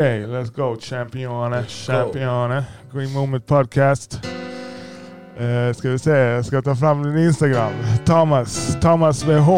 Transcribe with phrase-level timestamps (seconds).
[0.00, 0.76] Okay, let's go.
[0.76, 2.64] Champione, champione.
[2.92, 4.20] Green Moment Podcast.
[5.40, 7.72] Uh, ska vi se, jag ska ta fram din Instagram.
[8.06, 9.48] Thomas, Thomas VH.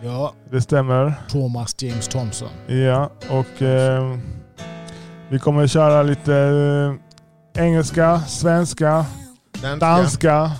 [0.00, 1.14] Ja, Det stämmer.
[1.28, 2.48] Thomas James Thompson.
[2.66, 4.16] Ja, och eh,
[5.28, 6.34] vi kommer köra lite
[7.54, 9.04] eh, engelska, svenska,
[9.80, 10.50] danska.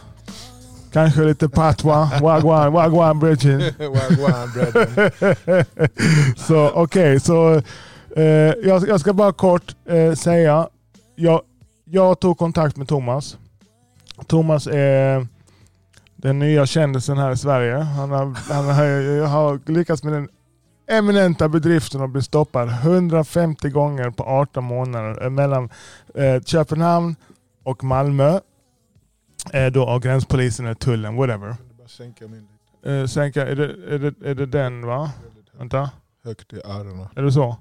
[0.92, 2.10] Kanske lite patwa.
[2.22, 3.60] Wagwan, wagwan bridging.
[3.78, 5.14] Wagwan, brethren.
[6.36, 7.62] så okej, så
[8.16, 8.22] eh,
[8.68, 10.68] jag, jag ska bara kort eh, säga.
[11.14, 11.42] Jag,
[11.84, 13.38] jag tog kontakt med Thomas.
[14.26, 15.26] Thomas är
[16.16, 17.76] den nya kändisen här i Sverige.
[17.76, 20.28] Han har, han har, har lyckats med den
[20.86, 25.70] eminenta bedriften att bli stoppad 150 gånger på 18 månader eh, mellan
[26.14, 27.16] eh, Köpenhamn
[27.62, 28.40] och Malmö.
[29.52, 31.56] Eh, då av gränspolisen eller tullen, whatever.
[31.86, 32.48] Sänka min.
[32.86, 35.10] Eh, sänka, är, det, är, det, är det den va?
[35.58, 35.90] Vänta,
[36.24, 37.06] Högt i öronen.
[37.16, 37.56] är det så?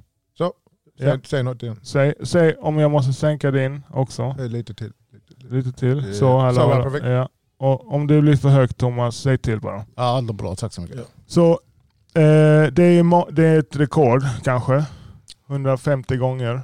[1.02, 1.18] Säg, Ja.
[1.23, 1.80] säg något igen.
[1.84, 4.36] Säg, säg om jag måste sänka din också.
[4.38, 4.92] Säg lite till.
[5.14, 5.56] Lite, lite.
[5.56, 6.06] Lite till.
[6.08, 6.14] Ja.
[6.14, 7.06] Så, hallå, Så, perfekt.
[7.06, 7.30] Ja.
[7.58, 9.86] Och om det blir för högt Thomas, säg till bara.
[9.95, 10.56] Ja, allt är bra.
[10.56, 10.98] Tack så mycket.
[10.98, 11.03] Ja.
[11.28, 11.52] Så
[12.14, 14.86] eh, det, är, det är ett rekord kanske.
[15.50, 16.62] 150 gånger.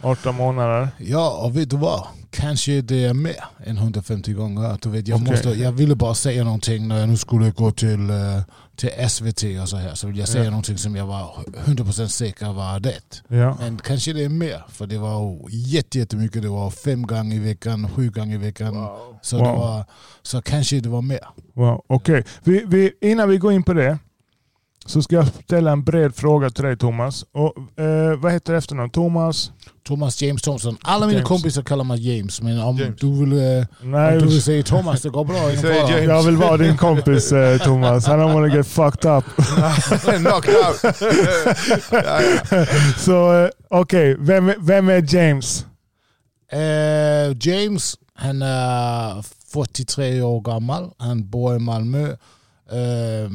[0.00, 0.88] 18 månader.
[0.98, 2.06] Ja, och vet du vad?
[2.30, 4.78] Kanske det är mer än 150 gånger.
[4.82, 5.30] Du vet, jag, Okej.
[5.32, 8.40] måste, jag ville bara säga någonting när jag nu skulle gå till, eh,
[8.76, 9.94] till SVT och så här.
[9.94, 10.50] Så vill jag säga Ja.
[10.50, 11.30] någonting som jag var
[11.64, 13.22] 100% säker var rätt.
[13.28, 13.56] Ja.
[13.60, 16.42] Men kanske det är mer, för det var jätte- jättemycket.
[16.42, 18.74] Det var fem gånger i veckan, sju gånger i veckan.
[18.76, 19.18] Wow.
[19.22, 19.46] Så, Wow.
[19.46, 19.84] det var,
[20.22, 21.28] så kanske det var mer.
[21.54, 21.84] Wow.
[21.86, 23.98] Okej, vi, vi, innan vi går in på det
[24.88, 27.24] så ska jag ställa en bred fråga till dig Thomas.
[27.32, 28.90] Och, eh, vad heter efternamn?
[28.90, 29.50] Thomas?
[29.86, 30.76] Thomas James Thompson.
[30.82, 31.28] Alla mina James.
[31.28, 33.00] kompisar kallar mig James, men om James.
[33.00, 35.36] du vill, eh, Nej, om du vill säga Thomas, det går bra.
[35.52, 36.08] James.
[36.08, 38.08] jag vill vara din kompis eh, Thomas.
[38.08, 39.24] I don't wanna get fucked up.
[40.18, 40.96] Knocked out.
[42.98, 45.66] Så eh, okej, vem, är- vem är James?
[46.52, 50.90] Eh, James, han är 43 år gammal.
[50.98, 52.08] Han bor i Malmö.
[52.70, 53.30] Eh,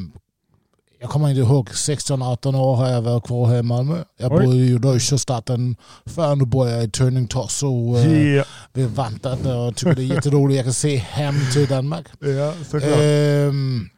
[1.03, 4.03] jag kommer inte ihåg, 16-18 år har jag varit kvar här i Malmö.
[4.17, 4.75] Jag Oj.
[4.79, 5.75] bodde i Sjöstaden
[6.05, 6.35] förr.
[6.35, 8.47] Nu bor jag i Turning Torso Yeah.
[8.73, 10.55] vid Vantat och tycker det är jätteroligt.
[10.55, 12.05] Jag kan se hem till Danmark.
[12.19, 12.99] Ja, såklart.
[13.01, 13.89] Ehm,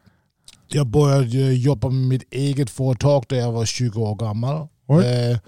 [0.68, 4.66] jag började jobba med mitt eget företag när jag var 20 år gammal.
[4.88, 5.04] Oj.
[5.06, 5.38] Eh,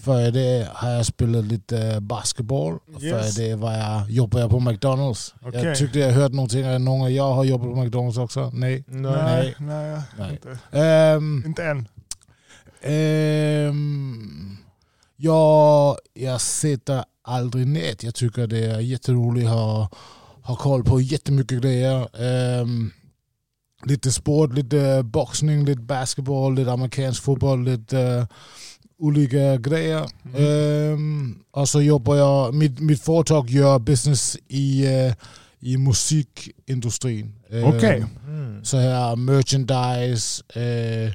[0.00, 2.78] Före det har jag spelat lite basketboll.
[3.00, 3.36] Yes.
[3.36, 5.34] Före det var jag, jobbade jag på McDonalds.
[5.42, 5.64] Okej.
[5.64, 8.50] Jag tyckte jag hört någonting någon av jag har jobbat på McDonalds också.
[8.54, 8.84] Nej.
[8.86, 9.12] Nej.
[9.16, 10.30] nej, nej, Nej.
[10.30, 11.88] Inte, Ehm, inte än.
[12.82, 14.56] Ehm,
[15.16, 18.02] jag, jag sitter aldrig nät.
[18.02, 19.88] Jag tycker det är jätteroligt att ha,
[20.42, 22.08] ha koll på jättemycket grejer.
[22.22, 22.90] Ehm,
[23.84, 28.26] lite sport, lite boxning, lite basketboll, lite amerikansk fotboll, lite eh,
[29.04, 30.06] olika grejer.
[30.36, 35.14] Ehm, och så jobbar jag, mitt, mitt företag gör business i, eh,
[35.60, 37.34] i musikindustrin.
[37.64, 38.04] Okej.
[38.26, 38.64] Mm.
[38.64, 41.06] så här merchandise, eh,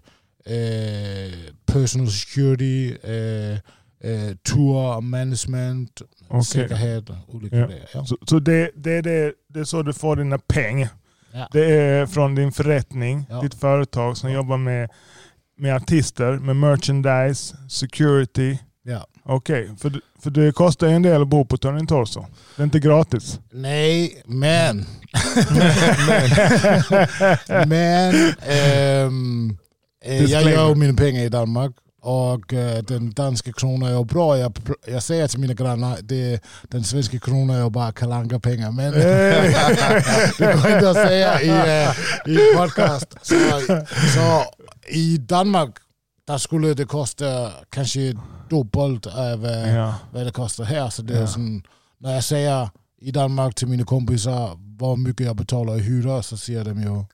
[0.55, 1.33] eh,
[1.65, 2.95] personal security,
[4.43, 6.43] tour management, Okej.
[6.43, 7.67] säkerhet, olika Ja.
[7.67, 7.89] grejer.
[7.93, 8.05] Ja.
[8.05, 10.89] Så, så det, det, är det, det är så du får dina pengar.
[11.33, 11.47] Ja.
[11.51, 13.41] Det är från din förrättning, Ja.
[13.41, 14.89] ditt företag som jobbar med,
[15.59, 18.57] med artister, med merchandise, security.
[18.83, 19.05] Ja.
[19.23, 22.25] Okej, för, det- för det kostar ju en del att bo på Turning Torso.
[22.55, 23.39] Det är inte gratis.
[23.51, 24.77] Nej, men...
[27.67, 29.57] men ehm,
[30.05, 31.75] eh, jag gör mina pengar i Danmark.
[32.01, 34.37] Och eh, den danska kronan är bra.
[34.37, 38.93] Jag, jag säger till mina grannar det, den svenska kronan är bara kalanka pengar Men
[38.93, 39.01] Hey.
[40.37, 43.15] det går inte att säga i, eh, i podcast.
[43.21, 43.35] Så,
[44.15, 44.43] så
[44.87, 45.75] i Danmark
[46.27, 48.13] där skulle det kosta kanske
[48.49, 49.95] dubbelt av ja.
[50.11, 50.89] vad det kostar här.
[50.89, 51.19] Så det Ja.
[51.21, 51.63] är som,
[51.97, 52.69] när jag säger
[53.01, 57.05] i Danmark till mina kompisar vad mycket jag betalar i hyra så säger de ju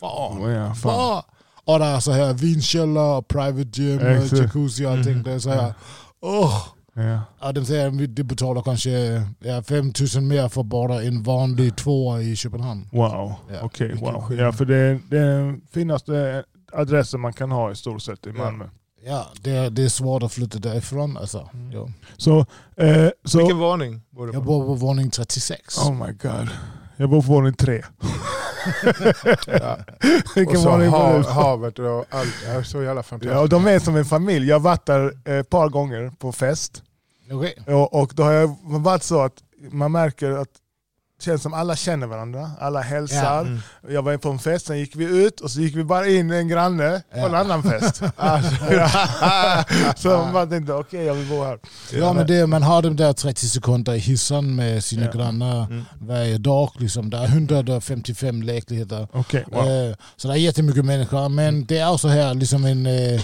[0.00, 0.76] fan, Oh, ja, fan.
[0.76, 1.22] fan.
[1.64, 4.42] Och där är så här vinkällare, private gym, Exakt.
[4.42, 5.22] jacuzzi och allting.
[5.22, 5.74] Det är så här,
[6.20, 6.66] åh.
[6.96, 7.20] Ja.
[7.40, 8.90] Ja, de säger att de betalar kanske
[9.40, 12.88] ja, 5 000 mer för bara en vanlig tvåa i Köpenhamn.
[12.92, 13.88] Wow, Ja, okej.
[13.88, 14.22] vilken wow.
[14.22, 14.46] skillnad.
[14.46, 18.30] Ja, för det är, det den finaste adressen man kan ha i stort sett i
[18.36, 18.44] Ja.
[18.44, 18.64] Malmö.
[19.06, 21.16] Ja, det, är- det är svårt att flytta därifrån.
[21.16, 21.48] Alltså.
[21.72, 21.88] Ja.
[22.16, 22.38] Så,
[22.76, 24.46] eh, så Vilken varning bor du Jag på?
[24.48, 25.78] bor på våning 36.
[25.78, 26.48] oh my god.
[26.96, 27.82] Jag bor på våning tre.
[29.46, 29.78] Ja.
[30.34, 30.88] Vilken Och så du?
[30.88, 32.34] havet och allt.
[32.44, 33.34] Det är så jävla fantastiskt.
[33.34, 34.48] Ja, och de är som en familj.
[34.48, 36.82] Jag har varit där ett par gånger på fest.
[37.32, 37.58] Okej.
[37.66, 39.34] Och, och då har jag varit så att
[39.70, 40.48] man märker att
[41.24, 43.40] känns som alla känner varandra, alla hälsar.
[43.40, 43.60] Mm.
[43.88, 46.30] Jag var på en fest, sen gick vi ut och så gick vi bara in
[46.30, 47.38] en granne på en Ja.
[47.38, 48.02] annan fest.
[48.16, 48.88] Alltså, ja.
[49.96, 51.58] Så man tänkte, okej jag vill bo här.
[51.92, 55.10] Ja, men det, man har de där 30 sekunder i hissen med sina Ja.
[55.12, 55.84] grannar Mm.
[56.00, 56.70] varje dag.
[56.78, 57.10] Liksom.
[57.10, 59.08] Det är 155 lägenheter.
[59.12, 59.68] Okej, wow.
[59.68, 61.28] Eh, Så det är jättemycket människor.
[61.28, 63.20] Men det är också här liksom en, eh,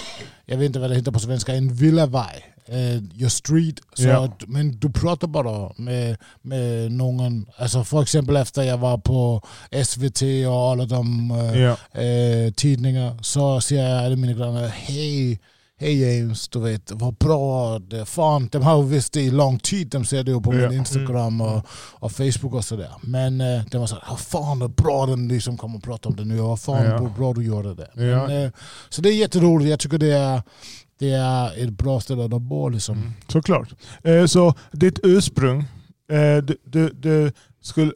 [0.47, 2.45] jag vet inte vad det heter på svenska, en villaväg.
[2.71, 3.75] Eh, your street.
[3.95, 4.25] Så Ja.
[4.25, 7.47] att, men du pratar bara med, med någon.
[7.59, 9.43] Alltså för exempel efter jag var på
[9.85, 12.01] SVT och alla de eh, Ja.
[12.03, 15.41] eh, tidningar så säger jag alla mina grannar hej
[15.83, 17.79] Hej James, du vet, vad bra.
[17.79, 19.89] Det, fan, de har visst det i lång tid.
[19.89, 20.69] De ser det ju på Ja.
[20.69, 22.91] min Instagram och, och Facebook och sådär.
[23.03, 26.25] Men eh, de var såhär, vad fan är bra den liksom kommer prata om det
[26.25, 26.37] nu.
[26.37, 26.99] Vad fan Ja.
[27.01, 27.89] vad bra du gjorde det.
[27.95, 28.51] Men, eh,
[28.89, 29.71] så det är jätteroligt.
[29.71, 30.43] Jag tycker det är,
[31.01, 32.99] det är ett bra ställe att bo liksom.
[32.99, 33.69] Mm, såklart.
[34.03, 35.59] Eh, så ditt ursprung,
[36.13, 37.33] eh, du, du, du
[37.63, 37.93] skulle,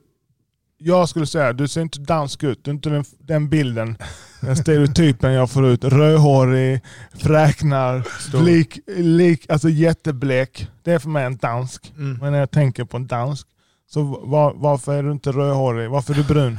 [0.78, 2.64] jag skulle säga, du ser inte dansk ut.
[2.64, 3.96] Du är inte den, den bilden,
[4.40, 5.84] den stereotypen jag får ut.
[5.84, 6.80] Rödhårig,
[7.14, 8.06] fräknar,
[8.44, 10.68] lik, lik, alltså jätteblek.
[10.82, 11.92] Det är för mig en dansk.
[11.96, 12.18] Mm.
[12.18, 13.46] Men när jag tänker på en dansk,
[13.90, 15.90] så var, varför är du inte rödhårig?
[15.90, 16.58] Varför är du brun?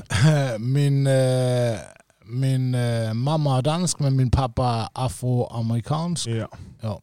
[0.74, 1.80] min eh,
[2.28, 6.28] min eh, mamma är dansk men min pappa är afroamerikansk.
[6.28, 6.48] Ja.
[6.82, 7.02] Ja.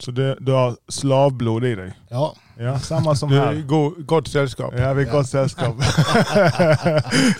[0.00, 1.92] Så du, du har slavblod i dig?
[2.08, 2.34] Ja.
[2.58, 3.62] Ja, samma som Du är här.
[3.62, 4.74] go- gott sällskap.
[4.76, 5.12] Ja, vi är Ja.
[5.12, 5.74] gott sällskap.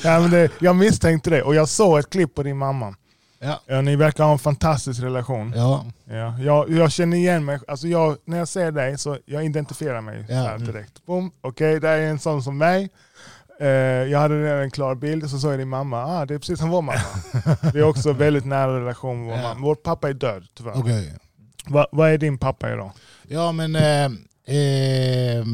[0.05, 2.95] ja, men det, jag misstänkte det och jag såg ett klipp på din mamma.
[3.41, 3.61] Ja.
[3.67, 5.53] Ja, ni verkar ha en fantastisk relation.
[5.57, 5.85] Ja.
[6.05, 7.59] Ja, jag, jag känner igen mig.
[7.69, 10.43] Alltså jag, när jag ser dig så jag identifierar mig Ja.
[10.45, 11.07] så här direkt.
[11.07, 12.91] Boom, okej, det är en sån som mig.
[13.61, 13.69] Eh,
[14.11, 16.05] jag hade redan en klar bild så såg jag din mamma.
[16.05, 17.01] Ah, det är precis som vår mamma.
[17.75, 19.61] Vi har också väldigt nära relation med vår mamma.
[19.61, 20.75] Vår pappa är död tyvärr.
[21.69, 22.91] Va, vad är din pappa idag?
[23.29, 24.05] Ja men eh,
[24.57, 25.45] eh,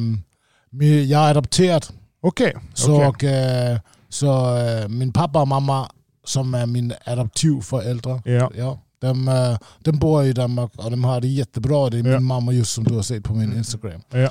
[1.03, 1.87] jag är adopterad.
[2.21, 3.07] Okej, Så, okej.
[3.09, 3.79] och, eh,
[4.09, 5.91] så eh, min pappa och mamma
[6.25, 8.23] som är min adoptivföräldrar.
[8.25, 8.51] Ja.
[8.57, 11.91] Ja, de, eh, de bor i Danmark och de har det jättebra.
[11.91, 12.21] Det är min Ja.
[12.21, 13.57] mamma just som du har sett på min.
[13.57, 14.01] Instagram.
[14.11, 14.31] Ja.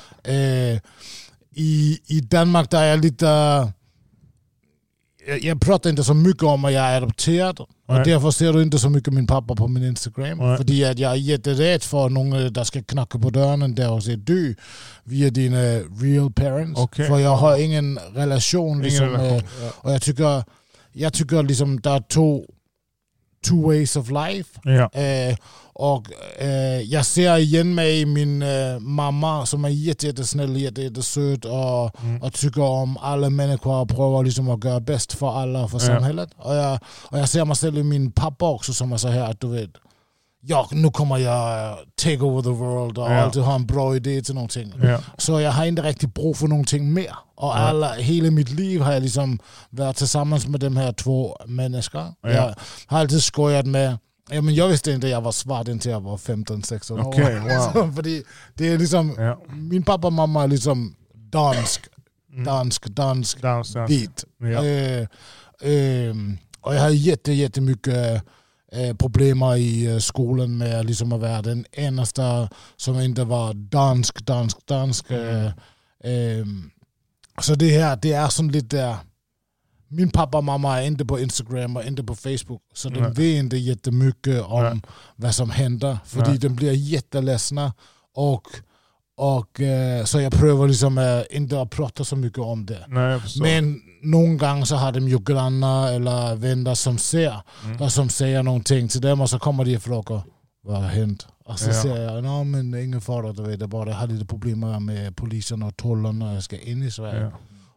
[1.56, 3.26] I, I Danmark där är jag lite...
[5.26, 7.60] Jag, jag pratar inte så mycket om att jag är adopterad.
[7.88, 7.98] Nej.
[7.98, 10.38] Och därför ser du inte så mycket min pappa på min Instagram.
[10.38, 10.56] Nej.
[10.56, 14.16] För att jag är jätterädd för någon där ska knacka på dörren där och säga
[14.16, 14.56] du,
[15.04, 16.80] vi är dina real parents.
[16.80, 17.08] Okej.
[17.08, 18.82] För jag har ingen relation.
[18.82, 19.42] Liksom, Ingen relation.
[19.60, 20.44] Med, och jag tycker,
[20.92, 22.44] jag tycker liksom det är två
[23.48, 24.60] two ways of life.
[24.64, 25.00] Ja.
[25.00, 25.36] Eh,
[25.76, 26.06] och
[26.38, 31.44] eh, jag ser igen mig i min eh, mamma som är jätte, jättesnäll, jätte, jättesöt
[31.44, 32.22] och, Mm.
[32.22, 35.78] och tycker om alla människor och prövar liksom att göra bäst för alla och för
[35.80, 35.86] Ja.
[35.86, 36.28] samhället.
[36.36, 36.78] Och jag,
[37.10, 39.48] och jag ser mig själv i min pappa också som är så här att du
[39.48, 39.70] vet,
[40.46, 43.14] ja nu kommer jag eh, take over the world och Ja.
[43.22, 44.72] alltid ha en bra idé till någonting.
[44.82, 45.00] Ja.
[45.18, 47.14] Så jag har inte riktigt brug för någonting mer.
[47.36, 49.38] Och alla, hela mitt liv har jag liksom
[49.70, 52.14] varit tillsammans med de här två människorna.
[52.22, 52.28] Ja.
[52.30, 52.54] Jag
[52.86, 53.98] har alltid skojat med
[54.30, 57.08] Ja, men jag visste inte att jag var svart innan jag var 15-16 år.
[57.08, 57.72] Okej, wow.
[57.72, 58.24] Så, Fordi
[58.54, 59.40] det är liksom, Ja.
[59.54, 61.84] min pappa och mamma är liksom dansk,
[62.32, 62.44] Mm.
[62.44, 63.90] dansk, dansk, Dans, dans.
[63.90, 64.24] vit.
[64.38, 64.64] Ja.
[64.64, 65.06] Eh,
[65.62, 68.22] ehm, och jag har jätte, jättemycket
[68.74, 74.26] eh, problem i eh, skolan med liksom att vara den enda som inte var dansk,
[74.26, 75.10] dansk, dansk.
[75.10, 75.50] Eh,
[76.04, 76.70] ehm,
[77.40, 78.96] så det här, det är sån lite...
[79.88, 82.62] Min pappa och mamma är inte på Instagram och inte på Facebook.
[82.74, 83.10] Så de Nej.
[83.10, 84.80] vet inte jättemycket om Nej.
[85.16, 85.98] vad som händer.
[86.04, 87.72] För de blir jätteledsna.
[88.14, 88.48] Och,
[89.16, 92.84] och, eh, så jag prövar liksom eh, inte att prata så mycket om det.
[92.88, 93.20] Nej.
[93.40, 97.82] Men någon gång så har de ju grannar eller vänner som ser Mm.
[97.82, 100.22] och som säger någonting till dem och så kommer de och frågar
[100.62, 101.26] vad har hänt?
[101.44, 101.82] Och så Ja.
[101.82, 105.16] säger jag, nej men ingen fara, du vet, jag bara jag hade lite problem med
[105.16, 107.20] polisen och tullen när jag ska in i Sverige.
[107.22, 107.30] Ja.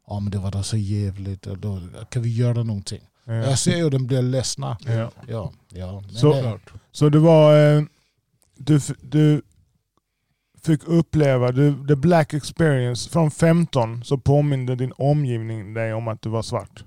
[0.08, 3.02] Ja men det var då så jävligt, och då kan vi göra någonting?
[3.26, 3.34] Ja.
[3.34, 4.78] Jag ser ju den blir ledsna.
[4.86, 5.12] Ja.
[5.28, 6.02] Ja, ja.
[6.02, 6.60] Men Så- det-
[6.92, 7.84] Så det var, eh,
[8.58, 9.42] du, du
[10.66, 16.22] fick uppleva, du, the black experience, från 15 så påminde din omgivning dig om att
[16.22, 16.84] du var svart.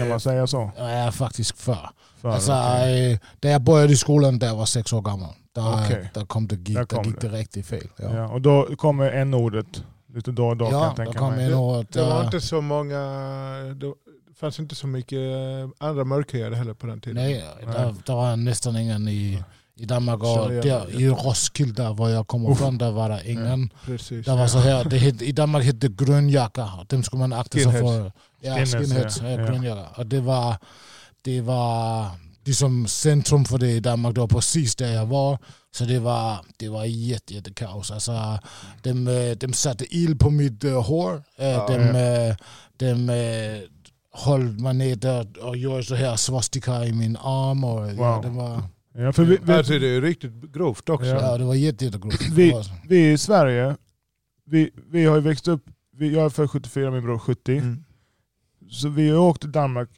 [0.00, 0.70] Kan man säga så?
[0.76, 1.90] jag är faktiskt för.
[2.20, 3.12] För, Alltså, okej.
[3.12, 5.34] eh, där jag började i skolan där jag var sex år gammal.
[5.54, 6.10] Där, Okej.
[6.14, 7.88] där, kom det, gick, Där där kom gick det riktigt fel.
[7.96, 8.28] Ja, ja.
[8.28, 9.82] och då kommer n-ordet
[10.14, 11.54] lite då och då kan ja jag där tänka kom mig.
[11.54, 11.86] år.
[11.92, 12.98] Det var där- inte så många...
[14.28, 17.22] Det fanns inte så mycket eh, andra mörkhyade heller på den tiden.
[17.22, 19.42] Nej, där, där var nästan ingen i,
[19.76, 20.22] i Danmark.
[20.22, 22.58] Och jag- där, I Roskilde, var jag kommer Uff.
[22.58, 23.70] från, där var det ingen.
[23.84, 24.26] Precis.
[24.26, 26.68] Det var så här, det het, I Danmark hette det grönjacka.
[26.88, 28.12] Dem skulle man akta sig för.
[28.40, 29.28] Ja, Skinheads, ja.
[29.30, 29.46] Ja, Ja.
[29.46, 29.86] grönjacka.
[30.00, 30.56] Och det var,
[31.22, 32.06] det var
[32.44, 34.14] liksom centrum för det i Danmark.
[34.14, 35.38] Det var precis där jag var.
[35.74, 37.90] Så det var, det var jätte, jätte kaos.
[37.90, 38.38] Alltså,
[38.82, 41.12] de, eh, de satte ild på mitt uh, hår.
[41.14, 41.66] Uh, Ja.
[41.68, 41.74] de
[42.30, 42.36] uh,
[42.76, 43.62] de uh,
[44.14, 47.64] höll mig ner och gjorde så här svastika i min arm.
[47.64, 48.22] Och, ja, Wow.
[48.22, 48.62] det var,
[48.98, 51.06] Ja, för vi, vi, Alltså det är riktigt grovt också.
[51.06, 51.20] Ja.
[51.20, 52.22] ja, det var jätte, jättegrovt.
[52.32, 53.76] Vi- var- vi i Sverige,
[54.44, 55.64] vi, vi har ju växt upp,
[55.96, 57.56] vi, jag är född 74, min bror 70.
[57.58, 57.84] Mm.
[58.70, 59.88] Så vi har åkt till Danmark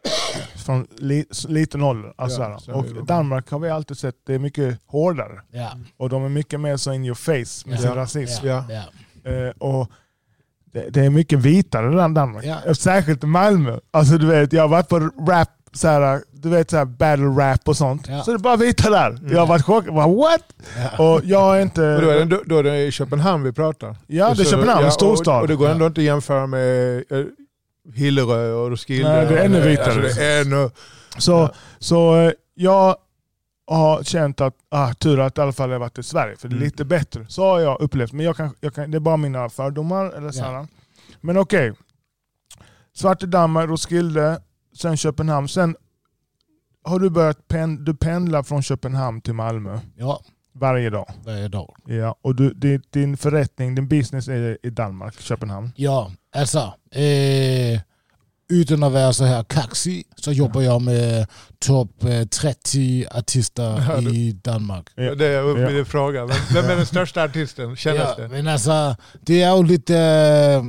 [0.66, 2.12] från li, liten ålder.
[2.16, 3.06] Alltså Ja, och.
[3.06, 5.40] Danmark har vi alltid sett, det är mycket hårdare.
[5.50, 7.82] Ja, Och de är mycket mer så in your face med Ja.
[7.82, 8.46] sin rasism.
[8.46, 8.64] Ja.
[8.70, 8.84] ja.
[9.30, 9.90] Eh, och
[10.64, 12.44] det, det är mycket vitare än Danmark.
[12.44, 12.74] Ja.
[12.74, 13.78] Särskilt Malmö.
[13.90, 14.98] Alltså du vet, jag har varit på
[15.28, 18.08] rap, så här, du vet så här battle rap och sånt.
[18.08, 18.22] Ja.
[18.22, 19.18] Så det är bara vita där.
[19.30, 19.94] Jag har varit chockad.
[19.94, 20.42] Bara, What?
[20.98, 21.04] ja.
[21.14, 22.00] Och jag är inte...
[22.00, 23.96] Då, är det, då är det i Köpenhamn vi pratar.
[24.06, 25.34] ja, det är Köpenhamn, en storstad.
[25.36, 27.24] Och, och det går ändå inte att jämföra med eh,
[27.94, 29.08] Hillerö och Roskilde.
[29.12, 29.92] Nej, det är ännu vitare.
[30.04, 30.70] Alltså, det är ännu,
[31.18, 31.50] Så, Ja.
[31.78, 32.96] så eh, jag
[33.66, 36.52] har känt att, ah, tur att i alla fall jag varit i Sverige, för det
[36.52, 36.64] är Mm.
[36.64, 37.26] lite bättre.
[37.28, 40.04] Så har jag upplevt, men jag kan, jag kan, det är bara mina fördomar.
[40.16, 40.44] Eller så Ja.
[40.50, 40.66] här.
[41.20, 41.72] Men okej.
[42.96, 44.40] Svartedammar, Roskilde,
[44.76, 45.48] sen Köpenhamn.
[45.48, 45.76] Sen
[46.84, 50.20] har du börjat pen, du pendlar från Köpenhamn till Malmö ja,
[50.52, 51.10] varje dag.
[51.24, 51.74] varje dag.
[51.86, 55.72] Ja, och du, din, din förrättning, din business är i Danmark, Köpenhamn.
[55.76, 56.58] Ja, alltså.
[56.90, 57.80] Eh,
[58.48, 61.26] utan att vara så här kaxig så jobbar jag med
[61.58, 64.86] topp eh, 30 artister Ja, du- i Danmark.
[64.94, 65.14] Ja.
[65.14, 65.84] Det är uppe Ja.
[65.84, 66.26] fråga.
[66.26, 67.76] Vem, vem är den största artisten?
[67.76, 68.28] Kännes Ja, det?
[68.28, 70.64] men alltså, det är ju lite...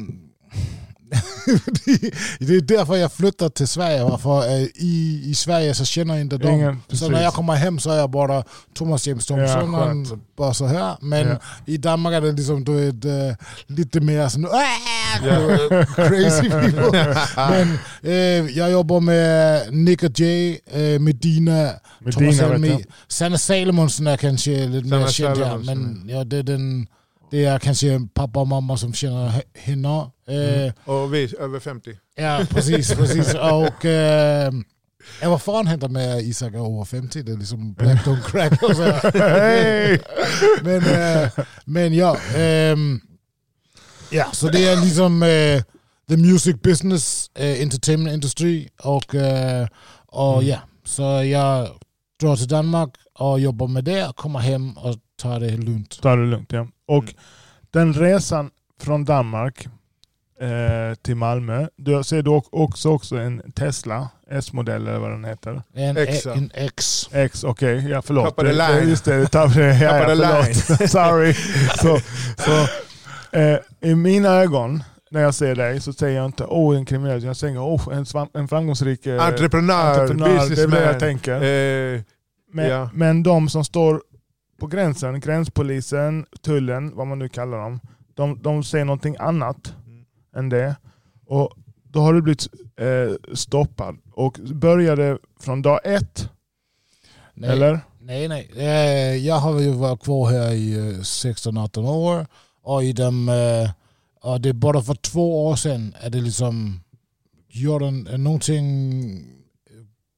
[2.39, 4.17] det är därför jag flyttar till Sverige.
[4.17, 6.51] För eh, i, i Sverige så känner jag inte dem.
[6.53, 9.73] Ingen, Så när jag kommer hem så är jag bara Thomas James Thompson.
[10.09, 10.95] Ja, bara så här.
[11.01, 11.37] Men Ja.
[11.65, 15.85] i Danmark är det liksom, du vet, eh, lite mer sån, Ja.
[15.95, 17.15] crazy people.
[17.35, 22.69] Men eh, jag jobbar med Nick och Jay, eh, Medina, Thomas Medina vet Elmi.
[22.69, 22.81] jag.
[23.07, 26.87] Sanna Salomonsen är kanske lite Sanna mer känd, ja, men ja, det, är den,
[27.31, 30.11] det är kanske pappa och mamma som känner he- henne.
[30.67, 31.97] Eh, Och vi över 50.
[32.15, 32.93] Ja, precis.
[32.95, 33.33] precis.
[33.53, 34.51] Och, eh,
[35.23, 37.21] vad fan händer med Isak över 50?
[37.23, 38.63] Det är liksom black don't crack.
[38.63, 38.83] Och så.
[40.63, 41.29] Men, eh,
[41.65, 42.99] men ja, ehm,
[44.11, 45.63] ja, så det är liksom eh,
[46.09, 49.67] the music business, eh, entertainment industry och, eh,
[50.07, 50.47] och Mm.
[50.47, 51.69] ja, så jag
[52.21, 56.01] drar till Danmark och jobbar med det, kommer hem och tar det lugnt.
[56.01, 56.67] Ta det lugnt ja.
[56.87, 57.15] Och Mm.
[57.71, 58.49] den resan
[58.81, 59.67] från Danmark
[60.41, 65.61] eh, till Malmö, du ser du också, också en Tesla S-modell eller vad den heter.
[65.73, 66.33] En, Exa.
[66.33, 67.09] en X.
[67.11, 68.25] X, okej, ja förlåt.
[68.25, 68.89] Tappade Det- line.
[68.89, 70.89] Just det, tappade, ja, ja, Tappade förlåt.
[70.91, 71.33] Sorry.
[71.77, 71.99] Så,
[72.37, 72.67] så,
[73.37, 77.23] eh, I mina ögon, när jag ser dig, så säger jag inte åh en kriminell,
[77.23, 80.27] jag säger åh en, svam- en framgångsrik eh, Entreprenör, entreprenör.
[80.27, 80.71] Det är businessman.
[80.79, 81.33] det jag tänker.
[81.95, 82.01] Eh,
[82.53, 82.89] Men, Ja.
[82.93, 84.01] men de som står
[84.57, 87.79] på gränsen, gränspolisen, tullen, vad man nu kallar dem,
[88.15, 90.05] de, de säger någonting annat Mm.
[90.35, 90.75] än det.
[91.25, 92.47] Och då har du blivit
[92.79, 93.97] eh, stoppad.
[94.13, 96.29] Och började från dag ett,
[97.33, 97.49] Nej.
[97.49, 97.79] eller?
[98.01, 98.51] Nej, nej.
[98.55, 102.27] Eh, Jag har ju varit kvar här i eh, 16-18 år
[102.61, 103.71] och i dem, eh,
[104.31, 106.79] och det är bara för två år sedan är det liksom
[107.49, 109.36] gjorde en- någonting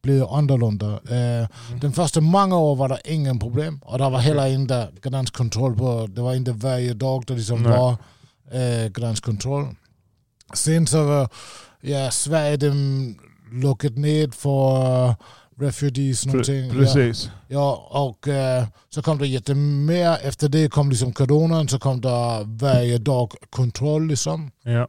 [0.04, 0.88] blev annorlunda.
[0.94, 1.48] Eh,
[1.82, 6.08] Den första många år var det ingen problem och det var heller inte gränskontroll på,
[6.10, 7.72] det var inte varje dag det liksom Nej.
[7.78, 7.92] var
[8.52, 9.66] eh, gränskontroll.
[10.54, 11.30] Sen så var
[11.82, 13.16] ja, Sverige de
[13.52, 15.16] lockat ner för
[15.60, 16.72] refugees någonting.
[16.72, 16.80] Pre- Ja.
[16.80, 17.30] precis.
[17.48, 20.18] Ja, och eh, så kom det jättemer.
[20.28, 24.52] Efter det kom liksom coronan, så kom det varje dag kontroll liksom.
[24.64, 24.88] Ja.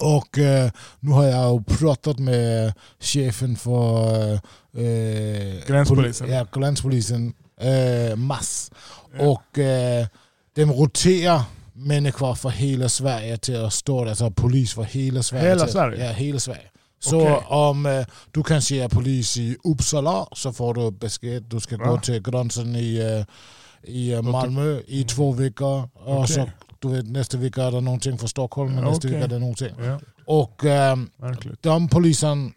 [0.00, 6.26] Och eh, nu har jag pratat med chefen för eh, Gränspolisen.
[6.28, 8.70] poli- ja, gränspolisen, eh, Mass.
[9.18, 9.28] Ja.
[9.28, 10.06] Och eh,
[10.54, 11.42] de roterar
[11.72, 15.48] människor för hela Sverige till att stå där, alltså polis för hela Sverige.
[15.48, 16.06] Hela till, Sverige?
[16.06, 16.62] Ja, hela Sverige.
[17.02, 17.44] Så Okej.
[17.48, 21.42] om eh, du kanske är polis i Uppsala så får du besked.
[21.42, 22.00] Du ska gå Ja.
[22.00, 25.88] till gränsen i, eh, i Malmö i två veckor.
[25.94, 26.34] Och Okej.
[26.34, 26.48] så
[26.82, 29.10] du vet, nästa vecka är det någonting för Stockholm och Ja, nästa okej.
[29.10, 29.74] vecka är det någonting.
[29.78, 31.62] Ja, Och verkligt.
[31.62, 32.52] de polisen,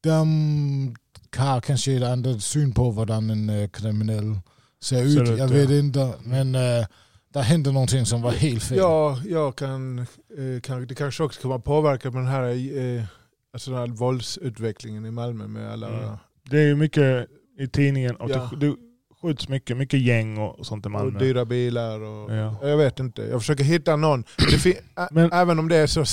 [0.00, 0.94] de
[1.36, 4.38] har kanske ett annat syn på hur en eh, kriminell
[4.82, 5.22] ser ut.
[5.22, 5.46] Ut, jag ja.
[5.46, 6.86] vet inte, men eh,
[7.32, 8.78] det hände någonting som var helt fel.
[8.78, 13.04] Ja, jag kan, eh, kan, det kanske också kan vara påverkat med den här, eh,
[13.52, 15.88] alltså den här våldsutvecklingen i Malmö med alla...
[15.88, 16.16] Mm.
[16.50, 17.26] Det är ju mycket
[17.58, 18.50] i tidningen, och Ja.
[18.60, 18.74] det
[19.22, 21.18] skjuts mycket, mycket gäng och sånt i Och Malmö.
[21.18, 22.32] dyra bilar och...
[22.32, 22.56] Ja.
[22.62, 24.24] Jag vet inte, jag försöker hitta någon.
[25.10, 26.04] Men- även om det är så...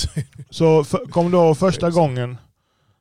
[0.50, 2.36] Så för, kom då första gången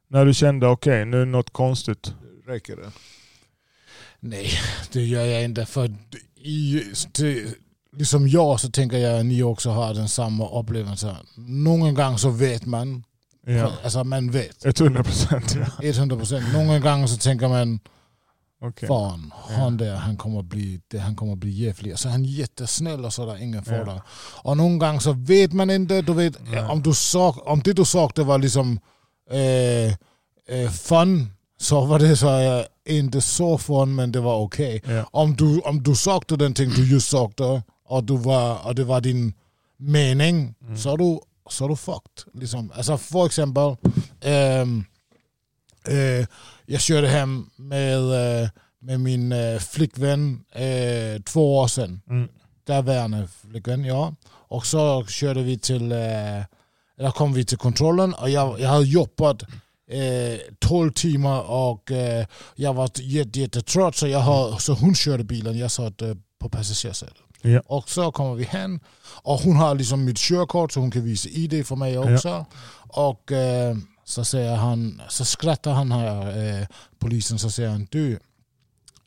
[0.08, 2.14] när du kände okej, nu är det något konstigt.
[2.48, 2.92] räcker det.
[4.20, 4.50] Nej,
[4.92, 5.66] det gör jag inte.
[5.66, 5.94] För
[6.44, 6.84] i,
[7.18, 7.44] det,
[7.98, 11.16] liksom jag så tänker jag att ni också har den samma upplevelse.
[11.38, 13.04] Någon gång så vet man.
[13.46, 13.72] Ja.
[13.84, 14.82] Alltså man vet.
[14.82, 15.56] 100 procent.
[15.82, 15.88] Ja.
[15.90, 16.54] 100 procent.
[16.54, 17.80] Någon gång så tänker man
[18.62, 18.88] Okej.
[18.88, 21.92] fan, han där han kommer bli, det, han kommer bli jävlig.
[21.92, 23.94] Alltså han är jättesnäll och sådär, ingen fara.
[23.96, 24.02] Ja.
[24.44, 26.60] Och någon gång så vet man inte, du vet, Nej.
[26.64, 28.80] om, du sak, om det du sagde var liksom
[29.32, 29.94] eh,
[30.58, 31.28] eh, fun,
[31.60, 34.82] så var det så här, inte så fun men det var okej.
[34.86, 35.06] Ja.
[35.12, 38.84] Om du, om du sagde den ting du just sagde, och, du var, och det
[38.84, 39.34] var din
[39.78, 40.78] mening, Mm.
[40.78, 42.24] så, är du, så är du fucked.
[42.34, 42.72] Liksom.
[42.76, 43.76] Alltså för exempel,
[44.22, 44.86] ehm,
[45.88, 46.28] eh,
[46.72, 47.98] jag körde hem med,
[48.44, 48.50] eh,
[48.80, 52.02] med min eh, flickvän eh, två år sedan.
[52.10, 52.28] Mm.
[52.64, 54.16] Därvarande flickvän, ja.
[54.32, 59.44] Och så körde vi till, eller kom vi till kontrollen och jag, jag hade jobbat
[59.92, 61.92] eh, 12 timmar och
[62.56, 66.02] jag var jätte, jättetrött så, jag har, så hon körde bilen, jag satt
[66.40, 67.18] på passagerarsätet.
[67.42, 67.62] Ja.
[67.66, 68.80] Och så kommer vi hem
[69.24, 72.46] och hon har liksom mitt körkort så hon kan visa ID för mig också.
[72.90, 73.76] Och eh,
[74.10, 76.68] så säger han, så skrattar han här, eh,
[77.00, 78.14] polisen, så säger han du,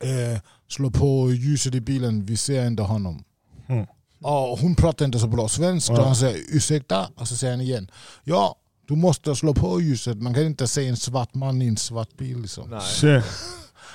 [0.00, 3.24] eh, slå på ljuset i bilen, vi ser inte honom.
[3.68, 3.86] Mm.
[4.22, 6.04] Och hon pratar inte så bra svenska, Ja.
[6.04, 7.90] han säger ursäkta, och så säger han igen,
[8.24, 8.56] ja
[8.86, 12.16] du måste slå på ljuset, man kan inte se en svart man i en svart
[12.16, 12.38] bil.
[12.42, 12.70] Liksom.
[12.70, 12.80] Nej.
[12.80, 13.24] Shit.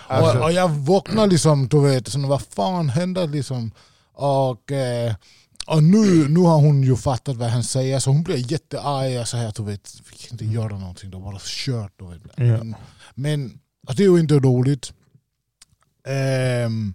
[0.08, 3.72] Alltså, Och, och jag vaknar liksom, du vet, så vad fan händer liksom?
[4.14, 5.14] Och, eh,
[5.68, 9.28] och nu, nu har hon ju fattat vad han säger, så hon blir jättearg och
[9.28, 11.92] så här, du vet, vi kan inte göra någonting, de har bara kört.
[12.00, 12.22] Du vet.
[12.36, 12.78] Ja.
[13.16, 14.94] Men, och det är ju inte roligt.
[16.08, 16.94] Ehm,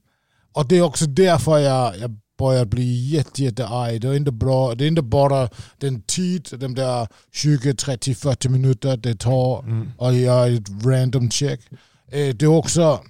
[0.52, 4.00] och det är också därför jag, jag börjar bli jätte, jättearg.
[4.00, 4.74] Det är inte bra.
[4.74, 5.48] Det är inte bara
[5.78, 9.90] den tid, de där 20, 30, 40 minuter det tar Mm.
[9.98, 11.60] och göra ett random check.
[12.08, 13.00] Eh, det är också,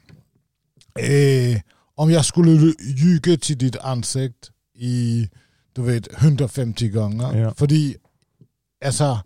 [0.99, 1.61] eh,
[1.95, 5.31] om jag skulle ljuga till ditt ansikte i
[5.73, 7.37] du vet, 150 gånger.
[7.39, 7.55] Ja.
[7.55, 7.69] För
[8.85, 9.21] alltså,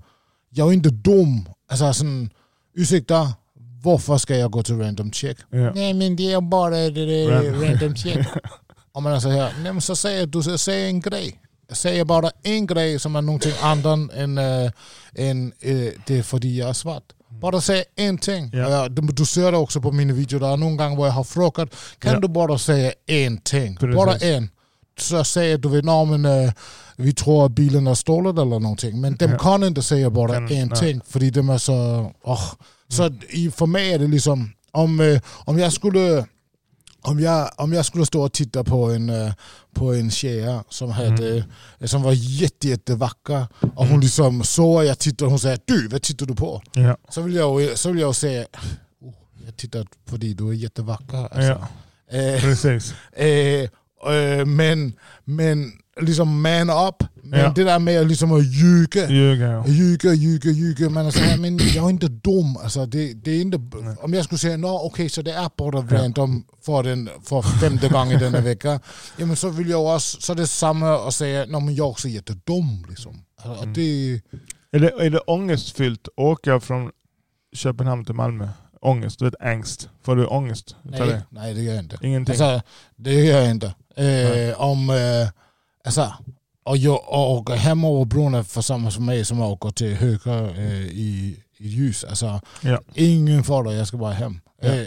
[0.51, 1.49] jag är inte dum.
[1.71, 2.31] Alltså, sådan,
[2.75, 3.35] ursäkta,
[3.83, 5.39] varför ska jag gå till random check?
[5.51, 5.73] Ja.
[5.75, 8.27] Nej men det är bara det, det, Ran- random check.
[8.93, 11.41] Om man är så här, nej men så säger du säger en grej.
[11.69, 14.71] Jag säger bara en grej som är någonting annat än, äh,
[15.15, 17.03] än äh, det är för jag är svart.
[17.29, 18.51] Bara säga en ting.
[18.53, 18.89] Ja.
[18.89, 21.69] Du, du ser det också på mina videor, där är någon gång jag har frågat,
[21.99, 22.21] kan Ja.
[22.21, 23.77] du bara säga en ting?
[23.77, 23.97] Precis.
[23.97, 24.51] Bara en.
[24.99, 26.53] Så säger du, vet, "Nå, men, äh,
[26.97, 29.01] vi tror att bilen är stulen eller någonting.
[29.01, 29.39] Men de Ja.
[29.39, 30.71] kan inte säga bara en nej.
[30.71, 32.11] ting, för de är så...
[32.25, 32.53] åh.
[32.89, 36.27] Så i, för mig är det liksom, om, eh, om jag skulle
[37.03, 39.33] om jag, om jag skulle stå och titta på en, eh,
[39.75, 41.37] på en tjej som, hade,
[41.81, 45.89] eh, som var jätte, jättevacker och hon liksom såg jag tittade och hon säger du,
[45.89, 46.63] vad tittar du på?
[46.73, 46.97] Ja.
[47.09, 48.47] Så vill jag, så vill jag säga,
[49.01, 51.17] oh, jag tittar på dig, du är jättevacker.
[51.17, 51.41] Alltså.
[52.11, 52.19] Ja.
[52.19, 52.95] Eh, Precis.
[53.13, 53.71] eh,
[54.15, 54.93] eh, men,
[55.25, 57.03] men liksom man up.
[57.23, 57.53] Men Ja.
[57.57, 59.11] det där med liksom att ljuga.
[59.11, 59.65] Ljuga ja.
[59.67, 60.91] Ljuga, ljuga, ljuga.
[60.91, 62.57] Men, alltså, men jag är inte dum.
[62.57, 63.57] Alltså, det, det är inte,
[64.01, 67.89] om jag skulle säga nå okej så det är bara random för, den, för femte
[67.89, 68.81] gången denna vecka.
[69.17, 71.87] Ja, men så vill jag också, så är det samma att säga nå men jag
[71.87, 72.87] är också jättedum.
[72.89, 73.21] Liksom.
[73.43, 73.75] Alltså, Mm.
[73.75, 74.21] det,
[74.73, 76.91] Är det, är det ångestfyllt att åka från
[77.57, 78.49] Köpenhamn till Malmö?
[78.81, 79.89] Ångest, du vet ängst.
[80.05, 81.23] Får du ångest nej, det?
[81.31, 81.99] nej det gör jag inte.
[82.03, 82.33] Ingenting?
[82.33, 82.63] Alltså,
[82.97, 83.75] det gör jag inte.
[83.97, 85.29] Eh, om, eh,
[85.85, 86.13] alltså,
[86.65, 89.95] och jag och åker hem över bron är för samma som mig som åker till
[89.95, 92.05] höger eh, i, i ljus.
[92.05, 92.81] Alltså, Ja.
[92.95, 94.41] Ingen fara, jag ska bara hem.
[94.63, 94.69] Ja.
[94.69, 94.87] Eh,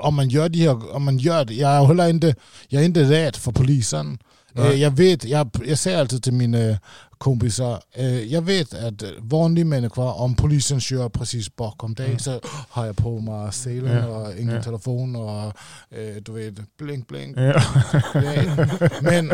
[0.00, 2.34] om man gör det här, om man gör det, jag är heller inte,
[2.68, 4.18] jag är inte rädd för polisen.
[4.54, 6.78] Eh, jag vet, jag, jag säger alltid till mina
[7.20, 12.18] kompisar, eh, jag vet att vanliga människor, om polisen kör precis bakom dig Mm.
[12.18, 14.06] så har jag på mig selen Ja.
[14.06, 14.62] och ingen Ja.
[14.62, 15.44] telefon och
[15.98, 17.36] eh, du vet, blink blink.
[17.36, 17.62] Ja.
[19.02, 19.30] Men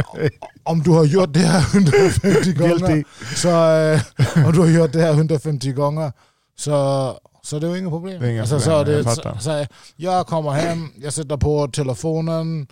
[0.63, 3.05] om du har gjort det här 150 gånger,
[3.37, 6.13] så, eh, om du har gjort det här 150 gånger
[6.59, 8.25] så, så det är inga problem.
[8.25, 9.35] Inga alltså, problem, så jag det, fattar.
[9.35, 12.67] så, så, jag kommer hem, jag sätter på telefonen.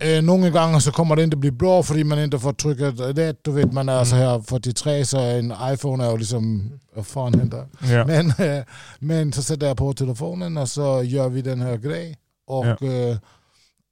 [0.00, 3.38] Eh, några gånger så kommer det inte bli bra för man inte får trycka rätt.
[3.44, 7.34] Du vet man är så här 43 så en iPhone är ju liksom, vad fan
[7.34, 7.68] händer?
[7.80, 8.06] Ja.
[8.06, 8.64] Men, eh,
[8.98, 12.16] men så sätter jag på telefonen och så gör vi den här grejen.
[12.46, 12.72] Och Ja.
[12.86, 13.18] eh,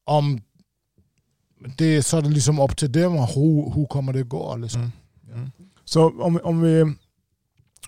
[0.04, 0.40] om
[1.76, 4.56] det, så är det liksom upp till dem hur, hur kommer det gå.
[4.56, 4.80] Liksom.
[4.80, 4.92] Mm.
[5.38, 5.50] Mm.
[5.84, 6.94] Så om, om vi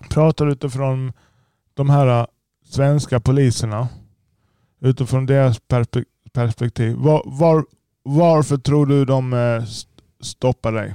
[0.09, 1.13] pratar utifrån
[1.73, 2.25] de här äh,
[2.69, 3.87] svenska poliserna,
[4.81, 6.95] utifrån deras perspe- perspektiv.
[6.95, 7.65] Var, var,
[8.07, 9.63] varför tror du de eh,
[10.21, 10.93] stoppar dig?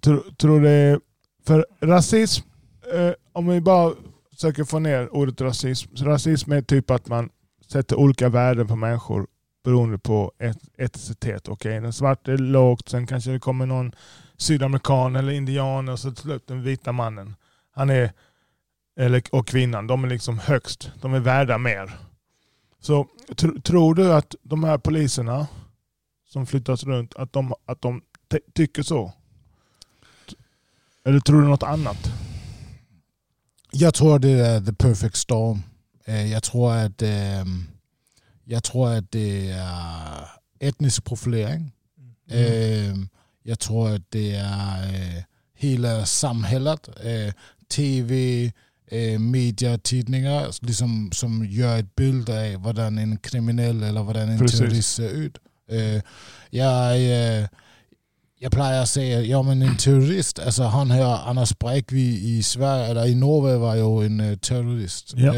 [0.00, 1.00] Tror, tror det
[1.46, 2.46] för rasism,
[2.94, 3.92] eh, om vi bara
[4.34, 5.96] försöker få ner ordet rasism.
[5.96, 7.30] Så rasism är typ att man
[7.66, 9.26] sätter olika värden på människor
[9.64, 11.48] beroende på et etnicitet.
[11.48, 13.92] Okay, den svarta är lågt, sen kanske det kommer någon
[14.36, 17.34] sydamerikan eller indian och så till slut den vita mannen.
[17.74, 18.12] Han är,
[18.96, 20.90] eller, och kvinnan, de är liksom högst.
[21.00, 21.92] De är värda mer.
[22.84, 25.46] Så tr tror du att de här poliserna
[26.28, 28.02] som flyttas runt, att de, att de
[28.54, 29.12] tycker så?
[31.04, 32.12] Eller tror du något annat?
[33.72, 35.62] Jag tror det är the perfect storm.
[36.04, 37.66] Eh, jag tror att, ehm,
[38.44, 41.72] jag tror att det är etnisk profilering.
[42.30, 43.08] Mm.
[43.42, 45.22] Jag tror att det är eh,
[45.54, 47.34] hela samhället, eh,
[47.68, 48.52] tv,
[49.18, 54.58] media, tidningar liksom, som gör ett bild av hur en kriminell eller hur en Precis.
[54.58, 55.38] terrorist ser ut.
[56.50, 56.98] Jag
[58.38, 63.06] jag plejer säga, ja men en terrorist, alltså han här Anders Breivik i Sverige, eller
[63.06, 65.14] i Norge var ju en uh, terrorist.
[65.16, 65.34] Ja.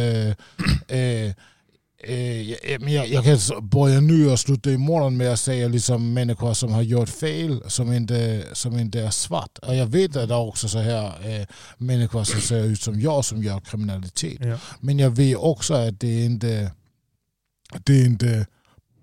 [2.04, 6.12] Uh, uh, uh, jag, jag, kan börja nu och sluta imorgon med att säga liksom
[6.12, 9.58] människor som har gjort fel som inte, som inte är svart.
[9.58, 11.06] Och jag vet att det är också så här
[11.40, 11.46] uh,
[11.78, 14.38] människor som ser ut som jag som gör kriminalitet.
[14.40, 14.58] Ja.
[14.80, 16.72] Men jag vet också att det inte,
[17.84, 18.46] det är inte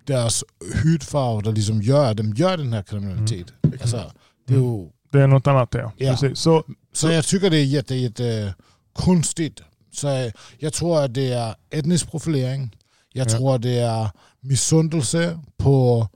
[0.04, 0.44] deras
[0.84, 3.56] hudfärg der ligesom gör att de gör den här kriminaliteten.
[3.62, 3.78] Mm.
[3.82, 4.12] Alltså,
[4.46, 5.92] det, är ju, det är något annat ja.
[5.96, 6.16] ja.
[6.16, 8.54] Så, så, så jag tycker det är jätte, jätte
[8.92, 9.60] konstigt.
[9.92, 12.76] Så jag tror att det är etnisk profilering.
[13.16, 13.36] Jag ja.
[13.36, 16.08] tror det är missundelse på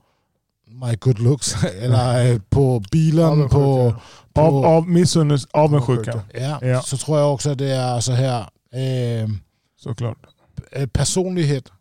[0.65, 3.95] my good looks, eller på bilen, på...
[4.33, 6.21] på av, av missunnelse, avundsjuka.
[6.33, 8.39] Ja, ja, så tror jag också att det är så här...
[8.71, 9.29] Eh,
[9.77, 10.17] Såklart.
[10.91, 11.71] Personlighet.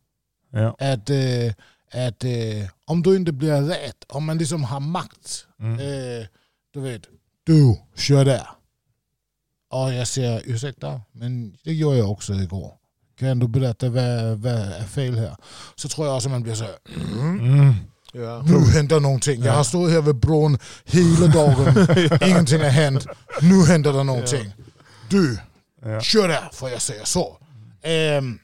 [0.50, 0.76] Ja.
[0.78, 1.10] Att...
[1.10, 1.52] Eh,
[1.92, 5.72] att eh, om du inte blir rätt, om man liksom har makt, mm.
[5.72, 6.26] eh,
[6.70, 7.02] du vet,
[7.44, 8.48] du kör där.
[9.70, 12.77] Och jag säger ursäkta, men det gjorde jag också igår.
[13.18, 15.36] Kan du berätta vad, vad är fel här?
[15.74, 16.76] Så tror jag också man blir så här,
[17.18, 17.40] mm.
[17.40, 17.74] Mm.
[18.12, 18.42] Ja.
[18.42, 19.42] Nu händer någonting.
[19.42, 21.86] Jag har stått här vid bron hela dagen,
[22.28, 23.06] ingenting har hänt.
[23.40, 24.52] Nu händer det någonting.
[25.08, 25.38] Du,
[25.84, 26.00] ja.
[26.00, 27.38] kör där, får jag säga så.
[28.18, 28.38] Um,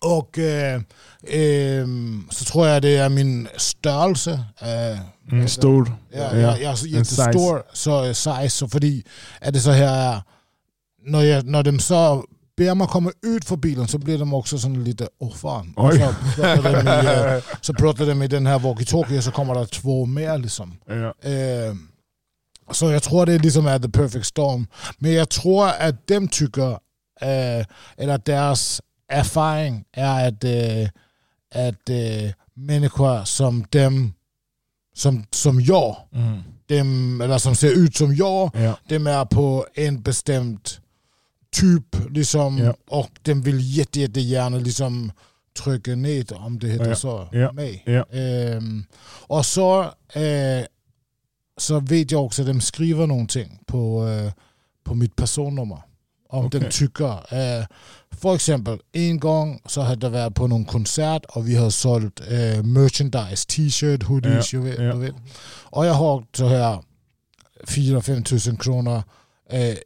[0.00, 0.74] och eh,
[1.22, 1.86] eh,
[2.30, 4.44] så tror jag det är min störelse.
[4.58, 5.00] Eh,
[5.32, 5.96] mm, stor.
[6.12, 6.36] Ja, ja.
[6.36, 8.50] Jag, jag är jättestor så, size.
[8.50, 9.04] Så fordi
[9.40, 10.22] är det så här,
[11.02, 12.24] när, jag, när de så
[12.56, 15.74] ber mig komma ut för bilen så blir de också sån lite, åh fan.
[16.36, 19.66] Så pratar, de i, så pratar de i den här walkie-talkie och så kommer det
[19.66, 20.76] två mer liksom.
[20.86, 21.30] Ja.
[21.30, 21.74] Eh,
[22.70, 24.66] så jag tror det liksom är the perfect storm.
[24.98, 26.70] Men jag tror att de tycker,
[27.20, 30.88] eh, eller deras erfaring är att, äh,
[31.68, 34.14] att äh, människor som dem,
[34.94, 36.42] som, som jag, mm.
[36.66, 38.78] dem, eller som ser ut som jag, ja.
[38.88, 40.60] de är på en bestämd
[41.54, 42.74] typ liksom, ja.
[42.86, 45.12] och de vill jätte, jättegärna liksom,
[45.58, 46.96] trycka ner, om det heter ja.
[46.96, 47.52] så, ja.
[47.52, 47.84] mig.
[48.10, 48.84] Ähm,
[49.26, 50.64] och så, äh,
[51.56, 54.32] så vet jag också att de skriver någonting på, äh,
[54.84, 55.82] på mitt personnummer.
[56.28, 56.60] Om okay.
[56.60, 57.34] de tycker.
[57.34, 57.66] Äh,
[58.10, 62.20] för exempel, en gång så hade det varit på någon konsert och vi hade sålt
[62.62, 64.94] merchandise, t-shirt, hoodies, ja, vet, ja.
[64.96, 65.14] vet.
[65.62, 66.82] Och jag har så här
[67.64, 69.02] 4-5 tusen kronor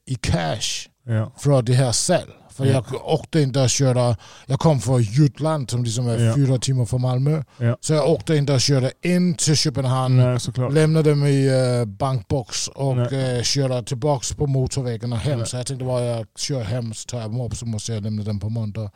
[0.07, 1.33] i cash ja.
[1.38, 2.31] för det här sälj.
[2.51, 2.73] För ja.
[2.73, 4.16] jag åkte inte och körde,
[4.47, 6.35] jag kom från Jutland som liksom är ja.
[6.35, 7.42] fyra timmar från Malmö.
[7.59, 7.77] Ja.
[7.81, 12.68] Så jag åkte inte och körde in till Köpenhamn, Nej, lämnade dem i uh, bankbox
[12.68, 15.38] och uh, körde tillbaka på motorvägen och hem.
[15.38, 15.47] Nej.
[15.47, 18.23] Så jag tänkte bara jag kör hem så tar jag upp så måste jag lämna
[18.23, 18.90] dem på måndag.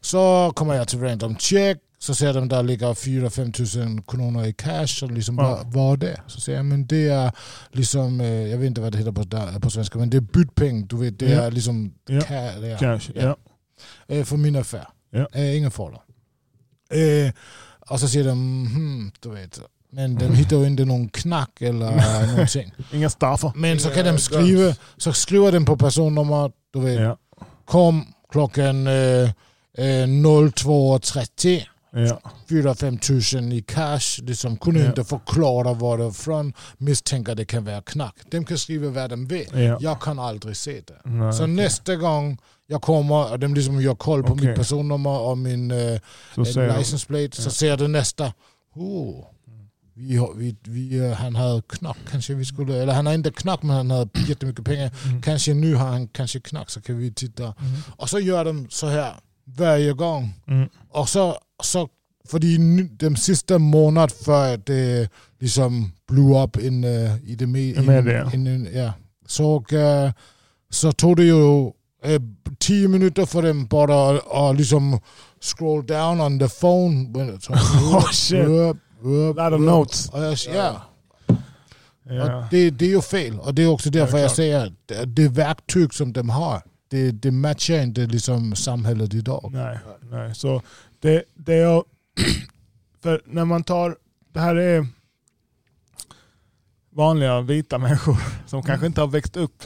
[0.00, 4.52] Så kommer jag till random check, så ser de där ligger 4-5 tusen kronor i
[4.52, 5.02] cash.
[5.04, 5.42] Och liksom, ja.
[5.42, 6.20] vad, vad är det?
[6.26, 7.32] Så säger jag, men det är
[7.72, 10.86] liksom, eh, jag vet inte vad det heter på, på svenska, men det är bytpeng.
[10.86, 11.42] Du vet, det ja.
[11.42, 12.20] är liksom ja.
[12.20, 13.10] Ca det är, cash.
[13.14, 13.36] Ja.
[14.08, 14.88] Eh, för min affär.
[15.10, 15.28] Ja.
[15.32, 15.98] Eh, ingen fara.
[16.90, 17.32] Eh,
[17.90, 19.60] och så säger de, hmm, du vet,
[19.90, 22.72] men de hittar ju inte någon knack eller någonting.
[22.92, 23.52] Inga staffer.
[23.54, 27.18] Men så kan de skriva, så skriver de på personnummer, du vet,
[27.64, 29.30] kom klockan eh,
[29.76, 32.20] 02.30 Ja.
[32.48, 34.86] 4-5 tusen i cash, liksom kunde ja.
[34.86, 38.16] inte förklara var det från, misstänker det kan vara knack.
[38.30, 39.78] De kan skriva vad de vill, ja.
[39.80, 41.00] jag kan aldrig se det.
[41.04, 41.54] Nej, så okay.
[41.54, 44.46] nästa gång jag kommer, och de liksom gör koll på okay.
[44.48, 45.98] mitt personnummer och min uh,
[46.36, 48.32] license plate, så ser det nästa,
[48.74, 49.24] oh,
[49.94, 53.62] vi, vi, vi, uh, han hade knack, kanske vi skulle, eller han har inte knack
[53.62, 54.90] men han hade jättemycket pengar.
[55.04, 55.22] Mm.
[55.22, 57.44] Kanske nu har han kanske knack så kan vi titta.
[57.44, 57.54] Mm.
[57.96, 60.34] Och så gör de så här varje gång.
[60.46, 60.68] Mm.
[60.90, 61.88] Och så så,
[62.30, 62.56] fordi
[63.00, 65.08] den sidste måned før det
[65.40, 67.74] ligesom blew up in, uh, i det med,
[68.34, 68.92] in, in, in, ja,
[69.26, 70.12] så, uh,
[70.70, 72.20] så tog det jo Eh,
[72.60, 74.98] tio minuter för dem bara att liksom
[75.40, 77.08] scroll down on the phone.
[77.92, 78.46] Oh, shit.
[78.46, 80.10] Upp, upp, Lot of notes.
[80.46, 80.80] Jag-
[82.04, 82.46] Ja.
[82.50, 83.38] Det, det är ju fel.
[83.40, 84.36] Och det är också därför Ja, jag klart.
[84.36, 89.50] säger det, det verktyg som de har, det, det matchar inte liksom samhället idag.
[89.52, 89.78] Nej,
[90.10, 90.34] nej.
[90.34, 90.62] Så
[91.00, 91.84] det, det jag...
[93.02, 93.96] För när man tar...
[94.32, 94.86] Det här är
[96.90, 99.62] vanliga vita människor som kanske inte har växt upp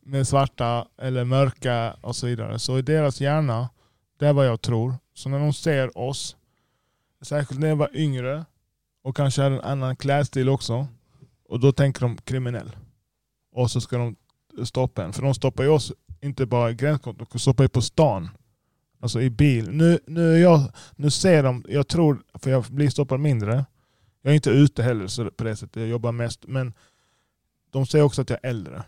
[0.00, 2.58] med svarta eller mörka och så vidare.
[2.58, 3.68] Så i deras hjärna,
[4.18, 4.94] det är vad jag tror.
[5.14, 6.36] Så när de ser oss,
[7.22, 8.44] särskilt när jag var yngre
[9.02, 10.86] och kanske hade en annan klädstil också,
[11.48, 12.76] och då tänker de kriminell.
[13.52, 14.16] Och så ska de
[14.64, 15.12] stoppa en.
[15.12, 18.28] För de stoppar ju oss inte bara i gränskontroll, de stoppar ju på stan.
[19.02, 19.70] Alltså i bil.
[19.70, 23.64] Nu, nu, jag, nu ser de, jag tror, för jag blir stoppad mindre.
[24.22, 26.44] Jag är inte ute heller så på det sättet, jag jobbar mest.
[26.46, 26.72] Men
[27.70, 28.82] de säger också att jag är äldre.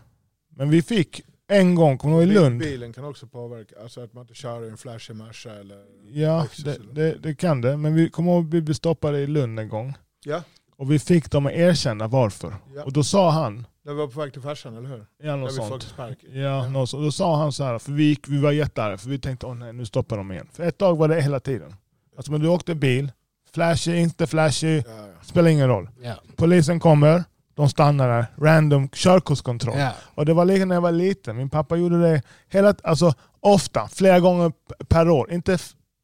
[0.49, 2.59] Men vi fick en gång, kommer du ihåg i Lund?
[2.59, 5.83] Bilen kan också påverka, alltså att man inte kör i en flashig Merca eller...
[6.11, 7.77] Ja, det, det, det kan det.
[7.77, 9.93] Men vi kommer ihåg att vi blev stoppade i Lund en gång.
[10.25, 10.43] Ja,
[10.75, 12.55] Och vi fick dem att erkänna varför.
[12.75, 12.83] Ja.
[12.83, 15.05] Och då sa han, när vi var på väg till farsan, eller hur?
[15.23, 15.95] ja, något sånt.
[15.97, 16.67] Ja, Ja.
[16.69, 17.03] något sånt.
[17.03, 19.55] Då sa han så här, för vi, gick, vi var jättearga, för vi tänkte åh
[19.55, 20.47] nej, nu stoppar de igen.
[20.53, 21.75] För ett tag var det hela tiden.
[22.17, 23.11] Alltså men du åkte bil,
[23.53, 25.05] flashy, inte flashy, Ja, ja.
[25.23, 25.89] spelar ingen roll.
[26.01, 26.13] Ja.
[26.35, 29.77] Polisen kommer, de stannar där, random körkortskontroll.
[29.79, 29.91] Ja.
[30.15, 31.37] Och det var likadant när jag var liten.
[31.37, 34.51] Min pappa gjorde det hela, alltså ofta, flera gånger
[34.87, 35.31] per år.
[35.31, 35.57] Inte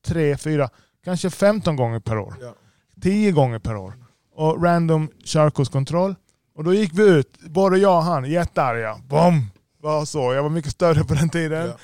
[0.06, 0.70] tre, fyra,
[1.04, 2.34] kanske 15 gånger per år.
[2.42, 2.54] Ja.
[3.02, 3.94] 10 gånger per år.
[4.36, 6.16] Och random körkortskontroll.
[6.62, 8.98] Och då gick vi ut, både jag och han, jättearga.
[9.08, 9.52] Bom!
[9.80, 10.34] Var så.
[10.34, 11.68] Jag var mycket större på den tiden.
[11.68, 11.78] Ja.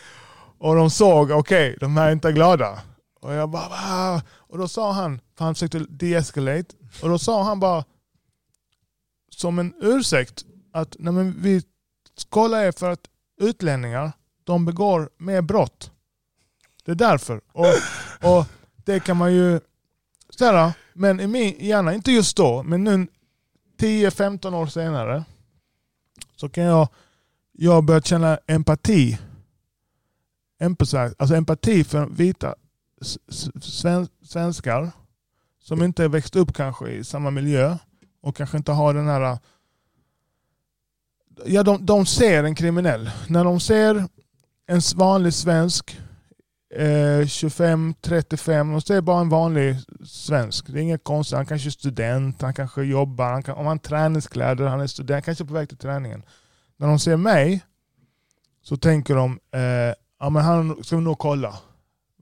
[0.58, 2.82] Och de såg, okej, de här är inte glada.
[3.22, 4.22] Och jag bara, Va?
[4.36, 7.84] Och då sa han, för han försökte de-escalate, och då sa han bara
[9.30, 11.62] som en ursäkt att nej men vi
[12.30, 13.06] kollar er för att
[13.42, 14.12] utlänningar,
[14.44, 15.92] de begår mer brott.
[16.86, 17.42] Det är därför.
[17.52, 17.66] Och,
[18.32, 18.46] och
[18.86, 19.60] det kan man ju
[20.30, 23.08] ställa, men i min hjärna, inte just då, men nu
[23.78, 25.24] 10-15 år senare
[26.36, 26.88] så kan jag,
[27.52, 29.18] jag börja känna empati.
[30.60, 32.56] Empathize, alltså empati för vita
[34.24, 34.92] svenskar
[35.60, 37.78] som inte växt upp kanske i samma miljö
[38.22, 39.38] och kanske inte har den här...
[41.46, 43.12] Ja, de, de ser en kriminell.
[43.28, 44.08] När de ser
[44.68, 46.00] en vanlig svensk,
[46.76, 49.76] eh, 25-35, de ser bara en vanlig
[50.06, 50.68] svensk.
[50.68, 51.38] Det är inget konstigt.
[51.38, 55.26] Han kanske är student, han kanske jobbar, han kan, om han träningskläder, han är student,
[55.26, 56.24] kanske på väg till träningen.
[56.78, 57.66] När de ser mig
[58.64, 61.60] så tänker de, eh, ja men han ska vi nog kolla.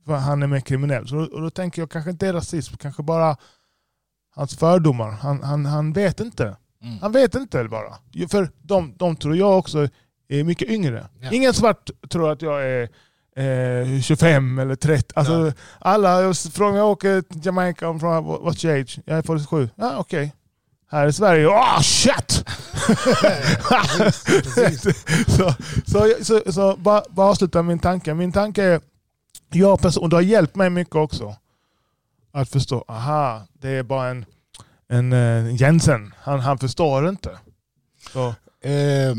[0.06, 1.08] För han är mer kriminell.
[1.08, 3.38] Så, och då tänker jag kanske inte är rasism, kanske bara
[4.36, 5.12] hans fördomar.
[5.12, 6.58] Han, han, han vet inte.
[6.82, 6.98] Mm.
[7.02, 7.96] Han vet inte bara.
[8.30, 9.88] För de, de tror jag också
[10.28, 11.08] är mycket yngre.
[11.20, 11.32] Ja.
[11.32, 12.90] Ingen svart tror att jag är
[13.38, 15.12] eh, 25 eller 30.
[15.16, 19.00] Alltså, alla jag s- frågar jag åker till Jamaica frågar "What- what's your age?
[19.06, 19.70] Jag är 47.
[19.76, 20.34] Ja, okej.
[20.92, 22.32] Här i Sverige, ah shit!
[25.28, 25.54] så,
[25.88, 28.14] så, så, så bara, bara avsluta min tanke.
[28.14, 28.82] Min tanke är,
[29.52, 31.36] jag person, och det har hjälpt mig mycket också.
[32.34, 34.26] Att förstå, aha, det är bara en,
[34.90, 36.14] en uh, Jensen.
[36.18, 37.38] Han, han förstår inte.
[38.14, 38.28] Så,
[38.70, 39.16] eh,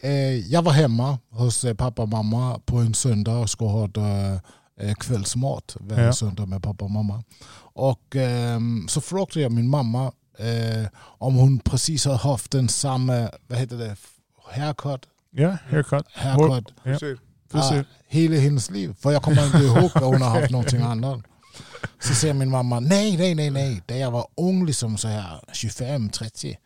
[0.48, 4.32] jag var hemma hos eh, pappa och mamma på en söndag och skulle ha eh,
[4.80, 6.12] eh, kvällsmat varje Ja.
[6.12, 7.22] söndag med pappa och mamma.
[7.74, 13.30] Och ehm, så frågade jag min mamma eh, om hon precis har haft den samma,
[13.46, 13.96] vad heter det,
[14.50, 15.00] haircut?
[15.30, 16.06] ja, haircut.
[16.12, 16.98] haircut Ja.
[16.98, 17.18] Frisyr.
[17.52, 17.80] Frisyr.
[17.80, 18.94] ah, hela hennes liv.
[19.00, 21.20] För jag kommer inte ihåg att hon har haft någonting annat.
[22.00, 23.82] Så säger min mamma, nej, nej, nej, nej.
[23.86, 26.56] När jag var ung, liksom så här 25-30,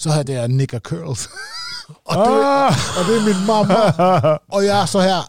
[0.00, 1.28] så hade jag nicka curls.
[2.04, 2.68] och, det, Ah!
[2.68, 4.38] och det är min mamma.
[4.48, 5.24] Och jag är så här,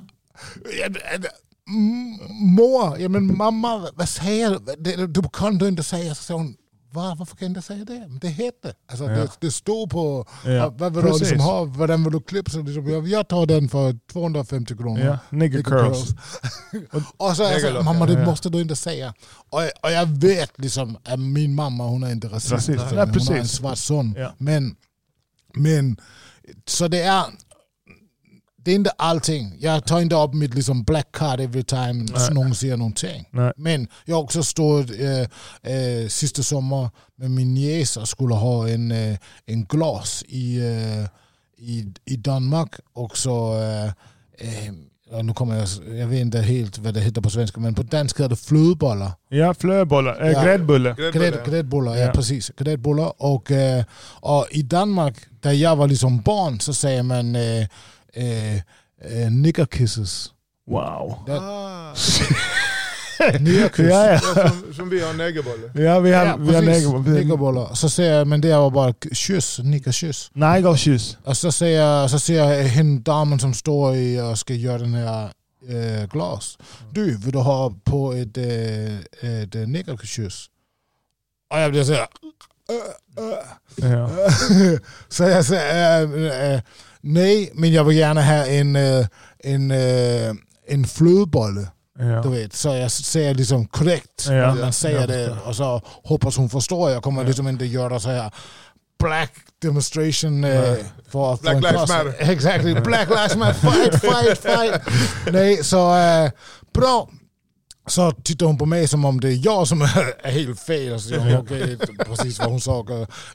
[1.68, 2.18] "Mm,
[2.56, 4.76] mor, ja, men mamma, vad säger du?
[4.78, 6.34] Det- Du kan du inte säga så.
[6.34, 6.56] hon,
[6.92, 8.00] Va, varför kan jag inte säga det?
[8.10, 8.74] Men Det heter.
[8.90, 9.12] Alltså, Ja.
[9.12, 11.42] det, det står på Ja, vad vill du liksom precis.
[11.44, 12.58] ha, vad den vill du klippa.
[12.58, 15.00] Liksom, jag, jag tar den för 250 kronor.
[15.00, 16.10] Ja, nigger Nigger curls.
[17.18, 18.26] och så är jag så, Negerlock, mamma det ja.
[18.26, 19.14] måste du inte säga.
[19.50, 22.70] Och, och jag vet liksom att min mamma hon är inte rasist.
[22.70, 22.98] Ja, hon
[23.28, 24.16] har en svart son.
[24.18, 24.34] Ja.
[24.38, 24.76] Men,
[25.54, 25.98] men
[26.68, 27.26] så det är
[28.64, 29.56] det är inte allting.
[29.60, 32.30] Jag tar inte upp mitt liksom black card every time Nej.
[32.34, 33.26] någon säger någonting.
[33.32, 33.52] Nej.
[33.56, 38.70] Men jag har också stått eh, eh, sista sommar med min niece och skulle ha
[38.70, 40.60] en, eh, en glas i,
[41.58, 42.76] i, i Danmark.
[42.94, 43.56] Och så,
[45.12, 45.68] ja, nu kommer jag,
[46.00, 49.12] jag vet inte helt vad det heter på svenska, men på danska heter det flödbollar.
[49.30, 50.22] Ja, flöbollar.
[50.26, 50.44] Äh, Ja.
[50.44, 50.96] Gräddbulle.
[50.98, 52.06] Gräddbulle, Grädd, gräddbollar, ja.
[52.06, 52.12] Ja.
[52.12, 52.52] precis.
[52.58, 53.14] Gräddbollar.
[53.18, 53.52] Och,
[54.22, 57.36] och i Danmark, där jag var liksom barn, så säger man
[58.14, 58.62] eh, eh,
[59.06, 60.32] Uh, nigger kisses.
[60.68, 61.24] Wow.
[61.28, 61.94] Det, Ah.
[63.20, 64.12] Ja, ja.
[64.12, 65.72] ja, som, som vi har negerbolle.
[65.76, 66.84] ja vi har, Ja, vi har precis.
[66.88, 67.14] negerboll.
[67.14, 67.74] Niggerbollar.
[67.74, 70.30] Så säger jag, men det var bara kyss, nickerkyss.
[70.34, 71.18] Negerkyss.
[71.24, 74.78] Och så ser jag, så ser jag henne damen som står i och ska göra
[74.78, 75.32] den här
[75.70, 76.58] eh, glas.
[76.92, 78.96] Du, vill du ha på ett, eh,
[79.44, 80.46] ett eh, nickerkyss?
[81.54, 82.08] Och jag blir så här...
[83.76, 84.10] Ja.
[85.10, 86.62] så jag säger, äh, äh,
[87.02, 89.06] nej, men jag vill gärna ha en, äh,
[89.44, 90.34] en, äh,
[90.68, 91.68] en flödbolle.
[92.00, 92.22] Ja.
[92.22, 94.56] Du vet, så jag säger liksom korrekt Ja.
[94.56, 96.92] man säger det och så hoppas hon förstår.
[96.92, 97.28] Jag kommer Ja.
[97.28, 98.32] liksom inte göra så här
[99.00, 99.32] black
[99.62, 100.76] demonstration eh,
[101.12, 102.32] för, Black en lives matter.
[102.32, 104.82] Exactly, black lives matter, fight, fight, fight.
[105.34, 106.32] Nej, så äh,
[106.74, 107.10] bra.
[107.90, 110.94] Så tittar hon på mig som om det är jag som är helt fel.
[110.94, 112.86] Och så säger hon, okej, precis vad hon sa,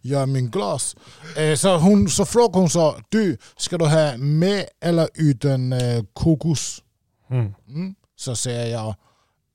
[0.03, 0.97] gör min glas.
[1.37, 6.05] Eh, så, hon, så frågar hon så, du, ska du ha med eller utan eh,
[6.13, 6.83] kokos?
[7.31, 7.55] Mm.
[7.69, 7.95] Mm.
[8.17, 8.95] Så säger jag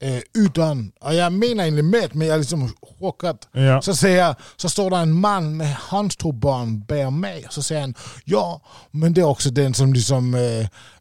[0.02, 3.38] eh, utan, och jag menar inte med, men jag är liksom chockad.
[3.52, 3.82] Ja.
[3.82, 7.46] Så säger jag, så står det en man med hans två barn bär mig.
[7.50, 10.36] Så säger han, ja, men det är också den som liksom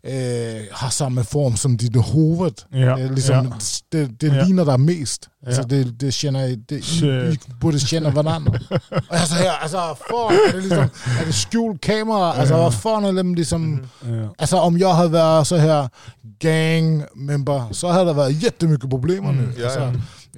[0.08, 2.62] eh, har samma form som ditt huvud.
[2.70, 2.96] Ja.
[2.96, 3.58] Det, liksom, Ja.
[3.88, 4.44] det, det Ja.
[4.44, 5.28] lignar dig mest.
[5.46, 5.66] Alltså Ja.
[5.66, 7.32] det, det känner, det, I.
[7.34, 8.60] I borde känna varandra.
[9.10, 10.78] jag säger, alltså fan, är det, liksom,
[11.20, 12.32] är det skjult kamera?
[12.32, 13.88] Alltså vad fan är det liksom...
[14.00, 14.34] Ja.
[14.38, 15.90] Alltså om jag hade varit så här
[16.38, 19.30] gang member så hade det varit jättemycket problem nu.
[19.30, 19.92] Mm, ja, alltså, ja.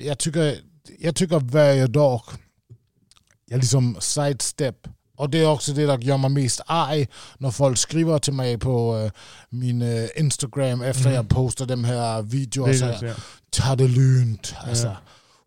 [0.04, 0.56] jag, tycker,
[0.98, 2.22] jag tycker varje dag,
[3.46, 4.76] jag liksom sidestep.
[5.20, 8.59] Och det är också det som gör mig mest arg när folk skriver till mig
[8.59, 9.12] på eh,
[9.50, 11.14] min eh, Instagram efter Mm.
[11.14, 12.94] jag postar de här videorna.
[13.02, 13.14] Ja.
[13.50, 14.54] ta det lugnt.
[14.68, 14.96] Alltså, Ja.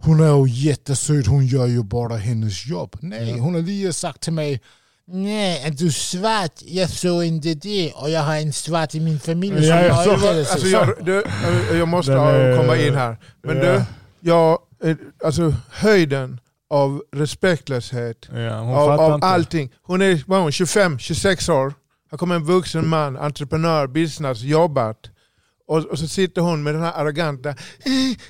[0.05, 2.95] Hon är ju jättesöt, hon gör ju bara hennes jobb.
[3.01, 3.38] Nej, Ja.
[3.38, 4.62] hon har lige sagt till mig,
[5.07, 6.62] nej, är du svart?
[6.65, 10.03] Jag såg inte det och jag har en svart i min familj Ja, som ja,
[10.03, 11.23] så- överlevelse." Alltså jag, du,
[11.77, 13.17] jag måste Den är- komma in här.
[13.43, 13.63] Men Ja.
[13.63, 13.83] du,
[14.29, 14.57] jag,
[15.23, 16.39] alltså höjden
[16.73, 19.27] av respektlöshet Ja, hon av, av inte.
[19.27, 19.71] allting.
[19.81, 21.73] Hon är vad är hon, 25-26 år.
[22.12, 24.97] Här kommer en vuxen man, entreprenör, business, jobbat.
[25.67, 27.49] Och, och så sitter hon med den här arroganta...
[27.49, 27.55] "Eh."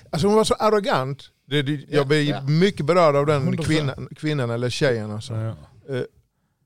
[0.09, 1.23] Alltså hon var så arrogant.
[1.47, 2.41] Det, det, jag Ja, blir ja.
[2.41, 3.63] mycket berörd av den 100%.
[3.63, 5.11] kvinnan, kvinnan eller tjejen.
[5.11, 5.33] Alltså.
[5.33, 5.49] Ja.
[5.95, 6.01] Eh,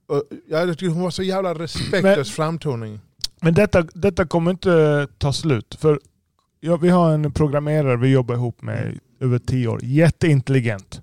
[0.08, 3.00] och jag tycker hon var så jävla respektlös framtoning.
[3.42, 5.78] Men detta, detta kommer inte ta slut.
[5.80, 6.00] För
[6.60, 9.80] ja, vi har en programmerare vi jobbar ihop med över tio år.
[9.84, 11.02] Jätteintelligent.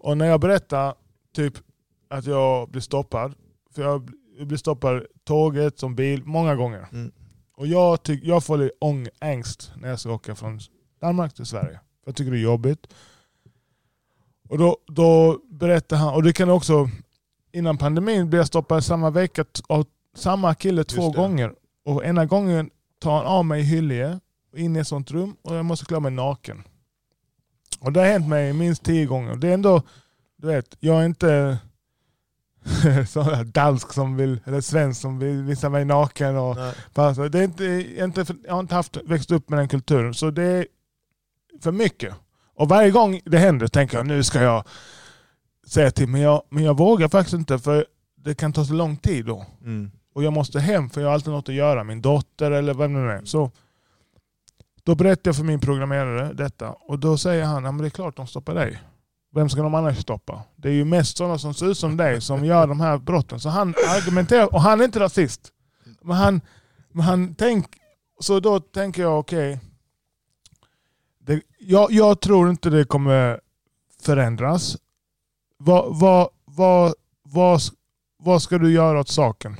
[0.00, 0.94] Och när jag berättar
[1.34, 1.54] typ
[2.08, 3.34] att jag blir stoppad.
[3.74, 4.10] För jag
[4.46, 6.88] blir stoppad tåget som bil många gånger.
[6.92, 7.12] Mm.
[7.56, 10.60] Och jag, tyck, jag får lite ångest när jag ska åka från
[11.00, 11.80] Danmark till Sverige.
[12.04, 12.86] För jag tycker det är jobbigt.
[14.48, 16.90] Och då, då berättar han, och det kan också,
[17.52, 21.16] innan pandemin blev jag stoppad samma vecka av samma kille två det.
[21.16, 21.54] gånger.
[21.84, 24.18] Och ena gången tar han av mig Hyllie
[24.56, 26.62] in i ett sånt rum och jag måste klä mig naken.
[27.80, 29.36] Och det har hänt mig minst tio gånger.
[29.36, 29.82] Det är ändå,
[30.36, 31.58] du vet, jag är inte
[33.14, 36.36] där dansk som vill, eller svensk som vill visa mig naken.
[36.36, 36.56] Och.
[36.94, 40.14] Alltså, det är inte, jag, inte, jag har inte haft, växt upp med den kulturen,
[40.14, 40.66] så det är
[41.60, 42.14] för mycket.
[42.54, 44.64] Och varje gång det händer tänker jag nu ska jag
[45.66, 47.86] säga till, men jag, men jag vågar faktiskt inte för
[48.16, 49.46] det kan ta så lång tid då.
[49.62, 49.90] Mm.
[50.14, 52.92] Och jag måste hem för jag har alltid något att göra, min dotter eller vem
[52.92, 53.24] det nu är.
[53.24, 53.50] Så
[54.88, 58.16] då berättar jag för min programmerare detta och då säger han, att det är klart
[58.16, 58.78] de stoppar dig.
[59.34, 60.42] Vem ska de annars stoppa?
[60.56, 63.40] Det är ju mest sådana som ser ut som dig som gör de här brotten.
[63.40, 65.52] Så han argumenterar, och han är inte rasist.
[66.02, 66.40] Men han,
[66.92, 67.66] men han tänk,
[68.20, 69.60] så då tänker jag okej,
[71.18, 73.40] det- jag, jag tror inte det kommer
[74.02, 74.76] förändras.
[75.58, 77.60] Vad, vad, vad, vad,
[78.18, 79.56] vad ska du göra åt saken?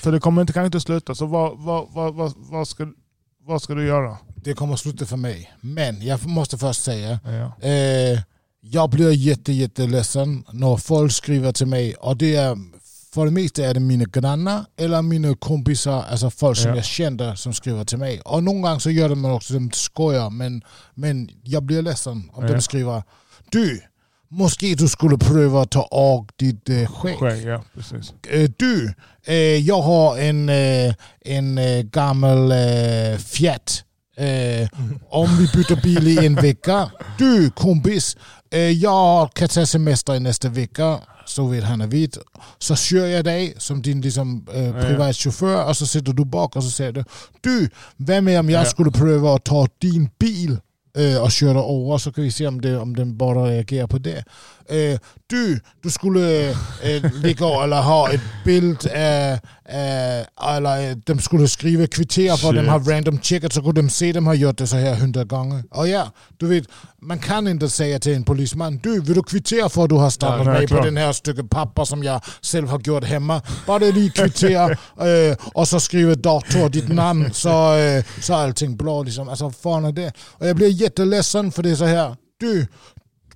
[0.00, 2.86] För det kommer inte, kan inte sluta, så vad, vad, vad, vad, vad, ska,
[3.40, 4.16] vad ska du göra?
[4.48, 5.52] Det kommer sluta för mig.
[5.60, 7.68] Men jag måste först säga, Ja.
[7.68, 8.20] eh,
[8.60, 12.56] jag blir jätte, jätteledsen när folk skriver till mig och det är
[13.14, 16.76] för det mesta är det mina grannar eller mina kompisar, alltså folk som Ja.
[16.76, 18.20] jag känner som skriver till mig.
[18.20, 20.62] Och någon gång så gör de också, de skojar, men,
[20.94, 22.52] men jag blir ledsen om Ja.
[22.52, 23.02] de skriver
[23.50, 23.80] Du,
[24.28, 27.16] måske du skulle pröva att ta av ditt eh, skägg.
[27.18, 28.12] Skägg, ja precis.
[28.30, 29.34] Eh, du, eh,
[29.68, 33.84] jag har en, eh, en eh, gammal eh, Fiat.
[34.18, 34.68] Eh,
[35.10, 36.90] om vi byter bil i en vecka.
[37.18, 38.16] Du kompis,
[38.50, 40.98] eh, jag kan ta semester i nästa vecka.
[41.26, 42.18] Så vet han är vit.
[42.58, 46.64] Så kör jag dig som din liksom, eh, privatchaufför och så sitter du bak och
[46.64, 47.04] så säger du
[47.40, 48.64] Du, vad med om jag Ja.
[48.70, 50.56] skulle pröva att ta din bil
[50.98, 53.98] eh, och köra över så kan vi se om, det, om den bara reagerar på
[53.98, 54.24] det.
[54.70, 54.98] Øh,
[55.30, 56.50] du, du skulle
[56.84, 62.48] øh, ligge eller ha et billede af, af eller øh, de skulle skrive kvittere for,
[62.48, 62.56] Shit.
[62.56, 65.26] dem har random checket, så kunne de se, dem har gjort det så her 100
[65.26, 65.64] gange.
[65.70, 66.02] Og ja,
[66.40, 66.66] du vet,
[67.02, 70.10] man kan inte säga till en polisman, du, vill du kvittera för att du har
[70.10, 73.40] startat Ja, mig på den här stycket papper som jag själv har gjort hemma?
[73.66, 78.76] Bara lige kvittera øh, och så skriver dator ditt namn så, øh, så är allting
[78.76, 79.02] bra.
[79.02, 79.28] Liksom.
[79.28, 80.12] Alltså, fan är det?
[80.38, 82.66] Och jag blir jätteledsen för det är så här, du,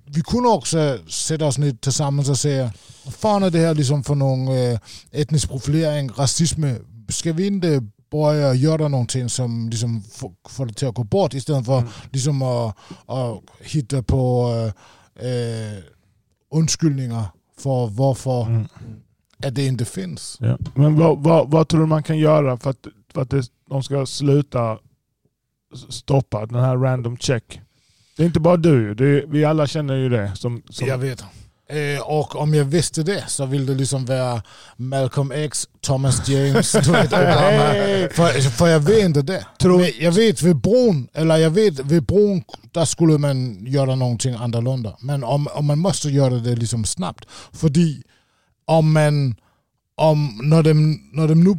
[0.05, 2.73] vi kunde också sätta oss ner tillsammans och säga,
[3.05, 4.79] vad fan är det här liksom för någon øh,
[5.11, 6.63] etnisk profilering, rasism?
[7.09, 7.81] Ska vi inte
[8.11, 10.03] börja göra någonting som liksom
[10.49, 14.51] får, det till att gå bort istället för liksom att, att hitta på
[15.15, 15.83] äh,
[16.51, 17.25] undskyldningar
[17.57, 18.67] för varför Mm.
[19.45, 20.37] att det inte finns.
[20.39, 20.57] Ja.
[20.75, 23.83] Men vad, vad, vad tror du man kan göra för att, för att det, de
[23.83, 24.77] ska sluta
[25.89, 27.61] stoppa den här random check?
[28.17, 30.31] Det är inte bara du, är, vi alla känner ju det.
[30.35, 31.23] Som, som, Jag vet.
[31.69, 34.41] Eh, och om jag visste det så ville det liksom vara
[34.77, 37.73] Malcolm X, Thomas James, du vet, Obama.
[38.11, 39.45] För, för jag vet inte det.
[39.59, 43.95] Tror- Men jag vet vid bron, eller jag vet vid bron, där skulle man göra
[43.95, 44.97] någonting annorlunda.
[44.99, 47.25] Men om, om man måste göra det liksom snabbt.
[47.51, 47.69] För
[48.65, 49.35] om man,
[49.95, 51.55] om, när, de, när de nu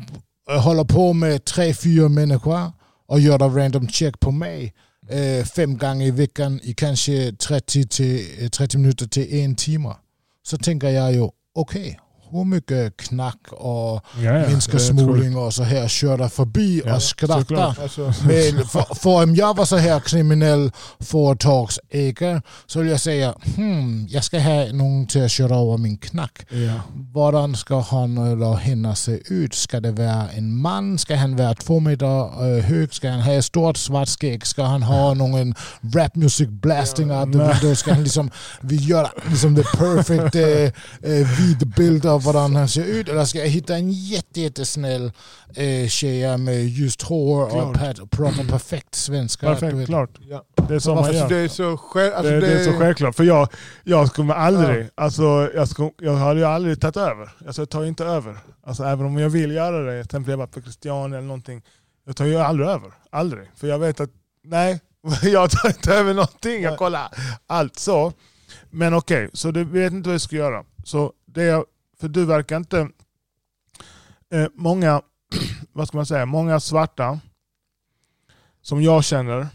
[0.51, 2.73] eh, håller på med tre, fyra människor
[3.07, 4.75] och gör random check på mig
[5.09, 9.95] eh, fem gånger i veckan i kanske 30, till, 30 eh, minuter till en timme.
[10.43, 12.01] Så tänker jag ju, okej,
[12.35, 17.77] hur mycket knack och Ja, ja, människosmuggling och så här köra förbi Ja, och skratta.
[17.83, 23.35] Alltså, Men för, för om jag var så här kriminell företagsägare så vill jag säga,
[23.57, 26.47] hmm, jag ska ha någon till att köra över min knack.
[26.49, 26.81] Ja.
[27.13, 29.55] Hvordan ska han eller henne se ut?
[29.55, 30.99] Ska det vara en man?
[30.99, 32.95] Ska han vara två meter øh, hög?
[32.95, 34.47] Ska han ha ett stort svart skägg?
[34.47, 35.55] Ska han ha någon
[35.95, 37.49] rap music blasting out the nej.
[37.49, 37.75] window?
[37.75, 38.31] Ska han liksom
[38.61, 40.65] vi göra liksom the perfect äh,
[41.13, 43.09] äh, vid bild av hvordan han ser ut?
[43.09, 45.13] Eller ska jag hitta en jätte, jättesnäll
[45.55, 47.65] äh, tjej med ljust hår Klart.
[47.65, 49.47] och pat- pratar perfekt svenska?
[49.49, 49.87] du Perfekt, vet.
[49.87, 50.11] klart.
[50.29, 50.45] ja.
[50.69, 51.29] Det är så man gör.
[51.29, 52.15] det är så själv...
[52.15, 53.15] Alltså, det, det är så självklart.
[53.17, 53.49] För jag,
[53.85, 57.31] jag skulle aldrig, alltså, jag, skulle, jag hade ju aldrig tagit över.
[57.47, 58.39] Alltså, jag tar inte över.
[58.67, 61.63] Alltså, även om jag vill göra det, till exempel jag var på Christian eller någonting.
[62.07, 62.93] Jag tar ju aldrig över.
[63.11, 63.51] Aldrig.
[63.57, 64.11] För jag vet att,
[64.45, 64.81] nej,
[65.23, 66.63] jag tar inte över någonting.
[66.63, 67.09] Jag kollar
[67.47, 68.13] allt så.
[68.71, 70.65] Men okej, så du vet inte vad jag ska göra.
[70.85, 71.65] Så det är,
[72.05, 72.89] för du verkar inte...
[74.31, 75.03] Eh, många,
[75.73, 77.21] vad ska man säga, många svarta
[78.63, 79.47] som jag känner,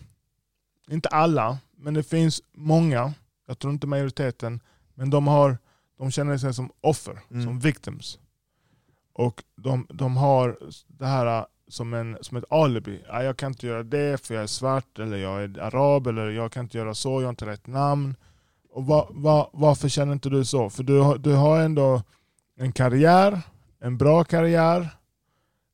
[0.89, 3.13] inte alla, men det finns många,
[3.47, 4.59] jag tror inte majoriteten,
[4.93, 5.57] men de, har,
[5.97, 7.45] de känner sig som offer, Mm.
[7.45, 8.19] som victims.
[9.13, 13.03] Och de, de har det här som, en, som ett alibi.
[13.07, 16.29] Ja, jag kan inte göra det för jag är svart, eller jag är arab, eller
[16.29, 18.15] jag kan inte göra så, jag har inte rätt namn.
[18.71, 20.69] Och va, va, varför känner inte du så?
[20.69, 22.01] För du, du har ändå
[22.59, 23.41] en karriär,
[23.83, 24.89] en bra karriär,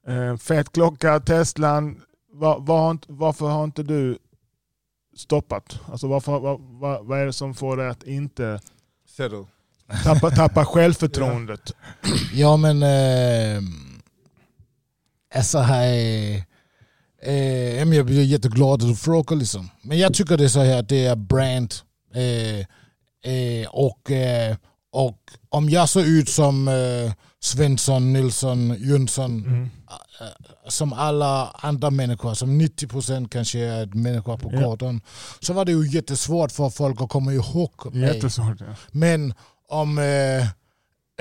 [0.08, 2.02] en fet klocka, Teslan.
[2.34, 4.18] Va, va, har inte- varför har inte du
[5.18, 5.80] stoppat?
[5.92, 8.60] Alltså varför, va, va, vad är det som får dig att inte
[9.18, 9.46] Settle.
[10.04, 11.72] tappa, tappa självförtroendet?
[12.34, 13.62] Ja men eh,
[15.36, 15.88] alltså här,
[17.22, 19.70] eh, jamen, jag blir jätteglad att du frågar liksom.
[19.82, 21.74] Men jag tycker det är så här att det är brand.
[22.14, 22.60] Eh,
[23.34, 24.56] eh, och, eh,
[24.92, 25.20] och
[25.56, 29.64] om jag ser ut som eh, Svensson, Nilsson, Jönsson, Mm.
[29.64, 34.60] eh, som alla andra människor, som 90% kanske är människor på Ja.
[34.60, 35.02] gatan,
[35.40, 38.16] så var det ju jättesvårt för folk att komma ihåg mig.
[38.16, 38.60] Jättesvårt.
[38.60, 38.66] Ja.
[38.92, 39.34] Men
[39.70, 39.98] om...
[39.98, 40.42] Eh,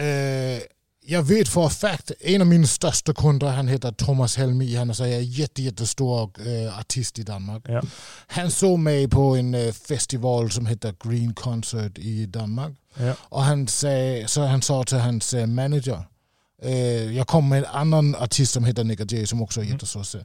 [0.07, 0.61] eh,
[1.07, 4.95] jag vet för fact, en av mina största kunder, han heter Thomas Helmi, han är
[4.95, 7.63] så här jätte, jättestor eh, artist i Danmark.
[7.69, 7.83] Ja.
[8.27, 12.73] Han såg mig på en eh, festival som heter Green Concert i Danmark.
[12.97, 13.15] Ja.
[13.21, 16.05] Och han, sa- så han sa till hans eh, manager,
[17.15, 20.17] jag kommer med en annan artist som heter Nick J som också är jättesås.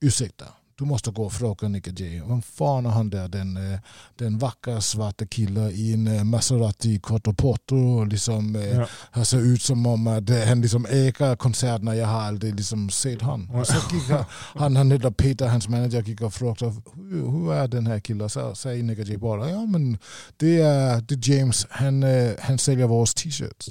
[0.00, 0.44] Ursäkta,
[0.78, 2.22] du måste gå och fråga Nick J.
[2.28, 3.78] Vem fan är han där, den, eh,
[4.16, 7.00] den vackra svarta killen i en eh, Maserati
[7.70, 8.86] och liksom eh, Ja.
[9.10, 13.22] han ser ut som om att han liksom äger konserterna, jag har aldrig liksom sett
[13.22, 13.50] han.
[13.50, 17.52] Och så gick han, han, han heter Peter, hans manager, gick och frågade hur, hur
[17.52, 18.30] är den här killen?
[18.30, 19.98] Så säger Nick J bara, ja men
[20.36, 22.04] det är, det är James, han,
[22.40, 23.68] han säljer våra t-shirts.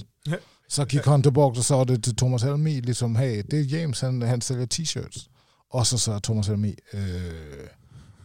[0.68, 4.02] Så gick han tillbaka och sa det till Thomas Helmi, liksom hej det är James,
[4.02, 5.30] han, han säljer t-shirts.
[5.74, 7.00] Och så sa Thomas Helmi, eh,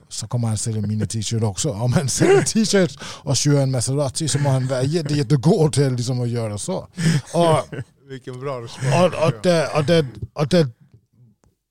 [0.08, 1.70] så kommer han sälja mina t-shirts också.
[1.70, 5.92] Om han säljer t-shirts och kör en Maserati så må han vara jätte, jättegod till
[5.92, 6.88] liksom att göra så.
[7.34, 7.74] Och,
[8.08, 8.94] Vilken bra respons.
[8.94, 10.68] och, och, det, och, det, och, det,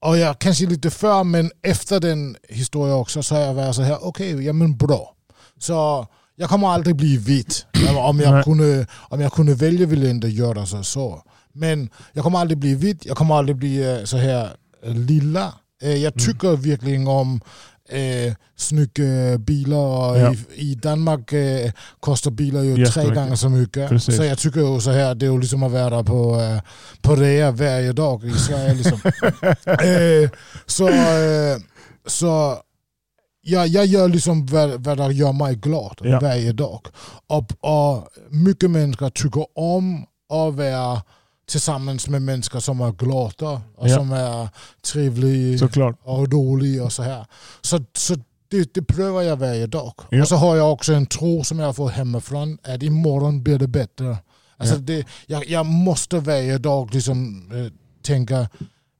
[0.06, 3.82] och jag kanske lite för men efter den historien också så har jag varit så
[3.82, 5.16] här, okej, ja men bra.
[5.60, 7.66] Så jag kommer aldrig bli vit.
[7.98, 11.24] Om jag, kunde, om jag kunde välja ville jag inte göra så, så.
[11.54, 14.50] Men jag kommer aldrig bli vit, jag kommer aldrig bli eh, så här
[14.84, 15.54] eh, lilla.
[15.82, 16.02] Eh, Mm.
[16.02, 17.42] Jag tycker verkligen om
[17.90, 20.16] eh, snygga bilar.
[20.18, 20.34] Ja.
[20.34, 23.90] I, I Danmark eh, kostar bilar ju tre gånger så mycket.
[23.90, 24.16] Precis.
[24.18, 26.62] Så jag tycker ju så här, det är ju liksom att vara på, eh,
[27.02, 28.74] på rea varje dag i Sverige.
[28.74, 29.00] Liksom.
[29.66, 30.30] eh,
[30.66, 31.58] så, eh,
[32.06, 32.58] så
[33.42, 36.20] jag, jag gör liksom vad, vad det gör mig glad Ja.
[36.20, 36.82] varje dag.
[37.28, 41.02] Och, och mycket människor tycker om att vara
[41.48, 43.96] tillsammans med människor som är glada och Ja.
[43.96, 44.50] som är
[44.92, 45.96] trevliga Såklart.
[46.04, 47.26] och roliga och så här.
[47.62, 48.16] Så, så
[48.50, 49.94] det, det prövar jag varje dag.
[50.10, 50.22] Ja.
[50.22, 53.68] Och så har jag också en tro som jag får hemifrån att imorgon blir det
[53.68, 54.18] bättre.
[54.58, 54.82] Alltså Ja.
[54.82, 58.50] det, jag, jag måste varje dag liksom, eh, tänka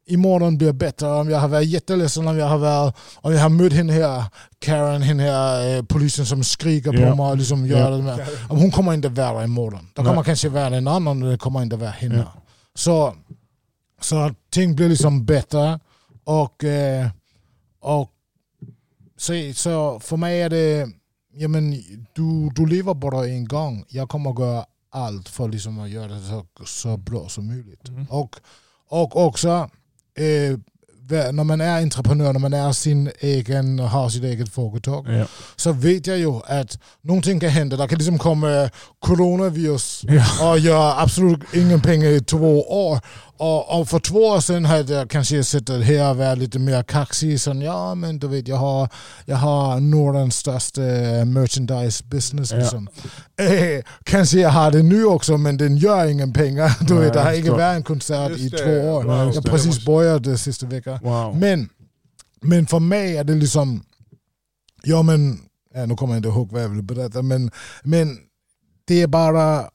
[0.08, 1.08] imorgon blir bättre.
[1.08, 4.24] Om jag har varit jätteledsen, om jag har, varit, om jag har mött henne här,
[4.60, 7.16] Karen, henne här eh, polisen som skriker på Ja.
[7.16, 7.98] mig och liksom gör Ja.
[7.98, 8.28] det med.
[8.50, 9.90] Om hon kommer inte vara imorgon.
[9.94, 10.10] Då Nej.
[10.10, 12.16] kommer kanske vara en annan och det kommer inte vara henne.
[12.18, 12.42] Ja.
[12.76, 13.16] Så,
[14.02, 15.80] så ting blir liksom bättre.
[16.24, 17.08] Och, eh,
[17.82, 18.12] och
[19.18, 20.88] så, så för mig är det,
[21.34, 21.72] ja, men,
[22.14, 23.86] du, du lever bara en gång.
[23.90, 27.88] Jag kommer göra allt för liksom att göra det så, så bra som möjligt.
[27.88, 28.06] Mm.
[28.10, 28.36] Och,
[28.90, 29.70] och också
[31.32, 35.26] när man är entreprenör, när man är sin egen och har sitt eget företag, Ja.
[35.56, 37.78] så vet jag ju att någonting kan hända.
[37.78, 40.52] Det kan liksom komma coronavirus Ja.
[40.52, 43.00] och jag absolut ingen pengar i två år.
[43.40, 46.84] Och, och för två år sedan hade jag kanske suttit här och varit lite mer
[46.84, 47.42] kaxig.
[47.42, 48.90] Så, ja, men du vet, jag har,
[49.26, 50.82] jag har Nordens största
[51.26, 52.52] merchandise business.
[52.52, 52.58] Ja.
[52.58, 52.88] Liksom.
[53.40, 56.78] Eh, kanske jag har det nu också, men den gör ingen pengar.
[56.88, 58.58] Du Nej, vet, det har inte varit en konsert Just i det.
[58.58, 59.26] två år.
[59.26, 61.00] Just jag precis började sista veckan.
[61.04, 61.38] Wow.
[61.40, 61.70] Men,
[62.42, 63.84] men för mig är det liksom,
[64.84, 65.40] ja men,
[65.74, 67.52] ja, nu kommer jag inte ihåg vad jag vill berätta, men,
[67.84, 68.18] men
[68.86, 69.70] det är bara,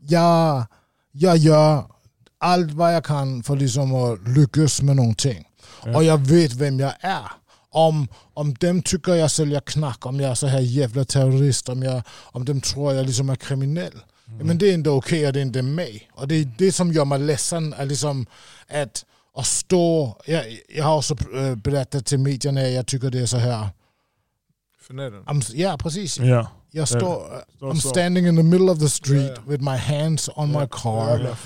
[0.00, 0.64] jag,
[1.12, 1.84] jag gör
[2.38, 5.44] allt vad jag kan för liksom att lyckas med någonting.
[5.84, 5.96] Ja.
[5.96, 7.30] Och jag vet vem jag är.
[7.70, 11.82] Om, om de tycker jag säljer knack, om jag är så här jävla terrorist, om,
[11.82, 14.02] jag, om de tror jag liksom är kriminell.
[14.26, 16.10] Ja, men det är inte okej och det är inte mig.
[16.14, 17.72] Och det är det som gör mig ledsen.
[17.72, 18.26] Är liksom
[18.68, 19.04] att,
[19.36, 20.16] att stå...
[20.26, 23.68] Jag, jag har också eh, berättat till medierna jag tycker det är så här.
[24.90, 26.18] I'm, ja, precis.
[26.18, 26.48] Ja.
[26.70, 29.42] Jag står, I'm standing in the middle of the street ja.
[29.46, 31.36] with my hands on my car.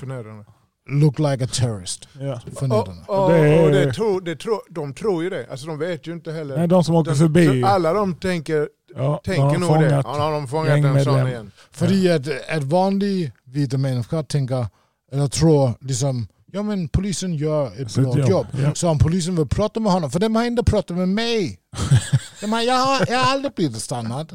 [0.90, 2.08] Look like a terrorist.
[2.20, 2.40] Ja.
[2.60, 5.46] Och, och, Det är- och det tror, det tror, de tror ju det.
[5.50, 6.56] Alltså de vet ju inte heller.
[6.56, 7.60] Nej, de som åker De- förbi.
[7.62, 9.90] så alla de tänker, Ja, tänker de nog det.
[9.90, 11.50] Ja, nu har de fångat en sån igen.
[11.72, 14.66] Fordi at, at vanlige hvide mennesker tænker,
[15.12, 18.46] eller tror ligesom, ja men polisen gör ett bra jobb, jobb.
[18.62, 18.74] ja.
[18.74, 21.58] Så om polisen vill prata med honom, för de har inte pratat med mig.
[22.40, 24.32] De har, jag, har, jag har aldrig blivit stannad.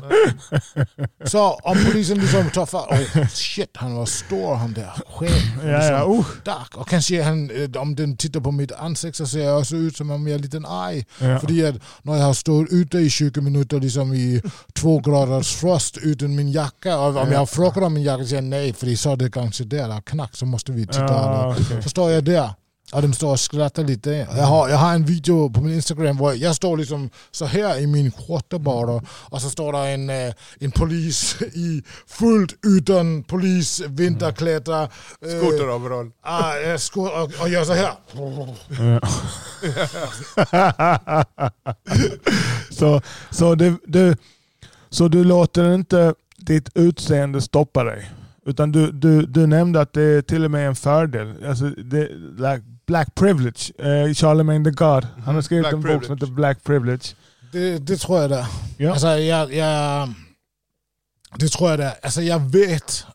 [1.25, 5.43] Så om polisen liksom tar för, oh shit han var stor han där, chef.
[5.63, 6.05] Ja, ja.
[6.05, 6.25] Uh.
[6.45, 6.77] Dark.
[6.77, 9.97] Och kanske han, eh, om den tittar på mitt ansikte så ser jag också ut
[9.97, 11.05] som om jag är lite arg.
[11.19, 11.39] Ja.
[11.39, 14.41] Fordi at når jeg har stået ute i 20 minutter liksom i
[14.73, 17.31] två graders frost uden min jacka, och om Ja.
[17.31, 19.63] jag har frågat om min jacka så säger jag nej, för så är det kanske
[19.63, 20.99] där, där är knack, så måste vi titta.
[21.03, 21.83] Ja, okej.
[21.83, 22.49] Så står jag där
[22.93, 24.09] och de står och skrattar lite.
[24.11, 27.79] Jag har, jag har en video på min Instagram där jag står liksom så här
[27.79, 33.23] i min skjorta bara och så står det en, eh, en polis i fullt utan
[33.23, 34.83] polis, vinterkläder.
[34.83, 34.89] eh,
[35.41, 36.11] Skoteroverall.
[36.21, 37.91] ah, eh, sko- och, och gör så här.
[42.71, 44.15] Så, så, det, du,
[44.89, 48.11] så du låter inte ditt utseende stoppa dig?
[48.45, 51.45] Utan du, du, du nämnde att det är till och med en fördel.
[51.47, 52.07] Alltså det,
[52.37, 53.73] like black privilege.
[53.79, 55.01] Eh, Charlemagne the God.
[55.23, 57.15] Han har skrivit Black en bok som heter Black privilege.
[57.53, 58.45] Det, det tror jag det.
[58.79, 58.91] Ja.
[58.91, 60.07] Altså, jeg, jeg,
[61.39, 61.91] det tror jeg det.
[62.03, 63.07] Altså, jeg vet,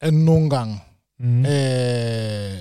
[0.00, 0.80] at nogle gange,
[1.20, 1.38] Mm.
[1.38, 2.60] øh,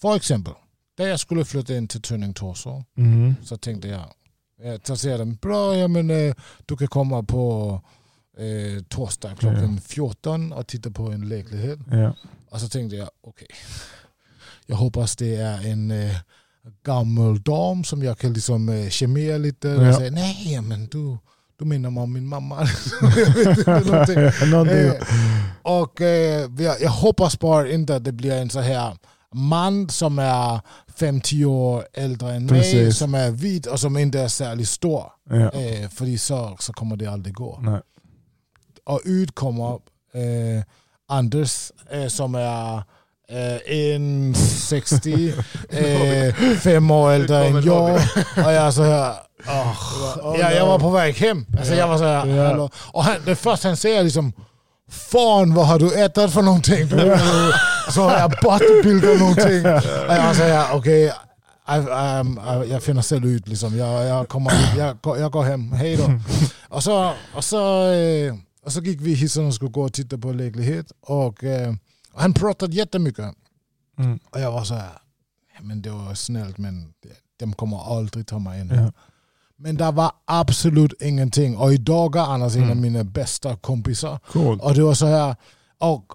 [0.00, 0.52] for eksempel,
[0.98, 3.34] da jeg skulle flytte ind til Tønning Torso, Mm.
[3.44, 4.04] så tænkte jeg,
[4.64, 6.34] ja, så siger de, bra, jamen, øh,
[6.68, 7.78] du kan komme på
[8.38, 11.76] øh, torsdag klokken 14 og titte på en lejlighed.
[11.92, 12.10] Ja.
[12.50, 13.46] Og så tænkte jeg, okay,
[14.68, 16.10] jeg håber, det er en øh,
[16.84, 19.64] gammel dam, som jeg kan ligesom øh, charmere lidt.
[19.64, 19.88] Øh, Ja.
[19.88, 21.18] Og sagde, nej, jamen, du,
[21.60, 22.56] du mig om min mamma.
[24.70, 24.92] Eh,
[25.62, 28.96] och eh, jag, jag hoppas bara inte att det blir en så här
[29.36, 30.60] man som är
[30.98, 32.98] 5-10 år äldre än mig, Precis.
[32.98, 35.04] som är vit och som inte är särskilt stor.
[35.30, 35.50] Ja.
[35.50, 37.58] Eh, för så, så kommer det aldrig gå.
[37.62, 37.80] Nej.
[38.84, 39.74] Och ut kommer
[40.12, 40.64] eh,
[41.08, 42.82] Anders eh, som är
[43.28, 45.32] eh, 1,60,
[45.70, 47.94] eh, fem år äldre än jag.
[48.46, 49.14] Och jag så här,
[49.46, 51.46] Åh, ja, jag var på väg hem.
[51.58, 52.70] Alltså jag var så här, hallå.
[52.92, 54.32] Och han, det första han säger liksom,
[54.90, 56.88] Fan vad har du ätit för någonting?
[57.90, 59.66] Så har jag bodybuildat någonting.
[60.08, 61.12] Och jag säger okej,
[61.68, 63.76] I- um, uh, jag finner själv ut liksom.
[63.78, 66.20] Jag, jag, kommer, jag, jag går hem, hej då.
[66.68, 68.34] Och så, och, så, eh,
[68.66, 70.86] och så gick vi hissen och skulle gå och titta på lägenhet.
[71.06, 71.44] Och,
[72.14, 73.34] och han pratade jättemycket.
[73.98, 74.18] Mm.
[74.30, 74.92] Och jag var så här,
[75.54, 76.94] "Ja, men det var snällt men
[77.38, 78.68] de kommer aldrig ta mig in.
[78.74, 78.92] Ja.
[79.56, 81.56] Men det var absolut ingenting.
[81.56, 82.80] Och idag är Anders en av Mm.
[82.80, 84.18] mina bästa kompisar.
[84.32, 84.62] Coolt.
[84.62, 85.36] Och det var så här,
[85.78, 86.12] och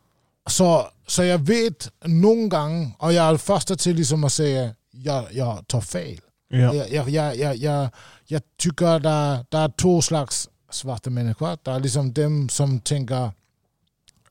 [0.49, 5.33] så, så jag vet någon gång, och jag är första till liksom att säga, jag,
[5.33, 6.19] jag tar fel.
[6.49, 6.57] Ja.
[6.73, 7.89] Jag, jag, jag, jag,
[8.25, 11.57] jag, tycker det, det är två slags svarta människor.
[11.63, 13.31] Det är liksom dem som tänker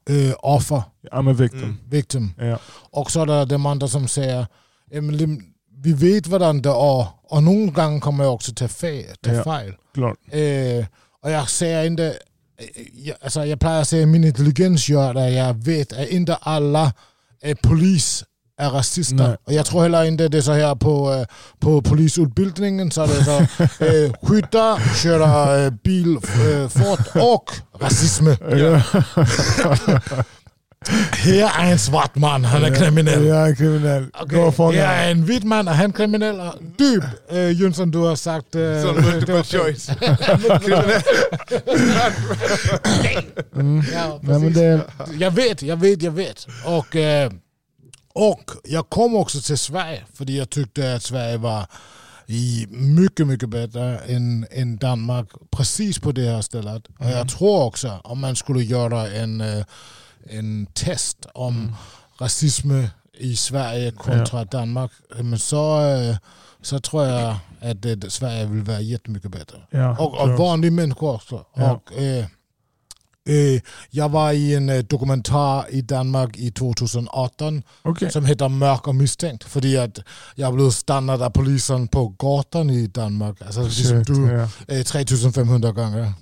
[0.09, 0.83] äh, offer,
[1.13, 1.63] I'm a victim.
[1.63, 1.77] Mm.
[1.91, 2.31] victim.
[2.39, 2.59] Ja.
[2.91, 4.47] Och så är det de andra som säger,
[4.91, 5.43] "Jamen, det-
[5.83, 7.07] vi vet hvordan det är.
[7.31, 9.17] Och någon gång kommer jag också ta fel.
[9.23, 9.45] Ta Ja.
[9.45, 9.75] fel.
[10.31, 10.87] Eh,
[11.23, 12.07] och jag säger inte,
[12.59, 15.31] eh, jag, alltså jag plejer att säga min intelligens gör det.
[15.31, 16.93] Jag vet att inte alla
[17.43, 18.25] eh, polis
[18.59, 19.17] är rasister.
[19.17, 19.37] Nej.
[19.45, 21.27] Och jag tror heller inte det är så här på, eh,
[21.59, 23.39] på polisutbildningen så är det så
[23.85, 28.27] eh, skyttar, köra eh, bil eh, fort och rasism.
[28.51, 28.81] Ja.
[31.13, 33.27] Här är en svart man, han är kriminell.
[33.27, 34.07] Jag är kriminell.
[34.53, 36.51] Fånga Här är en vit man, är han kriminell?
[36.77, 38.53] Du, eh, Jönsson, du har sagt...
[38.53, 39.87] Sån det multiple choice.
[40.65, 41.03] Kriminell.
[43.55, 43.85] Mm.
[43.95, 44.81] Ja, Nej, men det,
[45.19, 46.47] Jag vet, jag vet, jag vet.
[46.67, 47.31] Och, eh,
[48.19, 51.67] och jag kom också till Sverige för jag tyckte att Sverige var
[52.69, 56.87] mycket, mycket bättre än, än Danmark precis på det här stället.
[56.99, 59.65] Och jag tror också om man skulle göra en, eh,
[60.31, 61.75] en test om
[62.21, 62.71] rasism
[63.19, 66.17] i Sverige kontra Danmark men så, eh,
[66.63, 69.57] så tror jag att Sverige vill vara jättemycket bättre.
[69.71, 71.45] ja, Och, och vanliga människor också.
[71.55, 71.73] Ja.
[71.73, 72.27] Och, eh, eh,
[73.91, 78.11] jag var i en eh, dokumentär i Danmark i 2018 Okej.
[78.13, 79.45] som heter Mörk och misstänkt.
[79.45, 79.99] För att
[80.35, 83.43] jag blev stannad av polisen på gatan i Danmark.
[83.43, 84.27] Alltså Shit, du,
[84.69, 84.75] ja.
[84.75, 86.13] eh, 3500 gånger.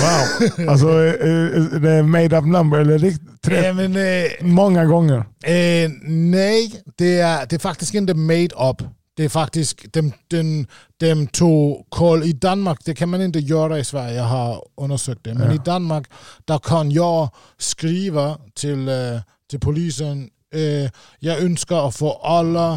[0.00, 0.68] Wow.
[0.68, 4.84] Alltså, eh, eh, det är made up number eller rikt- tre, Ja, men, eh, många
[4.84, 5.16] gånger.
[5.44, 8.82] Eh, nej, det är, det är faktiskt inte made up.
[9.18, 10.66] Det är faktiskt, dem, dem,
[10.96, 15.24] dem tog koll i Danmark, det kan man inte göra i Sverige, jag har undersökt
[15.24, 15.34] det.
[15.34, 15.54] Men Ja.
[15.54, 16.06] i Danmark,
[16.44, 22.72] där kan jag skriva till, eh, till polisen, eh, jag önskar att få alla,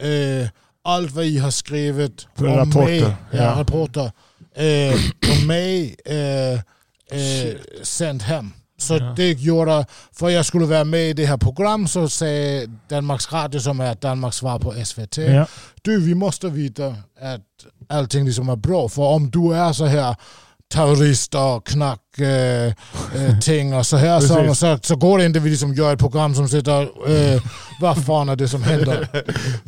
[0.00, 0.48] eh,
[0.84, 3.60] allt vad I har skrivit om rapporter, mig, ja, ja.
[3.60, 4.12] rapporter,
[4.54, 4.94] eh,
[5.40, 6.52] om mig eh,
[7.20, 8.52] eh, sänd hem.
[8.78, 9.12] Så Ja.
[9.16, 13.60] det gjorde, för jag skulle vara med i det här program så säger Danmarks Radio,
[13.60, 15.46] som är Danmarks svar på SVT, Ja.
[15.82, 17.40] du vi måste veta att
[17.88, 18.88] allting liksom är bra.
[18.88, 20.16] För om du är så här
[20.74, 25.40] terrorist och knack eh, eh, ting och så här så, så, så går det inte
[25.40, 27.42] vi liksom gör ett program som sätter eh,
[27.80, 29.08] vad fan är det som händer.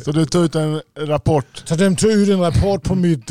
[0.05, 3.31] Så du tog ut en rapport, Så de tog ut en rapport på mitt,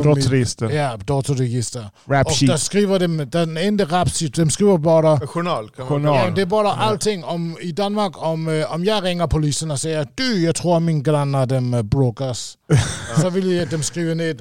[0.00, 1.90] brottsregister, ja, datorregister.
[2.06, 2.60] rap Och där sheet.
[2.60, 6.16] skriver de, den enda rapsheet, de skriver bara Journal kan man Journal.
[6.16, 8.22] Ja, det är bara allting om, i Danmark.
[8.22, 11.82] Om, eh, om jag ringer polisen och säger du, jag tror min grannar de uh,
[11.82, 12.58] bråkas.
[13.20, 14.34] så vill jag att de skriver ner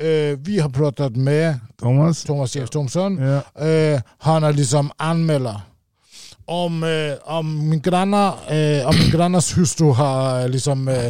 [0.00, 2.24] eh, vi har pratat med Thomas?
[2.24, 3.18] Thomas Jeff Thomsson.
[3.18, 3.64] Ja.
[3.66, 5.60] Eh, han är liksom anmäler.
[6.44, 11.06] Om, eh, om, min grannar, eh, om min grannars hustru har eh, liksom, eh,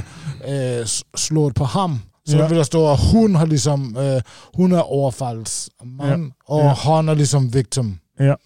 [0.53, 2.01] eh, s- slået på ham
[2.31, 2.47] så Ja.
[2.49, 4.23] vill det stå hon, har liksom, eh,
[4.53, 6.69] hon är överfallsman och Ja.
[6.85, 7.99] han är liksom victim.
[8.19, 8.39] Ja.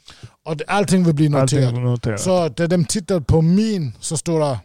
[0.44, 1.74] Och det, allting vill bli noterat.
[1.74, 2.20] Noterat.
[2.20, 4.58] Så när de tittar på min så står det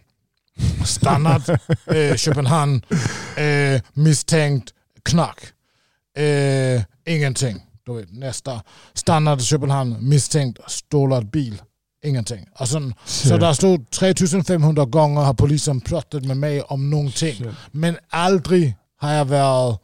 [0.85, 1.41] standard
[1.95, 2.81] eh, Köpenhamn
[3.37, 5.39] eh, misstänkt knack.
[6.17, 6.81] Eh,
[7.15, 7.61] ingenting.
[7.85, 8.61] Du vet, nästa.
[8.93, 11.61] Standard Köpenhamn misstänkt stålad bil.
[12.03, 12.45] Ingenting.
[12.59, 17.35] Och sen, så där stod 3500 gånger har polisen pratat med mig om någonting.
[17.35, 17.47] Shit.
[17.71, 19.79] Men aldrig har varit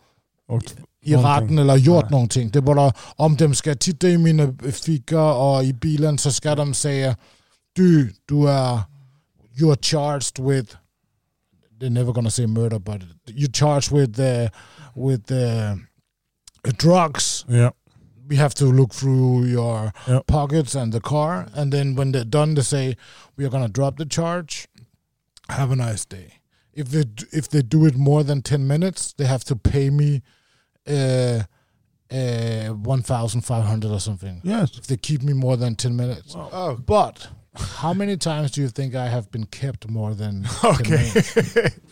[0.47, 0.64] Och,
[1.01, 2.11] i rätten eller gjort Nej.
[2.11, 2.49] någonting.
[2.49, 6.55] Det är bara om de ska titta i mina fickor och i bilen så ska
[6.55, 7.18] de säga
[7.74, 8.82] du, du är
[9.55, 10.76] you're charged with
[11.80, 14.49] they're never gonna say murder but you're charged with uh,
[15.09, 15.76] with uh,
[16.78, 17.45] drugs.
[17.47, 17.72] ja.
[18.30, 20.28] We have to look through your Yep.
[20.28, 22.97] pockets and the car and then when they're done they say
[23.38, 24.68] we are gonna drop the charge.
[25.47, 26.34] Have a nice day.
[26.74, 30.21] If they if they do it more than ten minutes, they have to pay me
[30.88, 31.43] uh,
[32.11, 34.41] uh, one thousand five hundred or something.
[34.43, 34.78] Yes.
[34.78, 36.36] If they keep me more than ten minutes.
[36.36, 41.12] Oh, But how many times do you think I have been kept more than Okay.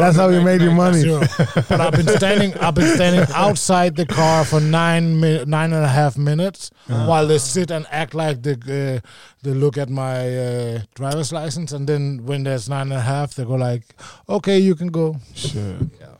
[0.00, 1.02] That's how you made your money.
[1.68, 2.54] But I've been standing.
[2.58, 7.26] I've been standing outside the car for nine mi- nine and a half minutes while
[7.26, 9.00] they sit and act like they uh,
[9.42, 13.34] they look at my uh, driver's license, and then when there's nine and a half,
[13.34, 13.84] they go like,
[14.28, 15.80] "Okay, you can go." Shit.
[16.00, 16.16] Yeah.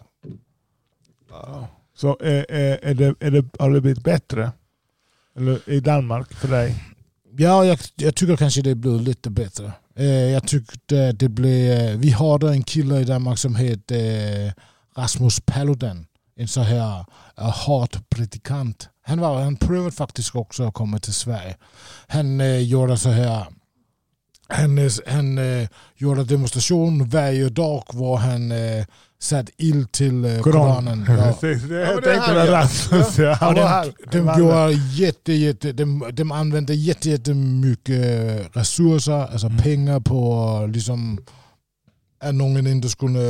[1.94, 4.52] Så eh, eh, är det, är det, har det blivit bättre?
[5.36, 6.74] Eller i Danmark för dig?
[7.36, 9.72] Ja, jag, jag tycker kanske det blev lite bättre.
[9.96, 11.80] Eh, jag tyckte det blev...
[11.80, 14.52] Eh, vi hade en kille i Danmark som hette eh,
[14.96, 16.06] Rasmus Paludan.
[16.36, 17.04] En så här
[17.40, 18.88] uh, predikant.
[19.02, 21.56] Han, var, han prövade faktiskt också att komma till Sverige.
[22.06, 23.46] Han eh, gjorde så här...
[24.48, 28.52] Han, han eh, gjorde demonstration varje dag var han
[29.20, 31.04] satt ild till eh, Koranen.
[31.08, 31.38] Ja.
[31.40, 32.52] det, jag tänkte.
[32.52, 33.18] Rasmus.
[33.18, 33.38] Ja.
[33.40, 39.58] Ja, de, de, Han gjorde jätte, jätte, de, de använde jätte, jättemycket resurser, alltså Mm.
[39.58, 41.18] pengar på liksom
[42.22, 43.20] att någon inte skulle,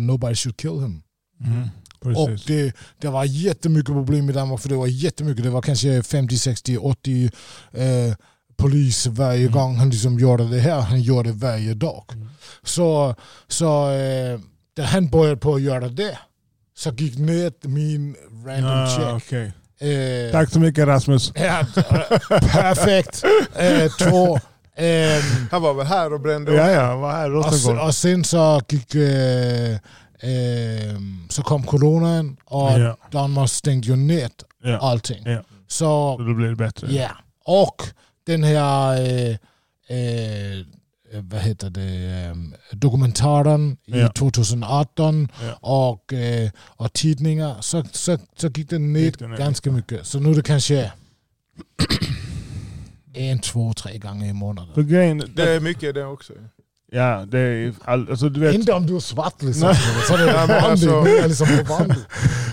[0.00, 1.02] nobody should kill him.
[1.44, 1.68] Mm.
[2.04, 6.02] Och det, det var jättemycket problem i Danmark för det var jättemycket, det var kanske
[6.02, 7.30] 50, 60, 80
[7.72, 8.14] eh,
[8.60, 9.52] polis varje Mm.
[9.52, 10.80] gång han liksom gjorde det här.
[10.80, 12.04] Han gjorde det varje dag.
[12.12, 12.28] Mm.
[12.62, 13.14] Så,
[13.48, 14.40] så eh,
[14.76, 16.18] när han började på att göra det
[16.76, 19.06] så gick ner min random Ah, check.
[19.26, 19.52] okej.
[19.92, 21.32] Eh, Tack så mycket Rasmus.
[21.36, 23.24] Ja, eh, perfekt.
[23.56, 24.38] Eh, två.
[24.76, 28.24] ehm, Han var väl här och brände Ja, ja, var här och, sen, och sen
[28.24, 28.94] så gick...
[28.94, 29.76] Eh,
[30.22, 34.30] ehm, så kom coronan och Ja, Danmark stängde ju ner
[34.64, 34.78] ja.
[34.78, 35.22] allting.
[35.24, 35.42] Ja.
[35.68, 36.86] Så Så då blir det bättre.
[36.92, 37.08] ja.
[37.44, 37.82] Och
[38.32, 39.00] den här...
[39.00, 39.30] Eh,
[39.96, 40.64] eh,
[41.22, 41.80] vad heter det?
[42.30, 44.06] ehm, dokumentären Ja.
[44.06, 45.54] i 2018 Ja.
[45.60, 46.12] och,
[46.62, 50.06] och tidningar så, så, så gick den ner ganska mycket.
[50.06, 50.92] Så nu är det kanske
[53.14, 54.74] en, två, tre gånger i månaden.
[54.74, 56.32] För grejen, Det är mycket det också.
[56.92, 59.68] ja, det är all, alltså, du vet, Inte om du är svart liksom.
[59.68, 59.76] Nej.
[60.08, 60.90] Så det Ja, är vanligt.
[60.92, 61.94] alltså- liksom på.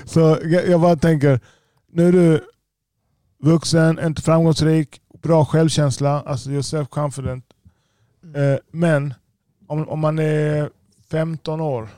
[0.05, 1.39] Så jag, jag bara tänker,
[1.91, 2.41] nu är du
[3.43, 7.43] vuxen, inte framgångsrik, bra självkänsla, alltså you're self-confident.
[8.35, 9.13] Eh, men
[9.67, 10.69] om, om man är
[11.11, 11.89] 15 år,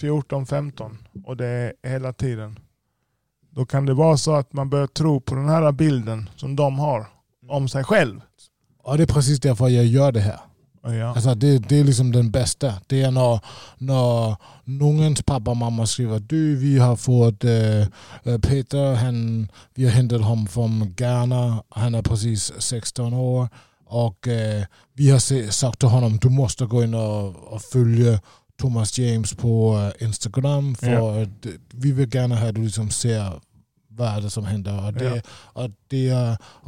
[0.00, 2.58] 14-15 och det är hela tiden,
[3.50, 6.78] då kan det vara så att man börjar tro på den här bilden som de
[6.78, 7.06] har
[7.48, 8.20] om sig själv.
[8.82, 10.40] Och det är precis därför jag gör det här.
[10.82, 11.14] Ja.
[11.14, 12.74] Alltså det, det är liksom den bästa.
[12.86, 13.40] Det är när,
[13.78, 19.90] när någons pappa och mamma skriver du vi har fått eh, Peter, han, vi har
[19.92, 23.48] hämtat honom från Ghana, han är precis 16 år
[23.86, 24.64] och eh,
[24.94, 28.20] vi har se, sagt till honom du måste gå in och, och följa
[28.60, 31.22] Thomas James på Instagram för Ja.
[31.22, 33.32] att vi vill gärna att du liksom ser
[33.98, 34.86] vad är det som händer.
[34.86, 35.20] Och det, Ja.
[35.62, 36.10] och det,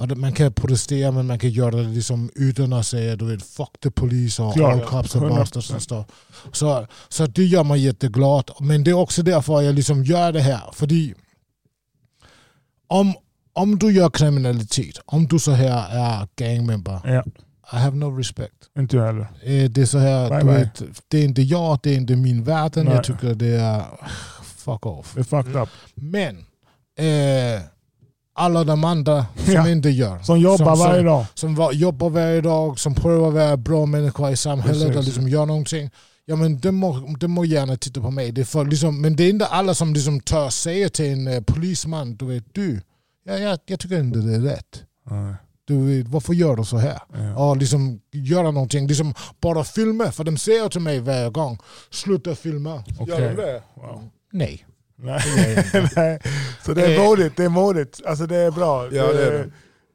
[0.09, 3.43] det, man kan protestera men man kan göra det liksom utan att säga du vet,
[3.43, 4.73] fuck the police och Klart.
[4.73, 5.29] all cops och 100%.
[5.37, 6.05] bastards och så.
[6.53, 6.87] så.
[7.09, 8.51] Så det gör mig jätteglad.
[8.61, 10.61] Men det är också därför jag liksom gör det här.
[10.73, 10.87] För
[12.89, 13.15] om,
[13.53, 17.25] om du gör kriminalitet, om du så här är gangmember, ja,
[17.73, 18.55] I have no respect.
[18.79, 19.27] inte jag heller.
[19.43, 20.55] Eh, Det är så här, Bye du bye.
[20.59, 22.73] vet, det är inte jag, det är inte min värld.
[22.77, 23.85] Jag tycker det är
[24.45, 25.13] fuck off.
[25.15, 25.69] Det är fucked up.
[25.95, 26.45] Men
[26.99, 27.63] eh,
[28.35, 29.69] alla de andra som Ja.
[29.69, 30.19] inte gör.
[30.23, 31.27] Som jobbar som, varje dag.
[31.35, 34.97] Som var, jobbar varje dag, som prövar vara bra människor i samhället Precis.
[34.97, 35.91] och liksom gör någonting.
[36.25, 38.33] Ja men det må, det må gärna titta på mig.
[38.33, 41.27] Det är för, liksom, men det är inte alla som liksom tör säga till en
[41.29, 42.81] eh, polisman, du vet du,
[43.25, 44.83] ja, jag, jag tycker inte det är rätt.
[45.11, 45.35] Nej,
[45.65, 46.99] Du vet, varför gör du så här?
[47.15, 47.37] ja.
[47.51, 50.13] Och liksom göra någonting, liksom bara filma.
[50.13, 51.59] För de säger till mig varje gång,
[51.91, 52.83] sluta filma.
[52.99, 53.15] Okej.
[53.15, 53.63] Gör de det?
[53.75, 54.09] Wow.
[54.33, 54.67] Nej.
[55.03, 55.65] Nej.
[55.97, 56.19] Nej.
[56.67, 57.05] Så det är Eh.
[57.05, 57.37] modigt.
[57.37, 58.01] Det är modigt.
[58.07, 58.85] Alltså det är bra.
[58.93, 59.33] Ja, det är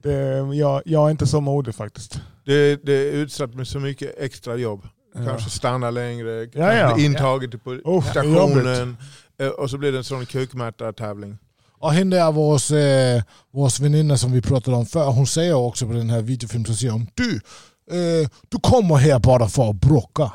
[0.04, 0.10] det.
[0.10, 2.20] det jag, jag är inte så modig faktiskt.
[2.46, 4.88] Det, det är utsatt med så mycket extra jobb.
[5.26, 6.96] Kanske stanna längre, Ja, ja.
[6.96, 7.06] till
[7.86, 8.98] Uff, det är stationen.
[9.40, 11.38] eh, Och så blir det en sån kukmätartävling.
[11.80, 13.24] Och henne är vår, eh,
[13.82, 16.92] väninna som vi pratade om förr, hon säger också på den här videofilmen, så säger
[16.94, 17.32] hon du,
[17.92, 20.32] eh, du kommer här bara för att bråka.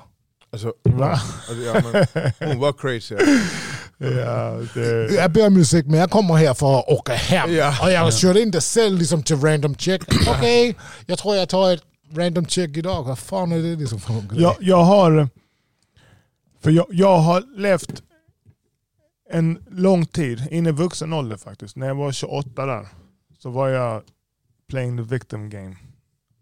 [0.53, 1.21] Alltså, Va?
[1.49, 2.05] alltså, ja,
[2.41, 3.15] men, hon var crazy.
[4.03, 7.55] Ja, det, Jag ber om ursäkt men jag kommer här för att åka hem.
[7.55, 7.75] Ja.
[7.83, 10.03] Och jag körde inte själv liksom till random check.
[10.29, 10.77] Okej,
[11.07, 11.83] jag tror jag tar ett
[12.13, 13.03] random check idag.
[13.03, 14.43] Vad fan är det liksom för någon grej?
[14.43, 15.29] jag, jag har...
[16.61, 18.03] För jag, jag har levt
[19.31, 21.77] en lång tid, in i vuxen ålder faktiskt.
[21.77, 22.89] När jag var 28 där
[23.39, 24.03] så var jag
[24.69, 25.77] playing the victim game.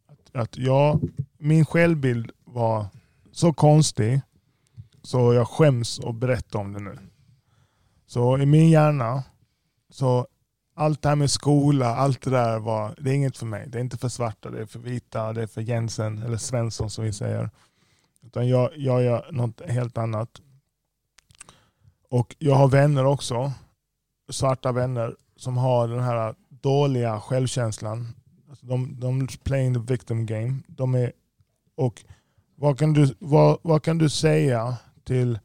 [0.08, 1.00] Att, att jag,
[1.38, 2.86] min självbild var
[3.32, 4.20] så konstig
[5.02, 6.98] så jag skäms att berätta om det nu.
[8.08, 9.24] Så i min hjärna
[9.90, 10.26] så
[10.74, 13.68] allt det här med skola, allt det där var, det är inget för mig.
[13.68, 16.90] Det är inte för svarta, det är för vita, det är för Jensen eller Svensson
[16.90, 17.50] som vi säger.
[18.22, 20.28] Utan jag, jag gör något helt annat.
[22.10, 23.52] Och jag har vänner också,
[24.30, 28.08] svarta vänner, som har den här dåliga självkänslan.
[28.48, 30.58] Alltså de, de playing the victim game.
[30.66, 31.12] De är,
[31.74, 32.04] och
[32.54, 35.38] vad kan, du, vad, vad kan du säga till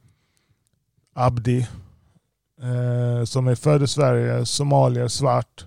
[1.14, 1.68] Abdi,
[2.64, 5.66] eh, som är född i Sverige, somalier, svart.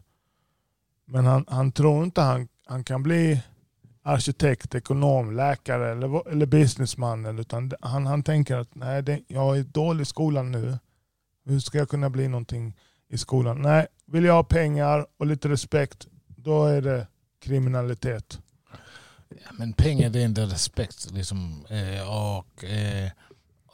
[1.05, 3.43] Men han, han tror inte han, han kan bli
[4.03, 7.39] arkitekt, ekonom, läkare eller, eller businessman.
[7.39, 10.79] Utan han, han tänker att nej, det, jag är dålig i skolan nu.
[11.45, 12.77] Hur ska jag kunna bli någonting
[13.09, 13.63] i skolan?
[13.63, 17.07] Nej, vill jag ha pengar och lite respekt, då är det
[17.41, 18.39] kriminalitet.
[19.29, 21.11] Ja, men pengar det är inte respekt.
[21.11, 23.11] Liksom, eh, och eh,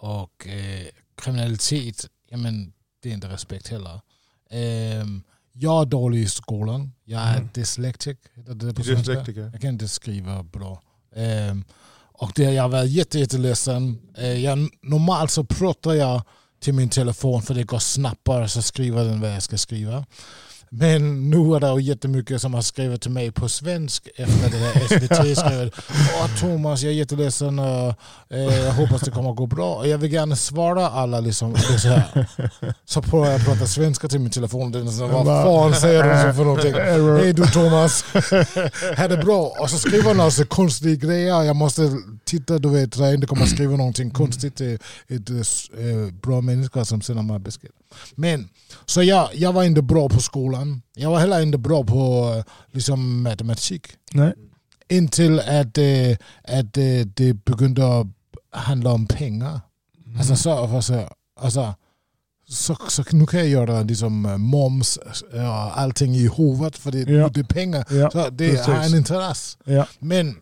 [0.02, 4.00] och eh, kriminalitet, jamen, det är inte respekt heller.
[4.50, 5.06] Eh,
[5.52, 6.92] jag är dålig i skolan.
[7.04, 7.48] Jag är mm.
[7.54, 8.18] dyslektik.
[8.74, 9.50] Dyslektiker.
[9.52, 10.82] Jag kan inte skriva bra.
[11.14, 11.54] Eh,
[12.12, 13.98] och det, jag var jätte, jätteledsen.
[14.16, 16.22] Eh, jag, normalt så pratar jag
[16.60, 20.06] till min telefon för det går snabbare så skriver den vad jag ska skriva.
[20.74, 24.86] Men nu är det jättemycket som har skrivit till mig på svensk efter det här
[24.86, 25.74] SVT skrivit
[26.20, 27.94] Åh Thomas, jag är jätteledsen och
[28.28, 29.74] eh, jag hoppas det kommer att gå bra.
[29.74, 32.26] Och jag vill gärna svara alla liksom, så här.
[32.84, 34.72] Så provar jag prata svenska till min telefon.
[34.72, 36.74] Den så, vad fan säger du för någonting?
[37.22, 38.04] Hej du Thomas,
[38.96, 39.52] här det bra.
[39.60, 41.42] Och så skriver han alltså konstiga grejer.
[41.42, 41.82] Jag måste
[42.24, 46.40] titta, du vet, så jag inte kommer att skriva någonting konstigt till ett äh, bra
[46.40, 47.70] människa som sänder mig besked.
[48.14, 48.48] Men,
[48.86, 50.82] så jag, jag var inte bra på skolan.
[50.94, 53.86] Jag var heller inte bra på eh, liksom, matematik.
[54.12, 54.32] Nej.
[54.88, 58.08] Intill att, äh, att äh, det började
[58.50, 59.60] handla om pengar.
[60.06, 60.18] Mm.
[60.18, 61.08] Alltså, så, alltså,
[61.40, 61.74] alltså,
[62.48, 64.96] så, så nu kan jag göra liksom moms
[65.32, 67.28] och allting i huvudet för det, ja.
[67.28, 67.86] det är pengar.
[67.90, 68.66] Ja, så det precis.
[68.66, 69.58] har en intresse.
[69.64, 69.86] Ja.
[69.98, 70.36] Men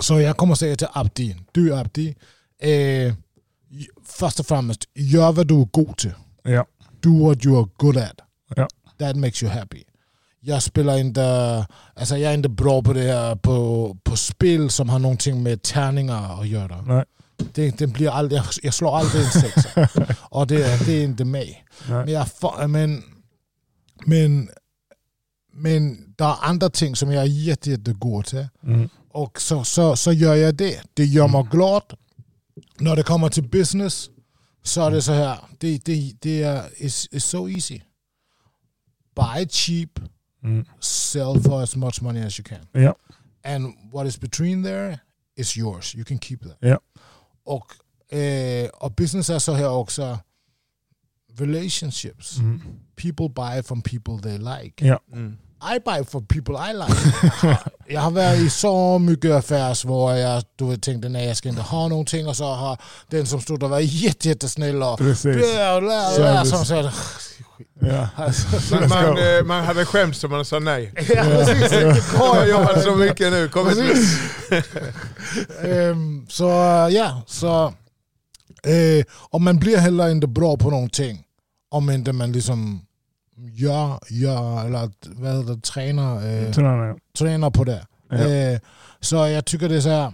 [0.00, 2.16] så jag kommer säga till Abdi, du Abdi,
[2.62, 3.14] eh,
[4.04, 6.14] först och främst, gör vad du är god till.
[6.42, 6.66] Ja.
[7.02, 8.20] Do what you are good at.
[8.56, 8.68] Ja.
[8.98, 9.84] That makes you happy.
[10.40, 11.22] Jag spelar inte,
[11.94, 15.62] alltså jag är inte bra på det här på, på spel som har någonting med
[15.62, 16.82] tärningar att göra.
[16.82, 17.04] Nej.
[17.54, 19.88] Det, det blir aldrig, jag slår aldrig en sexa.
[20.20, 21.64] och det, det är inte mig.
[21.88, 22.26] Men, jag,
[22.68, 23.02] men,
[24.06, 24.48] men,
[25.52, 28.48] men det är andra ting som jag är jätte, jättegod till.
[28.62, 28.88] Mm.
[29.10, 30.80] Och så, så, så gör jag det.
[30.94, 31.82] Det gör mig glad.
[32.78, 34.10] När det kommer till business
[34.62, 35.38] så är det så här.
[35.58, 37.80] Det, det, det är it's, it's so easy.
[39.14, 40.00] Buy cheap,
[40.42, 40.64] mm.
[40.80, 42.82] sell for as much money as you can.
[42.82, 42.94] Yeah.
[43.44, 44.98] And what is between there
[45.36, 45.94] is yours.
[45.94, 46.58] You can keep that.
[46.60, 46.78] Yeah.
[47.44, 47.72] Och,
[48.16, 50.18] eh, och business är så här också.
[51.34, 52.38] Relationships.
[52.38, 52.60] Mm.
[52.96, 54.84] People buy from people they like.
[54.84, 55.00] Yeah.
[55.12, 55.38] Mm.
[55.62, 57.58] I buy for people I like.
[57.86, 61.48] jag har varit i så mycket affärer hvor jag du vet, tänkte nej jag ska
[61.48, 65.36] inte ha någonting och så har den som stod där varit jätte, jättesnäll och Precis.
[65.36, 66.90] Bla, bla, bla, som så,
[67.80, 68.08] Ja.
[68.70, 70.92] Man, man, eh, man hade skämts om man sa nej.
[70.96, 71.72] ja, precis.
[72.12, 73.48] Jag har jobbat så mycket nu.
[73.48, 73.66] Kom
[75.62, 76.46] um, så
[76.90, 77.64] ja, så
[78.62, 81.24] eh, om man blir heller inte bra på någonting
[81.70, 82.86] om inte man liksom
[83.50, 86.96] gör, gör eller vad heter det, tränar, eh, Tränar.
[87.18, 87.86] tränar på det.
[88.08, 88.16] Ja.
[88.16, 88.60] Eh,
[89.00, 90.12] så jag tycker det är så här.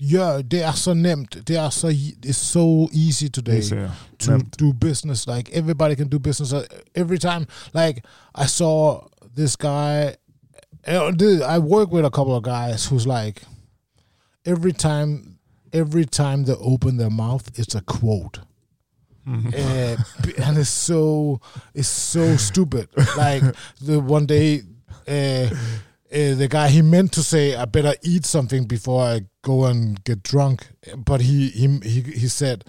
[0.00, 1.36] Ja, det är så nämnt.
[1.46, 3.90] Det är så it's so easy today Easy, ja.
[4.18, 4.58] to Nämnt.
[4.58, 5.26] do business.
[5.26, 6.52] Like everybody can do business.
[6.52, 6.62] Uh,
[6.94, 8.02] Every time, like
[8.44, 9.00] I saw
[9.36, 10.06] this guy.
[10.88, 13.42] uh, th- I work with a couple of guys who's like
[14.46, 15.38] every time,
[15.72, 18.40] every time they open their mouth, it's a quote.
[19.28, 19.96] Uh,
[20.42, 21.40] and it's so
[21.74, 22.88] it's so stupid.
[23.16, 23.42] Like
[23.80, 24.62] the one day,
[25.06, 29.66] uh, uh, the guy he meant to say, "I better eat something before I go
[29.66, 32.64] and get drunk," but he he he, he said,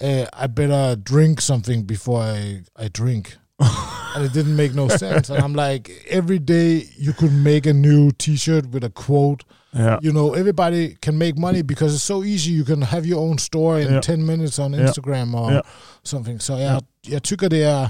[0.00, 3.36] uh, "I better drink something before I I drink."
[4.14, 5.30] and it didn't make no sense.
[5.30, 9.44] And I'm like, every day you could make a new T-shirt with a quote.
[9.74, 9.98] Ja.
[10.02, 12.50] You know, everybody can make money because it's so easy.
[12.50, 14.00] You can have your own store in Ja.
[14.02, 14.82] 10 minutes on Ja.
[14.86, 15.62] Instagram or Ja.
[16.02, 16.40] something.
[16.40, 17.88] Så jag, jag tycker det är...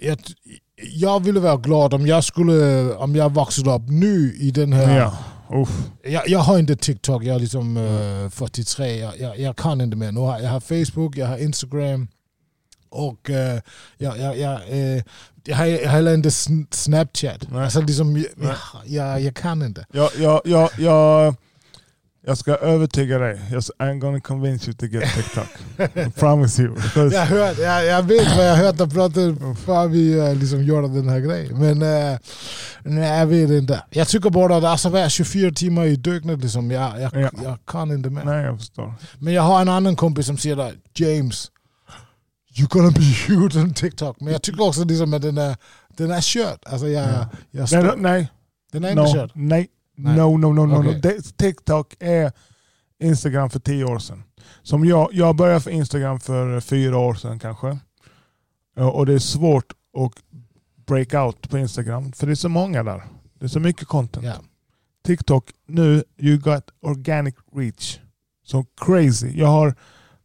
[0.00, 0.18] Jag,
[0.76, 4.98] jag ville vara glad om jag skulle, om jag vuxit upp nu i den här...
[4.98, 5.18] Ja.
[5.50, 5.82] Uff.
[6.02, 9.96] Jag, jag har inte TikTok, jag är liksom eh, 43, jag, jag, jag kan inte
[9.96, 10.12] mer.
[10.12, 12.08] Nu har, jag har Facebook, jag har Instagram
[12.90, 13.60] och eh,
[13.98, 15.02] jag, jag, jag, eh,
[15.48, 17.50] jag, har, heller inte sn- Snapchat.
[17.50, 17.64] Nej.
[17.64, 18.54] Alltså liksom, jag, Nej.
[18.86, 19.86] jag, jag kan inte.
[19.92, 21.34] Jag, jag, jag, jag,
[22.26, 23.40] Jag ska övertyga dig.
[23.78, 25.46] I'm gonna convince you to get TikTok.
[25.96, 26.74] I promise you.
[26.74, 29.14] Because, Jag, hör, jag, jag vet vad jag har hört att prata
[29.64, 31.58] för vi eh, liksom gjorde den här grejen.
[31.60, 31.82] Men
[32.12, 32.18] eh,
[32.82, 33.82] nej, jag vet inte.
[33.90, 37.30] Jag tycker bara att alltså, vara 24 timmar i dygnet, liksom, jag, jag, Ja.
[37.44, 38.24] jag kan inte mer.
[38.24, 38.94] Nej, jag förstår.
[39.18, 41.46] Men jag har en annan kompis som säger James,
[42.58, 44.20] you're gonna be huge on TikTok.
[44.20, 45.56] Men jag tycker också liksom att den är,
[45.88, 46.64] den är kört.
[46.66, 47.28] Alltså jag, Ja.
[47.50, 48.28] jag Nej, nej,
[48.72, 49.30] den är inte no, kört.
[49.34, 50.16] nej, Nej.
[50.16, 50.94] no, no, no, no, Okej.
[50.94, 51.00] no.
[51.00, 52.32] Det, TikTok är
[53.02, 54.22] Instagram för tio år sedan.
[54.62, 57.78] Som jag, jag började för Instagram för fyra år sedan kanske.
[58.76, 60.12] Och det är svårt att
[60.86, 63.02] break out på Instagram för det är så många där.
[63.38, 64.26] Det är så mycket content.
[64.26, 64.34] Ja.
[65.06, 67.98] TikTok, nu you got organic reach.
[68.46, 69.30] Så crazy.
[69.34, 69.74] Jag har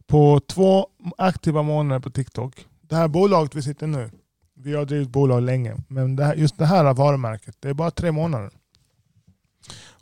[0.06, 0.86] på två
[1.18, 2.66] aktiva månader på TikTok.
[2.80, 4.10] Det här bolaget vi sitter nu,
[4.54, 7.90] vi har drivit bolag länge, men det här, just det här varumärket, det är bara
[7.90, 8.50] tre månader.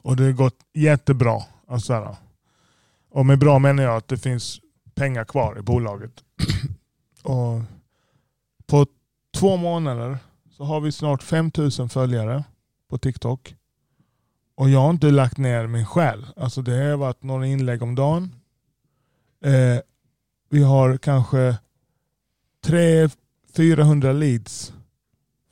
[0.03, 1.43] Och det har gått jättebra.
[1.67, 2.17] Alltså här.
[3.11, 4.61] Och med bra menar jag att det finns
[4.95, 6.25] pengar kvar i bolaget.
[7.23, 7.61] och
[8.67, 8.87] på
[9.35, 10.19] två månader
[10.51, 12.45] så har vi snart 5000 följare
[12.91, 13.55] på TikTok.
[14.55, 16.27] Och jag har inte lagt ner min själ.
[16.37, 18.35] Alltså det har varit några inlägg om dagen.
[19.45, 19.79] Eh,
[20.53, 21.57] vi har kanske
[22.67, 24.73] 300-400 leads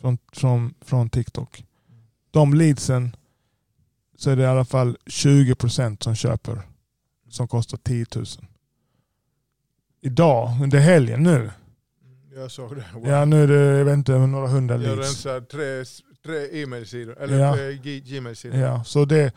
[0.01, 1.65] från, från, från TikTok.
[2.31, 3.17] De leadsen
[4.17, 6.63] så är det i alla fall 20% som köper
[7.29, 8.25] som kostar 10 000.
[10.03, 11.51] Idag, under helgen nu,
[12.35, 12.85] Jag såg det.
[12.95, 13.09] Wow.
[13.09, 14.99] ja nu är det jag vet inte, några hundra jag leads.
[14.99, 15.85] rensar tre,
[16.25, 17.55] tre e-mailsidor, eller Ja.
[17.57, 18.59] tre Gmail-sidor.
[18.61, 19.33] Ja, så det,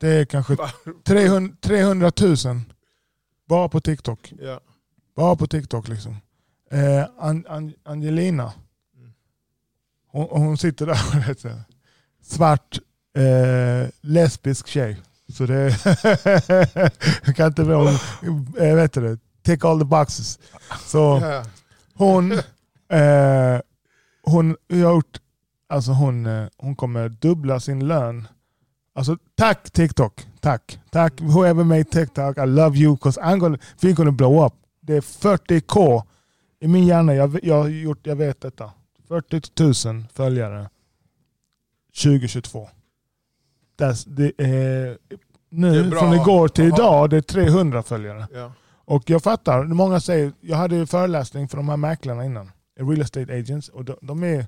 [0.00, 0.56] det är kanske
[1.04, 2.36] 300, 300 000
[3.48, 4.32] bara på TikTok.
[4.40, 4.60] Ja.
[5.18, 6.16] Bara på TikTok liksom.
[6.70, 8.52] Eh, An, An, Angelina,
[8.96, 9.12] Mm.
[10.12, 11.52] hon, hon sitter där vet du.
[12.22, 12.78] Svart,
[13.16, 14.96] eh, lesbisk tjej.
[15.32, 15.84] Så det
[17.26, 17.90] jag kan inte vara,
[18.60, 20.38] eh, vet du tick all the boxes.
[20.86, 21.20] Så
[21.94, 23.60] hon, eh,
[24.22, 25.18] hon har gjort,
[25.68, 28.28] alltså hon, eh, hon kommer dubbla sin lön.
[28.94, 30.78] Alltså tack TikTok, tack.
[30.90, 34.54] Tack whoever made TikTok, I love you because I'm gonna, we're gonna blow up.
[34.88, 36.02] Det är 40k
[36.60, 38.72] i min hjärna, jag, jag, har gjort, jag vet detta.
[39.08, 40.70] 40 000 följare
[42.02, 42.68] 2022.
[43.78, 44.98] That's, det är,
[45.50, 46.76] nu, Det är från igår till Aha.
[46.76, 48.28] idag, det är 300 följare.
[48.34, 48.52] Ja.
[48.84, 53.00] Och jag fattar, många säger, jag hade ju föreläsning för de här mäklarna innan, real
[53.00, 54.46] estate agents, och de, de är,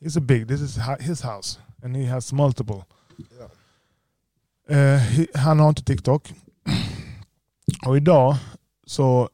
[0.00, 2.84] he's a big, this is hi- his house, and he has multiple.
[3.38, 3.48] Ja.
[4.74, 6.32] Eh, he- han har inte TikTok.
[7.86, 8.36] Och idag,
[8.86, 9.28] så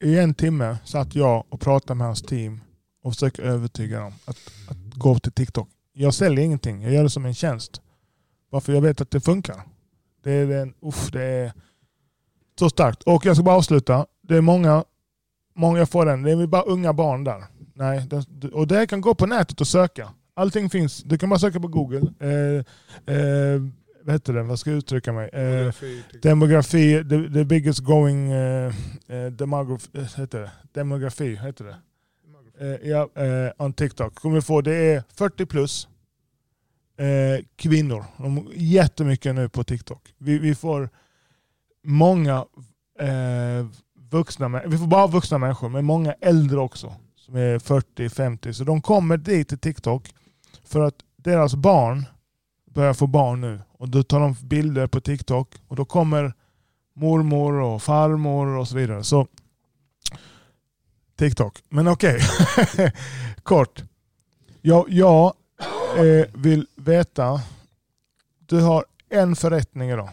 [0.00, 2.60] i en timme satt jag och pratade med hans team
[3.02, 4.38] och försökte övertyga dem att,
[4.68, 5.68] att gå till TikTok.
[5.92, 7.82] Jag säljer ingenting, jag gör det som en tjänst.
[8.50, 9.62] Varför jag vet att det funkar.
[10.22, 11.52] Det är, en, uff, det är
[12.58, 13.02] så starkt.
[13.02, 14.06] Och jag ska bara avsluta.
[14.22, 14.84] Det är många,
[15.54, 17.44] många får den, det är bara unga barn där.
[17.74, 20.08] Nej, det, och det kan gå på nätet och söka.
[20.34, 21.02] Allting finns.
[21.02, 22.12] Du kan bara söka på Google.
[22.20, 22.64] Eh,
[23.16, 23.60] eh,
[24.10, 24.42] vad heter det?
[24.42, 25.28] Vad ska jag uttrycka mig?
[25.32, 26.22] Eh, Fotografi, typ.
[26.22, 28.72] demografi, the, the biggest growing eh,
[29.08, 30.50] eh, eh, heter det?
[30.72, 31.76] demografi, heter det?
[32.82, 33.08] Ja,
[33.58, 34.14] on TikTok.
[34.14, 35.88] Kommer få, det är 40 plus
[37.56, 38.04] kvinnor.
[38.16, 40.14] De jättemycket nu på TikTok.
[40.18, 40.88] Vi, vi får
[41.84, 42.44] många
[43.00, 43.66] eh,
[44.10, 46.94] vuxna, vi får bara vuxna människor, men många äldre också.
[47.16, 48.52] Som är 40-50.
[48.52, 50.14] Så de kommer dit till TikTok
[50.64, 52.06] för att deras barn
[52.74, 53.60] börjar få barn nu.
[53.72, 56.34] Och då tar de bilder på TikTok och då kommer
[56.92, 59.04] mormor och farmor och så vidare.
[59.04, 59.26] Så
[61.16, 61.62] TikTok.
[61.68, 62.20] Men okej,
[63.42, 63.82] kort.
[64.62, 65.34] Jag, jag
[65.96, 67.42] eh, vill veta,
[68.38, 70.10] du har en förrättning idag.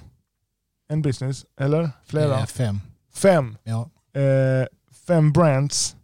[0.87, 1.89] En business, eller?
[2.05, 2.39] Flera?
[2.39, 2.81] Eh, fem.
[3.13, 3.57] Fem.
[3.63, 3.89] Ja.
[4.21, 4.67] Eh,
[5.07, 5.95] fem brands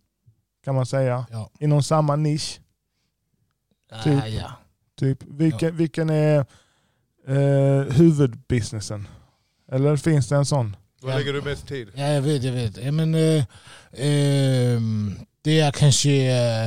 [0.63, 1.25] kan man säga.
[1.29, 1.49] Ja.
[1.59, 2.59] Inom samma nisch.
[4.03, 4.23] Typ.
[4.23, 4.51] Ah, ja.
[4.99, 5.23] Typ.
[5.27, 6.45] Vilken, vilken är
[7.27, 9.07] eh, huvudbusinessen?
[9.71, 10.75] Eller finns det en sån?
[11.01, 11.87] Vad lägger du mest tid?
[11.95, 12.77] ja, jag vet, jag vet.
[12.77, 13.43] Ja, men, eh,
[13.93, 16.65] ehm, det är kanske eh,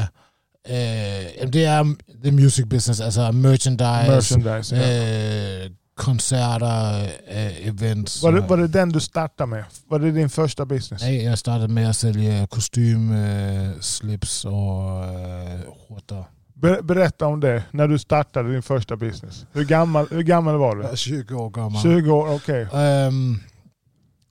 [0.65, 4.77] eh, det är the music business, alltså merchandise, Merchandise.
[4.77, 4.83] Ja.
[4.83, 8.23] eh, konserter, eh, events.
[8.23, 9.65] Var, det, var det den du startade med?
[9.89, 11.03] Var det din första business?
[11.03, 16.25] Nej, jag startade med att sälja kostym, eh, slips och eh, skjortor.
[16.61, 19.47] Ber, berätta om det, när du startade din första business.
[19.53, 20.97] Hur gammal, hur gammal var du?
[20.97, 21.83] 20 år gammal.
[21.83, 22.69] 20 år, okej.
[22.75, 23.41] Ehm,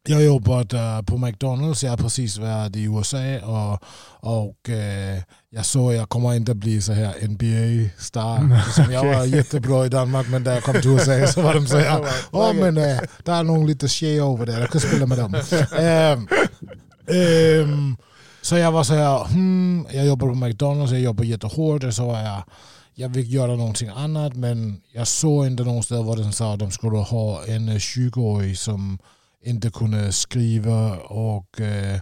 [0.07, 3.83] jag jobbar där på McDonalds, jag har precis varit i USA och,
[4.31, 8.71] och eh, jag såg att jag kommer inte bli så här NBA-star.
[8.71, 11.67] Som jag var jättebra i Danmark men när jag kom till USA så var de
[11.67, 15.05] så här, åh men eh, det är nog lite tjejer över där, jag kan spela
[15.05, 15.35] med dem.
[15.77, 16.27] Ehm,
[17.07, 17.97] ehm,
[18.45, 22.05] så jag var så här, hmm, jag jobbar på McDonalds, jag jobbar jättehårt och så
[22.05, 22.43] var jag
[22.95, 26.71] jag vill göra någonting annat men jag såg inte någonstans var de sa att de
[26.71, 28.99] skulle ha en 20-årig som
[29.45, 31.99] inte kunde skriva och eh,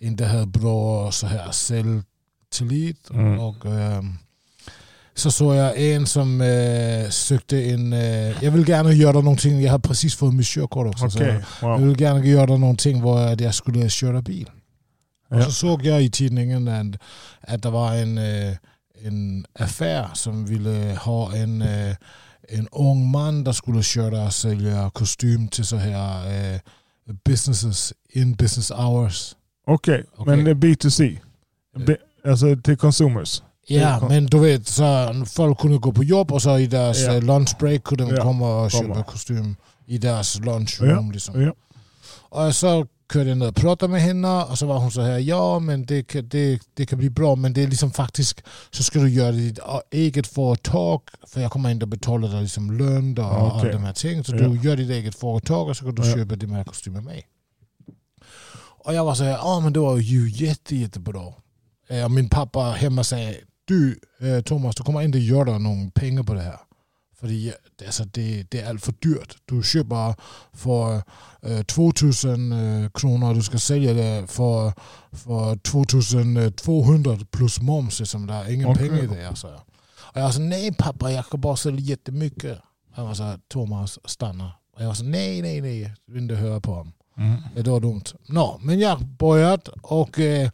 [0.00, 3.10] inte hade bra så här självtillit.
[3.10, 3.40] Mm.
[3.40, 4.02] Och, eh,
[5.14, 7.92] så såg jag en som eh, sökte en,
[8.40, 11.10] jag vill gärna göra någonting, jag har precis fått mitt körkort också.
[11.10, 11.88] Så Okej, jag wow.
[11.88, 14.50] vill gärna göra någonting var jag skulle köra bil.
[15.38, 15.44] Ja.
[15.44, 17.00] så såg jag i tidningen att,
[17.40, 18.56] att det var en, eh,
[19.04, 21.96] en affär som ville ha en, eh,
[22.48, 26.60] en ung man där skulle köra och sälja kostym till så här eh,
[27.24, 29.34] businesses in business hours.
[29.66, 30.36] Okej, Okej.
[30.36, 31.18] men det är B2C?
[31.86, 33.42] B, alltså till consumers?
[33.66, 37.12] Ja, men du vet, så folk kunde gå på jobb och så i deras Ja.
[37.14, 37.20] ja.
[37.20, 39.56] lunchbreak kunde de Ja, komma och köpa kostym
[39.86, 41.12] i deras lunchroom.
[41.12, 41.42] Liksom.
[41.42, 41.52] Ja.
[42.28, 45.18] Och så körde jag ner och pratade med henne och så var hon så här,
[45.18, 48.82] ja men det, kan- det, det kan bli bra men det är liksom faktiskt så
[48.82, 49.58] ska du göra ditt
[49.90, 53.60] eget företag för jag kommer inte att betala dig liksom lön och Ja, okej.
[53.70, 54.24] alla de här ting.
[54.24, 54.48] Så Ja.
[54.48, 56.14] du gör ditt eget företag och så kan du Ja.
[56.14, 57.26] köpa de här kostymer med mig.
[58.86, 61.32] Och jag var så här, ja men det var ju jätte, jättebra.
[61.88, 66.22] Eh, Och min pappa hemma säger, du eh, Thomas, du kommer inte göra någon pengar
[66.22, 66.58] på det här.
[67.24, 69.36] För det, alltså, det, det är allt för dyrt.
[69.44, 70.14] Du köper
[70.52, 71.02] för
[71.42, 74.72] eh, 2000 eh, kronor och du ska sälja det för,
[75.12, 78.00] för 2200 plus moms.
[78.00, 78.26] Liksom.
[78.26, 78.88] Det är ingen Okej.
[78.88, 79.28] pengar i det.
[79.28, 79.60] Alltså.
[79.96, 82.58] Och jag sa, nej pappa, jag kan bara sälja jättemycket.
[82.92, 84.52] Han var så här, Thomas, stanna.
[84.76, 85.80] Och jag var så nej, nej, nej.
[85.80, 86.92] Jag vill inte höra på honom.
[87.18, 87.36] Mm.
[87.54, 88.04] Det var dumt.
[88.26, 90.50] Nå, men jag började och eh,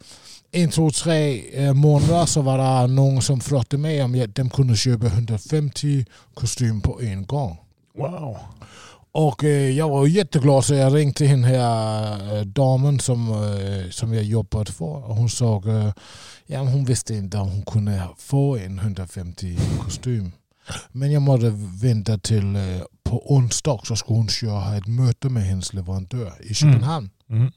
[0.51, 4.49] en, två, tre eh, månader så var det någon som frågade mig om jag, de
[4.49, 7.57] kunde köpa 150 kostym på en gång.
[7.97, 8.37] Wow.
[9.13, 13.89] Och eh, jag var jätteglad så jag ringde till den här eh, damen som, eh,
[13.89, 15.09] som jag jobbat för.
[15.09, 15.93] Och hon sa eh,
[16.45, 20.31] ja, hon visste inte om hon kunde få en 150 kostym.
[20.91, 22.81] Men jag måste vänta till eh,
[23.11, 27.09] på onsdag så skulle hon köra ha ett möte med hennes leverantör i Köpenhamn.
[27.29, 27.51] Mm.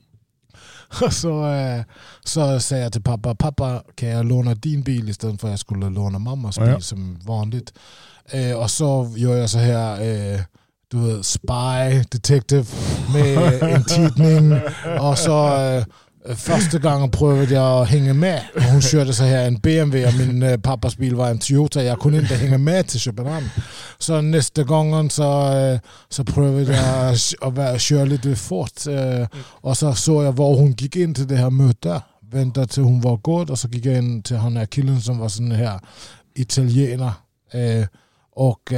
[1.02, 1.82] Och så, eh,
[2.24, 5.58] så säger jag till pappa, pappa kan jag låna din bil istället för att jag
[5.60, 6.80] skulle låna mammas bil Ja.
[6.80, 7.72] som vanligt.
[8.30, 10.40] Eh, och så gör jag så här, eh,
[10.88, 12.66] du vet, spy, detective
[13.12, 14.52] med en tidning.
[15.00, 15.48] Och så
[16.28, 18.42] första gången prövade jag att hänga med.
[18.72, 21.82] Hon körde så här en BMW och min eh, pappas bil var en Toyota.
[21.82, 23.50] Jag kunde inte hänga med till Köpenhamn.
[23.98, 28.86] Så nästa gången så, eh, så prövade jag att köra lite fort.
[28.86, 29.28] Eh.
[29.38, 32.02] Och så såg jag var hon gick in till det här mötet.
[32.20, 35.18] Väntade till hon var gått och så gick jag in till den här killen som
[35.18, 35.80] var sån här
[36.34, 37.14] italienare.
[38.34, 38.72] Och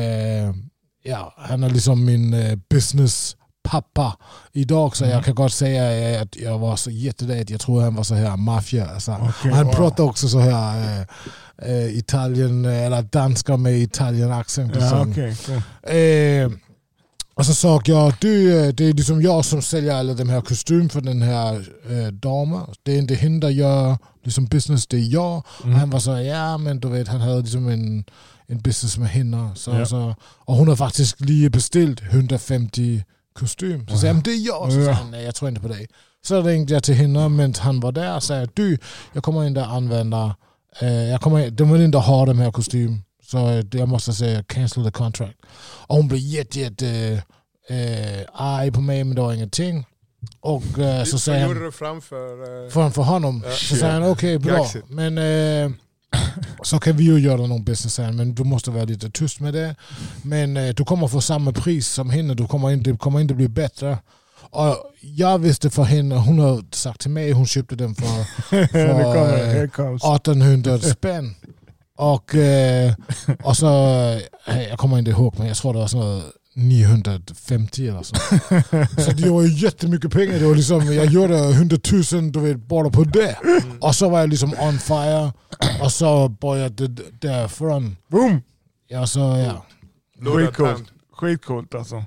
[1.02, 2.34] ja, han är liksom min
[2.70, 3.36] business
[3.66, 4.16] pappa
[4.52, 7.50] idag så jag kan gott säga att jag var så jätterädd.
[7.50, 8.86] Jag tror han var så här maffia.
[8.86, 9.12] Alltså.
[9.12, 9.74] Okej, han wow.
[9.74, 11.06] pratar också så här
[11.62, 14.76] eh, Italien eh, eller danska med Italien accent.
[14.76, 15.92] och Ja, cool.
[15.96, 16.50] Eh,
[17.34, 20.88] och så sa jag, du, det är liksom jag som säljer alla de här kostym
[20.88, 21.54] för den här
[21.90, 22.60] eh, damen.
[22.82, 25.42] Det är inte henne der gör liksom business, det är jag.
[25.64, 25.74] Mm.
[25.74, 28.04] Och han var så, ja men du vet, han hade liksom en,
[28.46, 29.50] en business med henne.
[29.56, 29.86] Så, Ja.
[29.86, 33.04] så, och hon har faktiskt lige bestilt 150
[33.36, 33.88] kostym.
[33.88, 34.72] Så jag, men det är jag.
[34.72, 34.92] Så Ja.
[34.92, 35.88] han, nej jag tror inte på dig.
[36.26, 38.78] Så ringde jag till henne medan han var där och sa, du,
[39.12, 40.36] jag kommer inte använda,
[40.80, 43.02] eh, jag kommer, de vill inte ha de här kostym.
[43.30, 45.38] Så jag måste säga cancel the contract.
[45.86, 47.22] Och hon blev jätte, jätte
[47.68, 49.86] eh, arg på mig men det var ingenting.
[50.40, 52.64] Och eh, så Du säger han, gjorde det framför...
[52.66, 53.42] eh, framför honom.
[53.46, 53.50] Ja.
[53.52, 54.56] Så säger han okej bra.
[54.56, 54.86] Kaxigt.
[54.90, 55.70] Men eh,
[56.62, 59.54] så kan vi ju göra någon business han, men du måste vara lite tyst med
[59.54, 59.74] det.
[60.22, 63.48] Men eh, du kommer få samma pris som henne, du kommer inte, kommer inte bli
[63.48, 63.98] bättre.
[64.50, 68.06] Och jag visste för henne, hon har sagt till mig, hon köpte den för
[68.50, 70.04] det kommer, eh, here it comes.
[70.04, 71.34] 1800 spänn.
[71.96, 72.94] Och, eh,
[73.42, 73.92] och så,
[74.46, 76.22] eh, jag kommer inte ihåg men jag tror det var sån
[76.56, 78.14] 950 eller så.
[79.02, 80.38] Så det var ju jättemycket pengar.
[80.38, 81.76] Det var liksom, jag gjorde 100
[82.12, 83.36] 000 du vet, bara på det.
[83.80, 85.32] Och så var jag liksom on fire.
[85.82, 87.96] Och så började det därifrån.
[88.08, 88.42] Boom!
[88.88, 89.66] Ja, så ja.
[90.32, 90.92] Skitcoolt.
[91.12, 92.04] Skitcoolt alltså.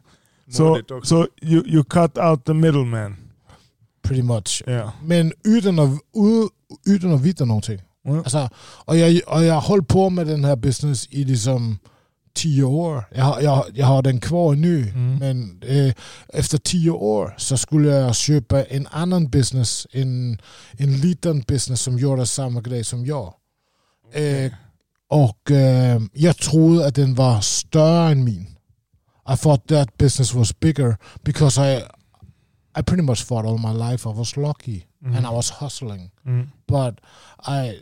[0.52, 1.02] Så också.
[1.04, 3.16] so you, you cut out the middleman.
[4.02, 4.64] Pretty much.
[4.68, 4.90] Yeah.
[5.04, 6.00] Men utan att,
[6.86, 7.82] utan att veta någonting.
[8.04, 8.18] Ja.
[8.18, 8.50] Alltså,
[8.86, 11.80] och, jag, och jag höll på med den här business i liksom
[12.34, 13.04] tio år.
[13.16, 15.16] Jag, har- jag, jag har den kvar nu, Mm.
[15.16, 15.94] men eh,
[16.34, 20.42] efter tio år så skulle jag köpa en annan business, en,
[20.78, 23.34] en liten business som gjorde samma grej som jag.
[24.14, 24.52] Eh,
[25.10, 28.56] och eh, jag trodde att den var större än min.
[29.34, 31.82] I thought that business was bigger because I
[32.80, 35.16] I pretty much thought all my life I was lucky Mm.
[35.16, 36.12] and I was hustling.
[36.26, 36.50] Mm.
[36.68, 37.00] But
[37.48, 37.74] I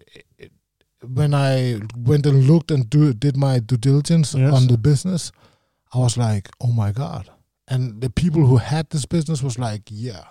[1.01, 4.53] when I went and looked and do, did my due diligence Yes.
[4.53, 5.31] on the business,
[5.93, 7.29] I was like, oh my god!
[7.67, 10.23] And the people who had this business was like, yeah,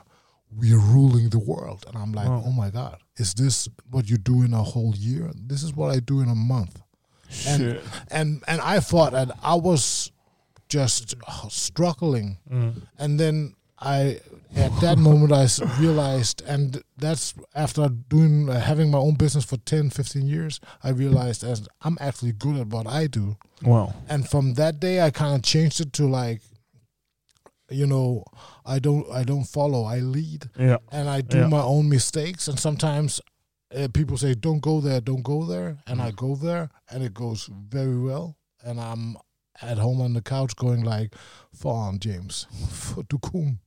[0.50, 2.42] we're ruling the world, and I'm like, Wow.
[2.46, 5.30] oh my god, is this what you do in a whole year?
[5.34, 6.80] This is what I do in a month.
[7.46, 7.80] And
[8.10, 10.12] and and I thought that I was
[10.68, 11.14] just
[11.48, 12.82] struggling Mm.
[12.98, 14.20] and then I
[14.54, 15.46] at that moment I
[15.80, 20.90] realized and that's after doing uh, having my own business for 10 15 years I
[20.90, 23.92] realized as I'm actually good at what I do Wow.
[24.08, 26.40] and from that day I kind of changed it to like
[27.70, 28.24] you know
[28.64, 30.78] I don't I don't follow I lead Ja.
[30.90, 31.48] and I do Yeah.
[31.48, 33.20] my own mistakes and sometimes
[33.76, 37.12] uh, people say don't go there don't go there and I go there and it
[37.12, 39.16] goes very well and I'm
[39.60, 41.14] at home on the couch going like
[41.52, 42.46] fan James
[43.08, 43.58] du kom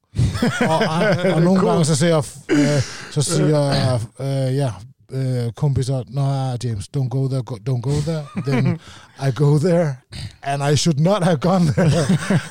[0.62, 2.18] och, och någon gång så jag
[2.48, 2.84] eh,
[3.14, 4.74] så säger jag eh, ja
[5.12, 8.80] eh, kompisar no James don't go there go, don't go there then
[9.28, 9.96] I go there
[10.42, 11.88] and I should not have gone there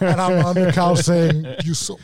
[0.12, 1.98] and I'm on the couch saying you so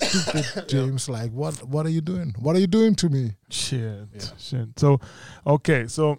[0.00, 3.80] stupid James like what what are you doing what are you doing to me Shit.
[3.80, 4.38] Yeah.
[4.38, 4.78] Shit.
[4.78, 4.98] So,
[5.42, 6.16] okej, så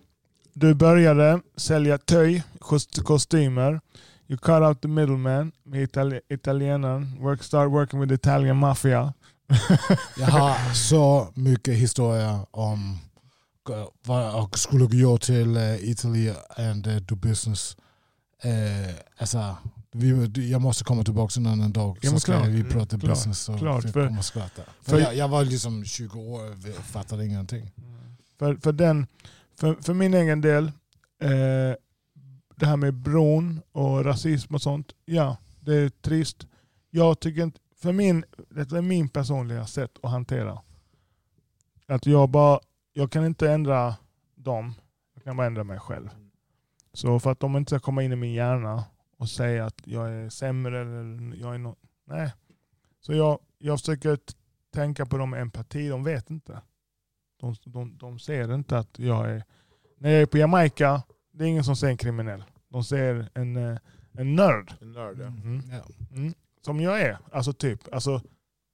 [0.53, 3.79] du började sälja töj, kost- kostymer.
[4.33, 7.17] You cut out the middleman med itali- italienaren.
[7.21, 9.13] Work, start working with Italian mafia.
[10.17, 12.97] Jag har så mycket historia om
[13.69, 17.77] eh, vad jag skulle gå till uh, Italy and uh, do business.
[18.45, 19.55] Uh, alltså,
[19.91, 22.47] vi, jag måste komma tillbaka en annan dag Ja, så ska klart.
[22.47, 23.39] vi Mm, prata klart, business.
[23.39, 24.61] Så klart, för- kommer skratta.
[24.81, 27.71] För, för- jag, jag var liksom 20 år och fattade ingenting.
[28.39, 29.07] För, för, den,
[29.59, 30.65] för, för min egen del,
[31.21, 31.75] eh,
[32.55, 36.47] det här med bron och rasism och sånt, ja, det är trist.
[36.89, 40.61] Jag tycker inte, för min, det är min personliga sätt att hantera.
[41.87, 42.59] Att jag bara,
[42.93, 43.95] jag kan inte ändra
[44.35, 44.73] dem,
[45.13, 46.09] jag kan bara ändra mig själv.
[46.93, 48.83] Så för att de inte ska komma in i min hjärna
[49.17, 51.75] och säga att jag är sämre eller jag är no,
[52.05, 52.33] nej.
[52.99, 54.17] Så jag, jag försöker
[54.73, 56.61] tänka på dem med empati, de vet inte.
[57.39, 59.43] De, de, de ser inte att jag är...
[59.97, 61.03] När jag är på Jamaica,
[61.33, 62.43] det är ingen som ser en kriminell.
[62.71, 63.77] De ser en, eh,
[64.17, 64.73] en nörd.
[64.81, 65.25] En nörd, ja.
[65.25, 65.61] Mm.
[65.71, 65.81] Ja.
[66.15, 66.33] Mm.
[66.65, 67.17] Som jag är.
[67.31, 67.93] Alltså typ.
[67.93, 68.21] Alltså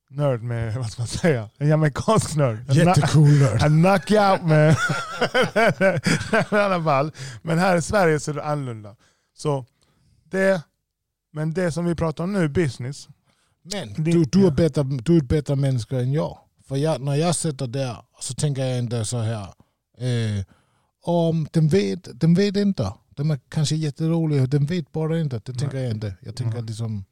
[0.09, 1.49] nörd med, vad ska man säga?
[1.57, 2.59] En jamaicansk nörd.
[2.71, 3.61] Jättecool nörd.
[3.63, 4.71] en knockout med...
[6.51, 7.11] I alla fall.
[7.41, 8.95] Men här i Sverige så är det annorlunda.
[9.37, 9.65] Så
[10.23, 10.61] det,
[11.33, 13.07] men det som vi pratar om nu, business.
[13.63, 14.47] Men Det- du, du, ja.
[14.47, 16.37] är bättre, du är ett bättre människa än jag.
[16.67, 19.43] För jag, när jag sitter där så tänker jag inte så här.
[19.97, 20.45] Eh,
[21.01, 22.93] om den vet, den vet inte.
[23.09, 25.41] Den är kanske jätterolig, den vet bara inte.
[25.45, 26.13] Det tänker jag inte.
[26.21, 26.67] Jag tänker Nej.
[26.67, 27.05] liksom,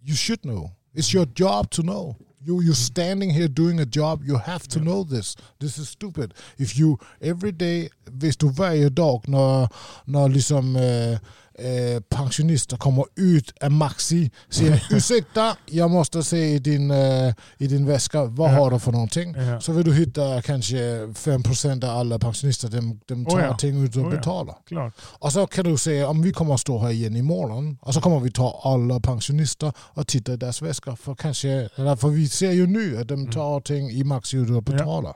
[0.00, 0.70] you should know.
[0.94, 2.16] It's your job to know.
[2.40, 5.36] You, you're standing here doing a job, you have to know this.
[5.58, 6.34] This is stupid.
[6.56, 9.68] If you every day, hvis du varje dag när,
[10.04, 11.18] när liksom, eh,
[11.58, 17.66] eh, pensionister kommer ut av Maxi säger ursäkta, jag måste se i din, eh, i
[17.66, 18.54] din väska, vad Ja.
[18.54, 19.34] har du för någonting?
[19.34, 19.60] Ja.
[19.60, 20.76] Så vill du hitta kanske
[21.14, 23.56] 5% av alla pensionister, de, de tar Oh ja.
[23.56, 24.16] ting ut och Oh ja.
[24.16, 24.56] betalar.
[24.66, 24.94] Klart.
[25.02, 28.00] Och så kan du säga om vi kommer att stå här igen imorgon och så
[28.00, 30.96] kommer vi ta alla pensionister och titta i deras väskor.
[30.96, 35.14] För, kanske, för vi ser ju nu att de tar ting i Maxi och betalar.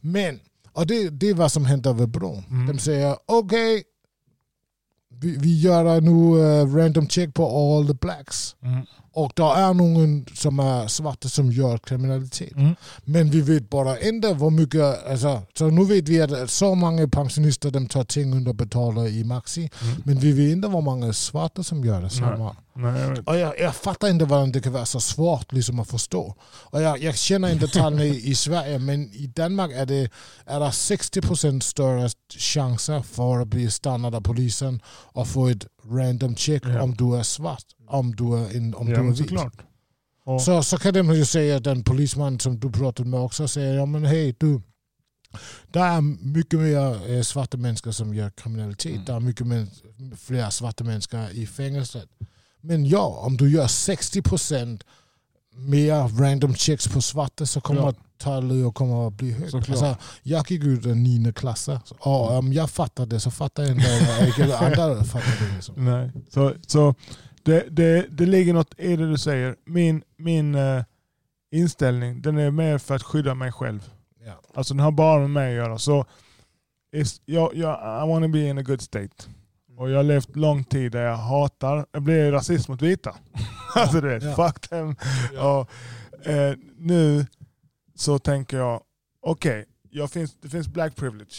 [0.00, 0.40] Men,
[0.72, 2.44] och det, det är vad som händer över bron.
[2.50, 2.66] Mm.
[2.66, 3.82] De säger okej,
[5.20, 8.56] vi, vi gör nu uh, eh, random check på all the blacks.
[8.62, 8.86] Mm.
[9.14, 12.56] Och det är någon som är svarta som gör kriminalitet.
[12.56, 12.74] Mm.
[13.04, 17.08] Men vi vet bara inte hur mycket, alltså, så nu vet vi att så många
[17.08, 19.70] pensionister de tar ting under betalar i Maxi.
[19.82, 20.02] Mm.
[20.04, 22.56] Men vi vet inte hur många svarta som gör det samma.
[22.76, 23.28] Nej, jag vet.
[23.28, 26.34] Och jag, jag fattar inte varför det kan vara så svårt liksom, att förstå.
[26.44, 30.10] Och jag, jag känner inte detaljerna i, i Sverige men i Danmark är det,
[30.46, 34.80] är det 60% större chanser för att bli stannad av polisen
[35.12, 36.82] och få ett random check Ja.
[36.82, 37.64] om du är svart.
[37.86, 39.32] Om du är, in, om ja, du är vit.
[40.24, 43.74] Och, Så, så kan de ju säga den polisman som du pratade med också säger
[43.74, 44.60] ja men hej du.
[45.72, 46.00] Det är
[46.34, 48.92] mycket mer eh, svarta människor som gör kriminalitet.
[48.92, 49.04] Mm.
[49.04, 49.66] Det är mycket mer,
[50.16, 52.08] fler svarta människor i fängelset.
[52.60, 54.80] Men ja, om du gör 60%
[55.54, 57.96] mer random checks på svarta så kommer Klart.
[58.18, 59.54] talet kommer att bli högt.
[59.54, 64.24] Alltså, jag gick ut i nionde klass och om jag fattar det så fattar inte
[64.26, 65.54] inte andra fattar det.
[65.54, 65.74] Liksom.
[65.84, 66.10] Nej.
[66.30, 66.94] Så, så
[67.44, 69.56] det, det, det ligger något i det du säger.
[69.64, 70.82] Min, min eh,
[71.52, 73.90] inställning den är mer för att skydda mig själv.
[74.26, 74.40] Ja.
[74.54, 75.78] Alltså den har bara med mig att göra.
[75.78, 76.06] Så
[77.24, 79.24] jag, jag, I wanna be in a good state.
[79.76, 83.16] Och jag har levt lång tid där jag hatar, jag blir rasist mot vita.
[83.74, 84.34] alltså du vet, Ja.
[84.36, 84.96] fuck them.
[85.34, 85.66] Ja.
[86.12, 87.26] Och, eh, nu
[87.94, 88.80] så tänker jag,
[89.22, 91.34] okej, jag finns, det finns black privilege.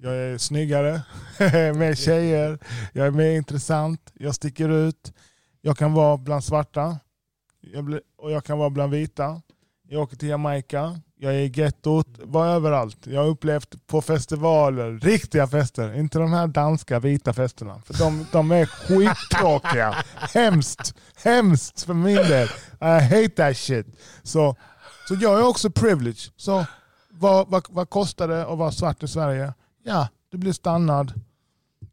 [0.00, 1.02] Jag är snyggare,
[1.74, 2.58] mer tjejer,
[2.92, 5.12] jag är mer intressant, jag sticker ut.
[5.60, 6.98] Jag kan vara bland svarta
[7.72, 9.42] jag och jag kan vara bland vita.
[9.88, 13.06] Jag åker till Jamaica, jag är i gettot, var överallt.
[13.06, 17.82] Jag har upplevt på festivaler, riktiga fester, inte de här danska vita festerna.
[17.86, 20.04] För de, de är skittråkiga.
[20.34, 20.94] hemskt,
[21.24, 22.48] hemskt för min del.
[22.80, 23.86] I hate that shit.
[24.22, 24.56] Så,
[25.08, 26.32] så jag är också privileged.
[26.36, 26.64] Så
[27.10, 29.52] vad, vad, vad kostar det att vara svart i Sverige?
[29.82, 31.12] Ja, du blir stannad.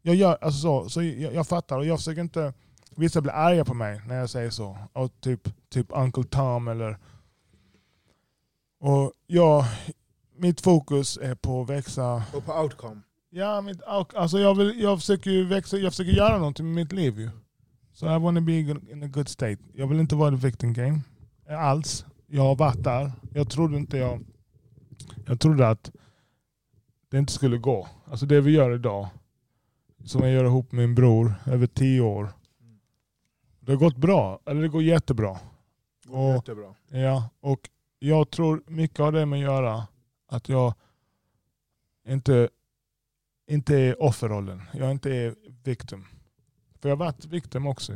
[0.02, 2.52] Jag, gör, alltså så, så jag, jag fattar och jag försöker inte...
[2.96, 4.78] Vissa blir arga på mig när jag säger så.
[4.92, 6.98] Och typ, typ Uncle Tom eller...
[8.80, 9.64] Och jag,
[10.36, 12.22] mitt fokus är på att växa.
[12.34, 13.00] Och på outcome.
[13.30, 16.92] Ja, mitt, alltså jag, vill, jag, försöker ju växa, jag försöker göra någonting med mitt
[16.92, 17.30] liv ju.
[17.92, 19.58] Så I wanna be in a good state.
[19.74, 21.00] Jag vill inte vara the victim game.
[21.48, 22.06] Alls.
[22.26, 23.12] Jag har varit där.
[23.34, 24.24] Jag trodde inte jag...
[25.26, 25.90] Jag trodde att
[27.16, 27.88] det inte skulle gå.
[28.04, 29.08] Alltså det vi gör idag,
[30.04, 32.28] som jag gör ihop med min bror över tio år.
[33.60, 34.40] Det har gått bra.
[34.46, 35.38] Eller det går jättebra.
[36.08, 36.74] Och- Jättebra.
[36.88, 39.86] Ja, och jag tror mycket av det med att göra
[40.26, 40.74] att jag
[42.08, 42.48] inte,
[43.46, 44.62] inte är offerrollen.
[44.72, 45.34] Jag inte är
[45.64, 46.04] victim.
[46.80, 47.92] För jag har varit victim också.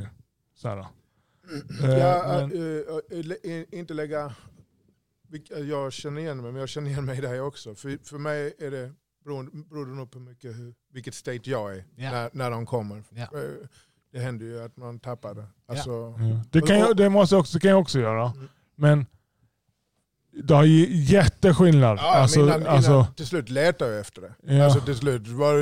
[0.55, 0.78] Så här.
[1.82, 2.52] Eh, Ja, men-
[3.42, 4.34] äh, äh, inte lägga...
[5.68, 7.74] Jag känner igen mig, men jag känner igen mig i dig också.
[7.74, 8.92] För, för mig är det
[9.24, 12.10] beroende, beroende nog på mycket hur, vilket state jag är Ja.
[12.10, 12.97] när, när de kommer.
[12.97, 13.22] Eh,
[14.12, 15.47] Det händer ju att man tappar det.
[15.68, 16.42] Alltså, Ja.
[16.51, 18.26] Det, kan jag, det måste också, det kan jag också göra.
[18.36, 18.48] Mm.
[18.76, 19.06] Men
[20.42, 21.98] det har ju jätteskillnad.
[21.98, 24.55] Ja, alltså, men innan, alltså, innan, till slut letar jag efter det.
[24.55, 24.64] ja.
[24.64, 25.55] Alltså, till slut var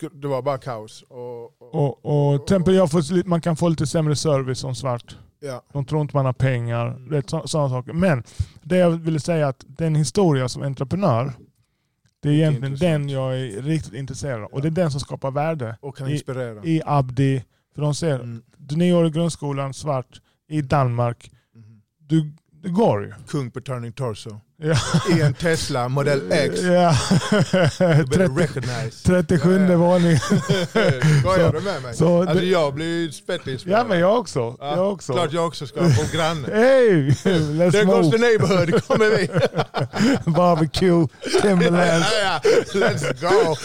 [0.00, 1.02] det, det var bara kaos.
[1.08, 4.74] Och, och, och, och, till exempel jag får, man kan få lite sämre service som
[4.74, 5.16] svart.
[5.40, 5.62] ja.
[5.72, 6.86] De tror inte man har pengar.
[6.86, 7.22] Mm.
[7.26, 7.92] Sådana saker.
[7.92, 8.22] Men
[8.62, 11.32] det jag ville säga att den historia som entreprenör,
[12.28, 12.80] det är egentligen intressant.
[12.80, 14.48] den jag är riktigt intresserad av.
[14.52, 16.64] Och det är den som skapar värde och kan I- inspirera.
[16.64, 17.44] i Abdi.
[17.74, 18.42] För de ser, Mm.
[18.56, 21.30] du nio i grundskolan, svart, i Danmark.
[21.54, 21.80] Mm.
[21.98, 22.32] Du,
[22.62, 23.12] det går ju.
[23.28, 24.40] Kung på turning torso.
[24.56, 24.76] Ja.
[25.16, 26.60] I en Tesla Model X.
[26.62, 26.96] Ja.
[27.80, 29.02] You better 30, recognize.
[29.06, 29.76] 37 Ja, ja.
[29.76, 30.18] våningen.
[31.20, 31.94] Skojar du med mig?
[31.94, 33.58] så alltså det- jag blir ju.
[33.64, 34.56] Ja men jag också.
[34.60, 35.12] Ja, jag också.
[35.12, 36.48] Klart jag också ska få granne.
[36.52, 37.08] Hey!
[37.10, 38.18] Let's There goes the move.
[38.18, 39.28] neighborhood, kommer vi.
[40.30, 41.06] Barbecue,
[41.42, 42.06] Timberlands.
[42.22, 42.50] ja, ja.
[42.74, 43.56] Let's go.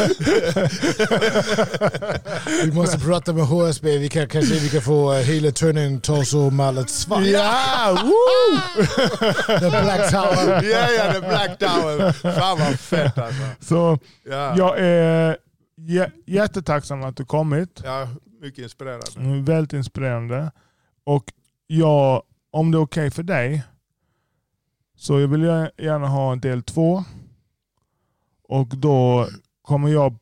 [2.64, 6.90] Vi måste prata med HSB, vi kan kanske vi kan få hela turning torso mallet
[6.90, 7.26] svart.
[7.26, 7.98] Ja!
[8.03, 8.60] Woo!
[9.60, 10.64] The Black Tower.
[10.81, 12.11] Ja, ja, the Black Tower.
[12.11, 13.43] Fan vad fett alltså.
[13.60, 15.38] Så Ja, jag är
[15.77, 17.81] jä- jättetacksam att du kommit.
[17.84, 18.07] ja
[18.41, 19.06] mycket inspirerande.
[19.18, 20.51] Mm, Väldigt inspirerande.
[21.03, 21.23] Och
[21.68, 23.64] jag, om det är okej för dig,
[24.95, 25.43] så jag vill
[25.77, 27.03] gärna ha en del två.
[28.43, 29.27] Och då
[29.61, 30.15] kommer jag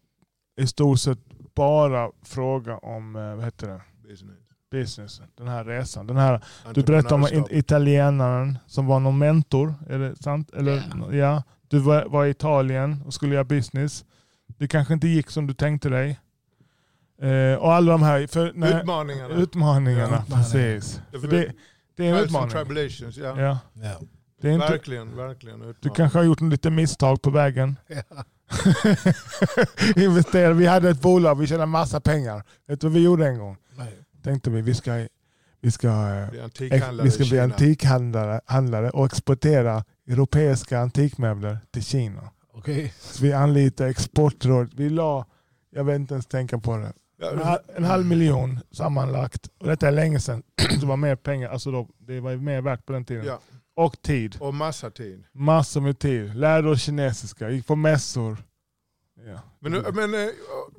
[0.62, 1.20] i stort sett
[1.56, 3.82] bara fråga om eh, vad heter det?
[4.10, 4.38] Business.
[4.72, 5.22] Business.
[5.38, 6.08] Den här resan.
[6.08, 6.42] Den här,
[6.74, 9.74] du berättade om italienaren som var någon mentor.
[9.90, 10.52] Är det sant?
[10.54, 10.84] Eller,
[11.16, 11.44] ja.
[11.68, 14.06] Du var, var i Italien och skulle göra business.
[14.58, 16.20] Det kanske inte gick som du tänkte dig.
[17.22, 19.34] Eh, och alla de här för, när, Utmaningarna.
[19.36, 20.24] utmaningarna.
[20.30, 21.02] Ja, precis.
[21.12, 21.52] Det- För det,
[21.98, 22.50] det är en utmaning.
[22.50, 23.18] tribulations.
[23.18, 23.40] Ja.
[23.40, 23.60] Ja.
[24.42, 25.60] Det är inte, Verkligen, verkligen.
[25.60, 25.96] du utmaning.
[25.96, 27.76] kanske har gjort en liten misstag på vägen.
[29.96, 30.54] Investera.
[30.54, 32.44] Vi hade ett bolag, vi tjänade massa pengar.
[32.68, 33.58] Vet du vad vi gjorde en gång?
[34.28, 35.08] Tänkte vi, vi ska,
[35.62, 41.58] vi ska eh, Bli Ex- antikhandlare Vi ska bli antikhandlare handlare och exportera europeiska antikmöbler
[41.72, 42.30] till Kina.
[42.54, 42.94] Okej.
[43.00, 44.74] Så vi anlitar exportrådet.
[44.74, 45.26] Vi la,
[45.70, 49.48] jag vet inte ens tänka på det, en, Ja, hal- en halv miljon sammanlagt.
[49.60, 50.44] Och detta är länge sedan.
[50.80, 53.26] Det var mer pengar, alltså då, det var mer värt på den tiden.
[53.26, 53.40] ja.
[53.76, 54.38] Och tid.
[54.40, 55.24] Och massa tid.
[55.34, 56.36] Massor med tid.
[56.36, 58.38] Lärde oss kinesiska, gick på mässor.
[59.28, 59.40] Ja.
[59.60, 60.30] Men, men eh,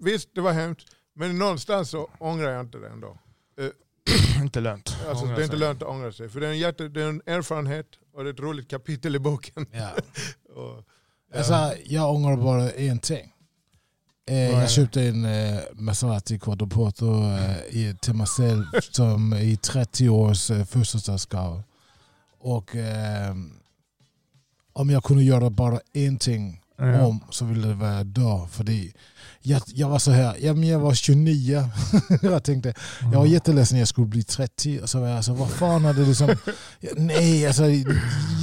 [0.00, 0.88] visst, det var hemskt.
[1.14, 3.18] Men någonstans så ångrar jag inte det ändå.
[4.42, 4.96] inte lönt.
[5.08, 6.28] Alltså, det är inte lönt att ångra sig.
[6.28, 9.16] För det är, en jätte, det är en erfarenhet och det är ett roligt kapitel
[9.16, 9.66] i boken.
[9.72, 9.88] Ja.
[10.54, 10.84] Och,
[11.34, 13.32] Alltså, jag ångrar bara en ting.
[14.30, 20.08] Eh, jag köpte en eh, Maserati Quattroporto eh, i- till mig själv som i 30
[20.08, 21.62] års eh, födelsedagsgåva.
[22.40, 23.52] Och ehm,
[24.72, 27.06] om jag kunde göra bara en ting Ja.
[27.06, 28.46] om så ville det vara dö.
[28.50, 28.92] För det,
[29.42, 31.64] jag, jag var så här, ja, men jag var 29.
[32.22, 34.80] jag tänkte, jag var jätteledsen när jag skulle bli 30.
[34.82, 36.36] Och så var jag så, vad fan är det liksom...
[36.96, 37.62] Nej, alltså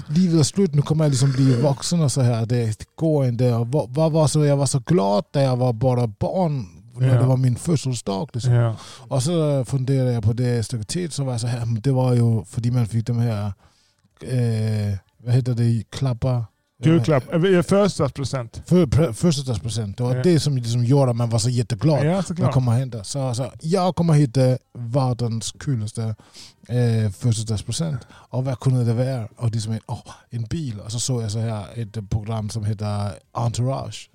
[0.08, 2.46] livet är slut, nu kommer jag liksom bli vuxen och så här.
[2.46, 3.52] Det går inte.
[3.52, 6.66] Vad, vad var så, jag var så glad när jag var bara barn.
[6.98, 7.22] När Ja.
[7.22, 8.30] det var min födelsedag.
[8.34, 8.54] Liksom.
[8.54, 8.76] Ja.
[9.08, 11.92] Och så funderade jag på det ett stycke tid, så var jag så här, det
[11.92, 13.54] var ju för man fick de här,
[14.22, 16.46] eh, vad heter det, klappar?
[16.84, 17.34] Julklapp.
[17.34, 18.62] Eh, Födelsedagspresent.
[18.66, 19.98] För, Födelsedagspresent.
[19.98, 20.24] Det var Ja.
[20.24, 22.06] det som liksom gjorde att man var så jätteglad.
[22.06, 23.04] Ja, Vad kommer hända?
[23.04, 26.16] Så, så, jag kommer hitta världens coolaste
[26.68, 28.02] eh, födelsedagspresent.
[28.12, 29.28] Och vad kunde det vara?
[29.38, 30.80] Och det som är, åh, en bil.
[30.80, 34.10] Och så såg jag så här ett program som heter Entourage.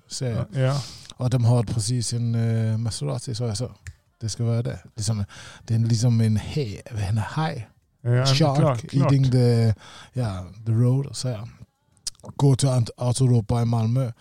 [0.53, 0.81] Ja.
[1.15, 3.35] Och de har precis en uh, Maserati.
[3.35, 3.71] Så jag så,
[4.21, 4.79] det ska vara det.
[4.95, 5.25] Liksom,
[5.67, 7.67] det är liksom en hej, en haj.
[8.01, 8.93] Ja, Shark klart, klart.
[8.93, 9.73] eating the,
[10.13, 11.15] ja, the road.
[11.15, 11.47] Så här.
[12.21, 14.11] Gå till Autoropa i Malmö.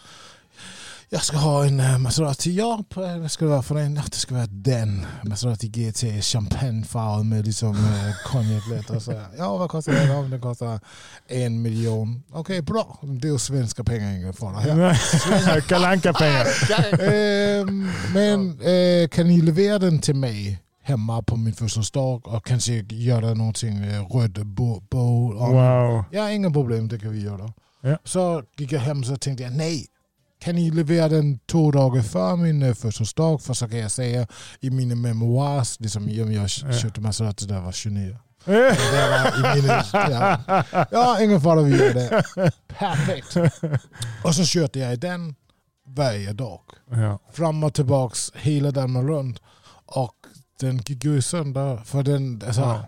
[1.12, 2.54] Jag ska ha en uh, Maserati.
[2.54, 3.94] Ja, vad ska det vara för en?
[3.94, 5.06] Det ska vara den.
[5.22, 8.90] Maserati GT champagnefärgad med liksom uh, konjaklätt.
[8.90, 9.26] och så här.
[9.38, 10.08] Ja, vad kostar den?
[10.08, 10.80] Ja, den kostar
[11.26, 12.22] en miljon.
[12.32, 12.98] Okej, bra.
[13.02, 14.66] Det är svenska pengar, ingen fara.
[14.66, 15.60] Ja.
[15.68, 16.46] Kalanka pengar
[17.00, 22.72] Ehm, men eh, kan ni leverera den till mig hemma på min födelsedag och kanske
[22.88, 24.08] göra någonting eh,
[24.44, 26.04] bo, bo Wow.
[26.10, 27.52] Ja, inga problem, det kan vi göra.
[27.80, 27.96] Ja.
[28.04, 29.86] Så gick jag hem och tänkte jag, nej,
[30.40, 33.42] kan ni leverera den två dagar före min eh, födelsedag?
[33.42, 34.26] För så kan jag säga
[34.60, 36.72] i mina memoirs, liksom, om jag Ja.
[36.72, 38.18] köpte Maserati där jag var 29.
[38.44, 38.52] Det
[39.10, 40.64] var i mina, ja.
[40.90, 42.24] ja, ingen fara, vi gör det.
[42.78, 43.36] Perfekt.
[44.24, 45.34] Och så körde jag i den
[45.86, 47.18] varje dag Ja.
[47.32, 49.40] fram och tillbaks hela dagen runt.
[49.86, 50.14] Och
[50.60, 51.76] den gick ju sönder.
[51.84, 52.84] För den, alltså, Ja.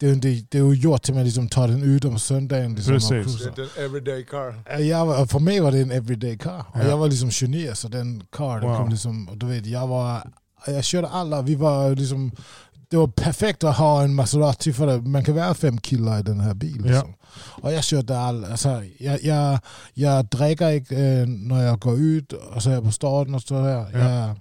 [0.00, 0.14] Det, är
[0.50, 2.74] det är ju gjort till att man liksom tar den ut om söndagen.
[2.74, 3.42] Liksom, Precis.
[3.56, 4.78] Det är en everyday car.
[4.80, 6.64] Jag var, för mig var det en everyday car.
[6.72, 6.88] Och Ja.
[6.88, 8.76] jag var liksom 29 så den car, den Wow.
[8.78, 10.30] kom liksom, och du vet, jag var,
[10.66, 12.32] jag körde alla, vi var liksom,
[12.90, 15.00] det var perfekt att ha en Maserati för det.
[15.00, 16.84] man kan vara fem killar i den här bilen.
[16.86, 16.92] Ja.
[16.92, 17.14] Liksom.
[17.62, 19.58] Och jag körde alla, alltså, jag, jag,
[19.94, 23.42] jag dricker inte eh, när jag går ut och så är jag på staden och
[23.42, 23.90] så här.
[23.92, 23.98] Ja.
[23.98, 24.36] Jag,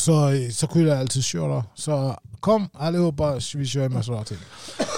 [0.00, 1.64] så, så kunde jag alltid köra.
[1.74, 4.34] Så kom allihopa, vi kör i Maserati.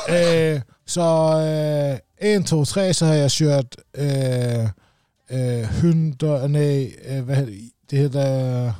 [0.08, 7.22] eh, så eh, en, två, tre så har jag kört eh, eh, 100, nej, eh,
[7.24, 7.58] vad heter,
[7.90, 8.72] det heter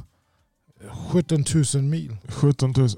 [1.12, 2.16] 17 000 mil.
[2.28, 2.89] 17 000.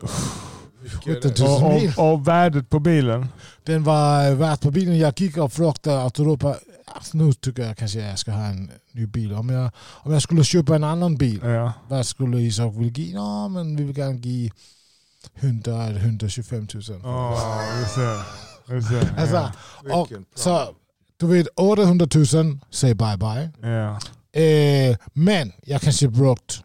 [1.05, 1.93] 17 000 Och, mil.
[1.97, 3.27] och, och värdet på bilen?
[3.65, 4.99] Den var värd på bilen.
[4.99, 6.57] Jag gick och frågade Autoropa,
[6.87, 9.33] alltså, nu tycker jag kanske jag ska ha en ny bil.
[9.33, 11.73] Om jag, om jag skulle köpa en annan bil, Ja.
[11.89, 13.13] vad skulle Isak vilja ge?
[13.13, 14.51] Ja, men vi vill gärna ge
[15.35, 16.83] 100 eller 125 000.
[17.05, 18.23] Åh, vi ser.
[18.75, 19.15] Vi ser.
[19.21, 19.53] Alltså,
[19.93, 20.75] och, så
[21.17, 23.51] du vet 800 000, säg bye bye.
[23.73, 23.99] Ja.
[24.41, 26.63] Eh, men jag kanske brukt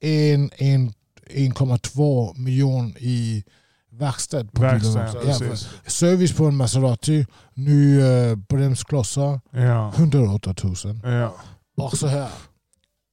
[0.00, 0.92] en, en,
[1.30, 3.44] 1,2 miljon i
[3.92, 5.36] verkstad på Verkstad, bilen.
[5.40, 5.56] ja, Ja,
[5.90, 9.92] service på en Maserati, ny eh, bromsklossar, Ja.
[9.96, 10.74] 108 000.
[11.02, 11.34] Ja.
[11.76, 12.28] Och så här,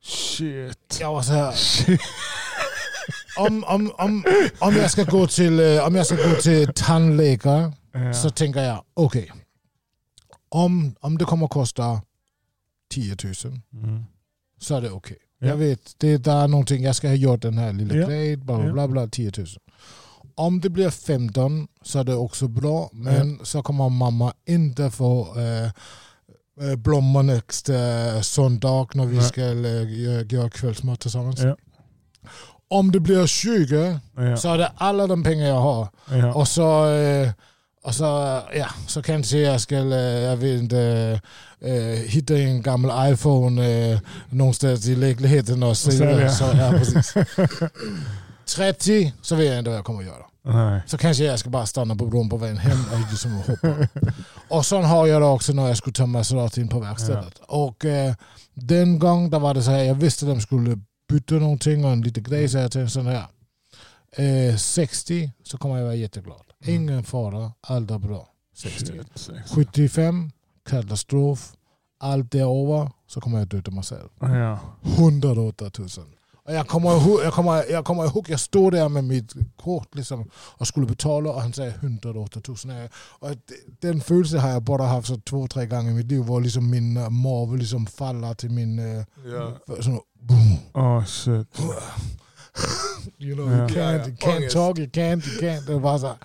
[0.04, 0.98] Shit.
[1.02, 2.02] jag var så här, Shit.
[3.38, 4.24] Om, om, om,
[4.60, 8.14] om, jag ska gå till, eh, om jag ska gå till tandläkare Ja.
[8.14, 9.32] så tänker jag, okej,
[10.49, 12.02] om, om det kommer kosta
[12.94, 13.34] 10 000
[13.74, 14.03] Mm.
[14.60, 15.18] så är det okej.
[15.40, 15.48] Ja.
[15.48, 18.07] Jag vet, det där är någonting, jag ska ha gjort den här lilla Ja.
[18.07, 18.74] grejen, bla bla Ja.
[18.74, 19.48] bla, bla 10 000.
[20.36, 25.36] Om det blir 15 så är det också bra, men så kommer mamma inte få
[25.40, 25.66] eh,
[26.70, 27.74] eh, blommor nästa
[28.24, 31.40] söndag när vi ska eh, göra kvällsmat tillsammans.
[31.40, 31.57] Ja.
[32.68, 34.38] Om det blir 20 Ja.
[34.38, 35.88] så är det alla de pengar jag har.
[36.12, 36.34] Ja.
[36.34, 37.30] Och så, eh,
[37.84, 38.04] och så,
[38.56, 40.80] ja, så kanske jag ska, eh, jag vet inte,
[41.62, 41.74] eh,
[42.10, 46.30] hitta en gammal iPhone eh, någonstans i lägenheten och sälja.
[46.30, 47.14] Så, ja, precis.
[48.56, 50.26] 30 så vet jag inte vad jag kommer att göra.
[50.48, 50.82] Nej.
[50.88, 53.88] Så kanske jag ska bara stanna på bron på vägen hem och liksom hoppa.
[54.50, 57.40] Och sen har jag det också när jag skulle ta in på verkstället.
[57.48, 58.14] Och eh,
[58.54, 62.02] den gången var det så här, jag visste att de skulle byta någonting och en
[62.02, 63.26] liten grej så jag tänkte sån här.
[64.11, 66.41] Eh, 60 så kommer jag vara jätteglad.
[66.64, 66.76] Mm.
[66.82, 68.30] Ingen fara, allt är bra.
[68.56, 68.86] 60.
[68.86, 69.07] Shit.
[69.15, 69.52] sex.
[69.52, 70.32] 75,
[70.69, 71.53] katastrof.
[71.99, 74.10] Allt det över så kommer jag döda mig själv.
[74.19, 74.60] Ja.
[74.98, 75.88] 108 000.
[76.48, 79.95] Och jag kommer ihåg, jag kommer, jag kommer ihåg, jag stod där med mitt kort
[79.95, 82.57] liksom, och skulle betala och han säger 108 000.
[83.19, 83.30] Och
[83.80, 86.19] den känslan har jag bara haft så två, tre gånger i mitt liv.
[86.23, 88.80] Var liksom min mave liksom faller till min...
[88.80, 89.57] Uh, Ja.
[89.82, 90.57] sån, boom.
[90.73, 91.47] Oh shit.
[93.22, 93.57] You know, Ja.
[93.57, 95.68] you can't, you can't talk, you can't, you can't.
[95.68, 96.18] Det var så här.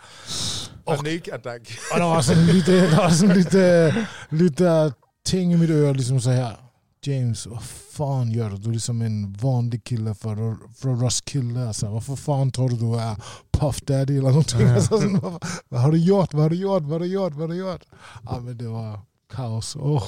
[0.87, 1.79] Panikattack.
[1.93, 3.95] Och der var sådan lite, der var sådan lite,
[4.31, 4.93] lite
[5.27, 6.51] ting i mit øre, ligesom så her.
[7.07, 7.59] James, hvad
[7.97, 8.57] fan gør du?
[8.57, 10.31] Du er ligesom en vanlig kille fra,
[10.83, 11.67] fra Roskilde.
[11.67, 13.15] Altså, hvorfor fan tror du, du er
[13.53, 14.63] Puff Daddy eller någonting?
[14.63, 14.73] Ja.
[14.75, 15.31] Altså, sådan, hvad,
[15.69, 16.29] hvad, har du gjort?
[16.33, 16.83] Hvad har du gjort?
[16.83, 17.33] Hvad har du gjort?
[17.33, 17.83] Hvad har du gjort?
[18.33, 19.05] Ja, men det var
[19.37, 19.77] kaos.
[19.81, 20.03] Oh.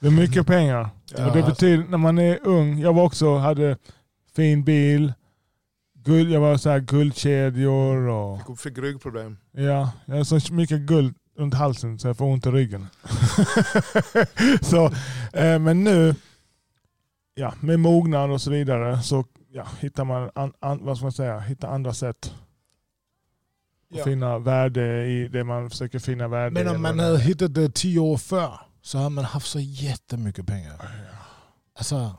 [0.00, 0.88] Det är mycket pengar.
[1.16, 1.26] Ja.
[1.30, 3.76] Och det betyder, när man är ung, jag var också, hade
[4.36, 5.12] fin bil,
[5.94, 9.36] guld, jag var så här guldkedjor och Jag fick ryggproblem.
[9.52, 12.86] ja, jag har så mycket guld runt halsen så jag får ont i ryggen.
[14.62, 14.84] så,
[15.32, 16.14] eh, men nu,
[17.34, 21.12] ja, med mognad och så vidare så ja, hittar man an, an, vad ska man
[21.12, 22.16] säga, hittar andra sätt
[23.92, 24.04] att Ja.
[24.04, 26.76] finna värde i det man försöker finna värde Men i.
[26.76, 30.92] om man havde hittat det 10 år før, så havde man haft så jättemycket pengar.
[31.76, 32.10] Altså,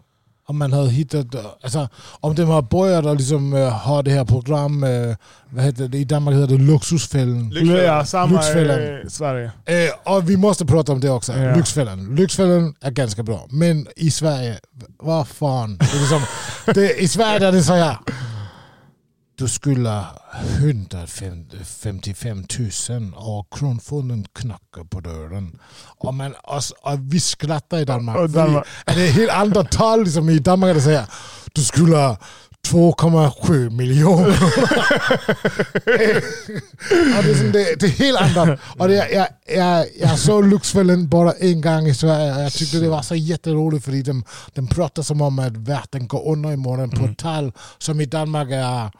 [0.48, 1.26] om man havde hittat,
[1.64, 1.88] altså,
[2.22, 5.16] om det var börjat at ligesom uh, ha det her program, uh,
[5.52, 7.50] hvad heter det, i Danmark hedder det Luxusfælden.
[7.50, 7.86] Lyxfällan.
[7.86, 9.08] Ja, samma Lyxfällan.
[9.08, 9.52] i Sverige.
[9.66, 11.34] Eh, och vi måste prata om det också.
[11.34, 11.56] Ja.
[11.56, 12.16] Lyxfällan.
[12.16, 13.48] Lyxfällan är ganska bra.
[13.50, 14.60] Men i Sverige,
[15.00, 15.78] vad fan.
[15.78, 16.22] Det är liksom,
[16.66, 17.98] det, I Sverige är det så här.
[19.36, 20.06] Du skulle
[20.58, 22.46] 155
[22.90, 25.60] 000 och Kronfonden knackar på dörren.
[25.98, 28.18] Och, man, och, och vi skrattar i Danmark.
[28.18, 28.66] Och Danmark.
[28.86, 30.04] Det är helt andra tal.
[30.04, 31.06] Liksom, I Danmark är det så här.
[31.54, 32.18] Du skulle ha
[32.68, 34.38] 2,7 miljoner.
[36.90, 38.60] Ja, det, är det, det är helt annat.
[38.78, 39.28] Och det, jag,
[39.58, 43.86] jag, jag såg Luxfällen bara en gång i Sverige jag tyckte det var så jätteroligt
[43.86, 48.02] för de, de pratar som om att världen går under imorgon på ett tal som
[48.02, 48.92] i Danmark är,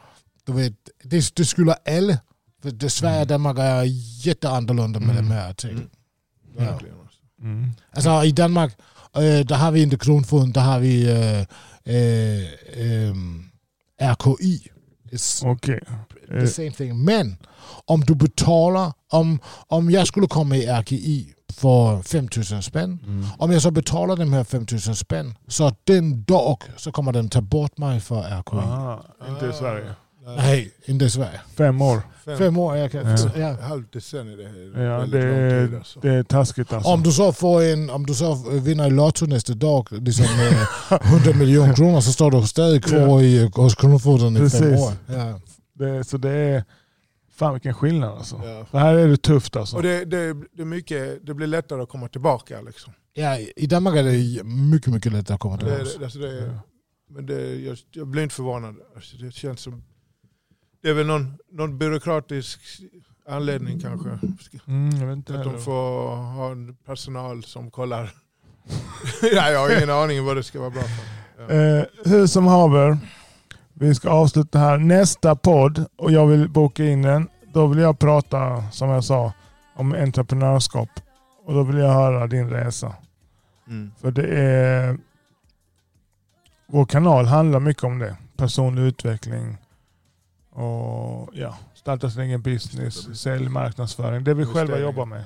[0.46, 0.72] du vet,
[1.04, 1.44] det, det
[1.86, 2.18] alla.
[2.62, 3.82] För det, Sverige och Danmark är
[4.26, 5.88] jätteannorlunda med de här ting.
[6.58, 6.64] Ja.
[6.64, 6.94] Verkligen.
[7.02, 7.18] alltså.
[7.42, 7.70] Mm.
[7.92, 8.72] Alltså i Danmark,
[9.16, 11.44] øh, der har vi inte Kronfonden, der har vi øh,
[11.86, 12.42] øh,
[12.76, 13.16] øh,
[14.02, 14.68] RKI.
[15.12, 15.80] It's Okej.
[16.30, 16.96] the Eh, same thing.
[17.04, 17.36] Men
[17.86, 23.24] om du betaler, om, om jag skulle komma i RKI för 5000 spänn, Mm.
[23.38, 27.40] om jag så betalar de här 5000 spänn, så den dag så kommer den ta
[27.40, 28.56] bort mig för RKI.
[28.56, 29.94] Aha, inte i Sverige.
[30.24, 31.40] Nej, inte i Sverige.
[31.56, 32.02] Fem år.
[32.24, 33.06] fem, Fem år, jag kan...
[33.06, 33.28] Ja.
[33.36, 33.56] Ja.
[33.60, 35.76] halvt decennium det är Ja, det, är, tid.
[35.78, 36.00] Alltså.
[36.00, 36.90] det är taskigt alltså.
[36.90, 40.98] Om du så får en, om du så vinner i Lotto nästa dag, liksom eh,
[41.12, 44.80] 100 miljoner kronor, så står du stadig kvar i, hos Kronofogden i fem Precis.
[44.82, 44.92] år.
[45.06, 45.40] Ja.
[45.74, 46.64] Det, så det är...
[47.34, 48.40] Fan vilken skillnad alltså.
[48.44, 48.66] Ja.
[48.70, 49.76] Det här är det tufft alltså.
[49.76, 52.60] Och det, det, det, är mycket, det blir lättare att komma tillbaka.
[52.60, 52.92] Liksom.
[53.14, 55.98] ja, i Danmark är det mycket, mycket lättare att komma Det, tillbaka.
[55.98, 56.52] det, alltså det, Ja.
[57.10, 58.74] men det, jag, jag blir inte förvånad.
[58.96, 59.82] Alltså det känns som...
[60.82, 62.60] Det är väl någon, någon byråkratisk
[63.28, 64.08] anledning kanske.
[64.66, 68.10] Mm, Att de får ha en personal som kollar.
[69.22, 71.44] Nej, jag har ingen aning vad det ska vara bra för.
[71.54, 71.78] Ja.
[71.78, 72.98] Eh, hur som haver,
[73.74, 74.78] vi ska avsluta här.
[74.78, 79.32] Nästa podd, och jag vill boka in den, då vill jag prata, som jag sa,
[79.74, 80.88] om entreprenörskap.
[81.44, 82.94] Och då vill jag höra din resa.
[83.68, 83.92] Mm.
[84.00, 84.98] För det är...
[86.66, 88.16] Vår kanal handlar mycket om det.
[88.36, 89.56] Personlig utveckling
[90.52, 94.24] och ja, starta sin egen business, sälj, marknadsföring.
[94.24, 95.24] Det vi själva jobbar med.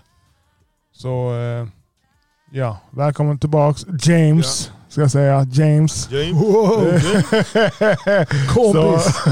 [0.93, 1.66] Så eh,
[2.51, 5.47] ja, välkommen tillbaks James, ska jag säga.
[5.53, 6.11] James.
[6.11, 6.32] James.
[6.32, 6.98] Wow.
[8.55, 9.24] så, Kompis!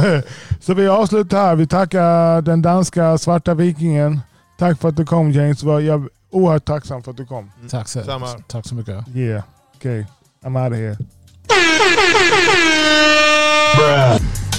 [0.61, 1.57] så vi avslutar här.
[1.57, 4.21] Vi tackar den danska svarta vikingen.
[4.59, 5.62] Tack för att du kom James.
[5.62, 7.51] Jag är oerhört tacksam för att du kom.
[7.71, 8.27] Tack så, Samma.
[8.27, 9.09] tack så mycket.
[9.15, 9.43] Yeah,
[9.77, 10.05] okay.
[10.45, 10.97] I'm out of here.
[13.77, 14.53] I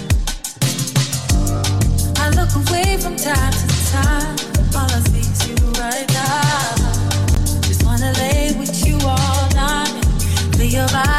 [10.76, 11.15] your body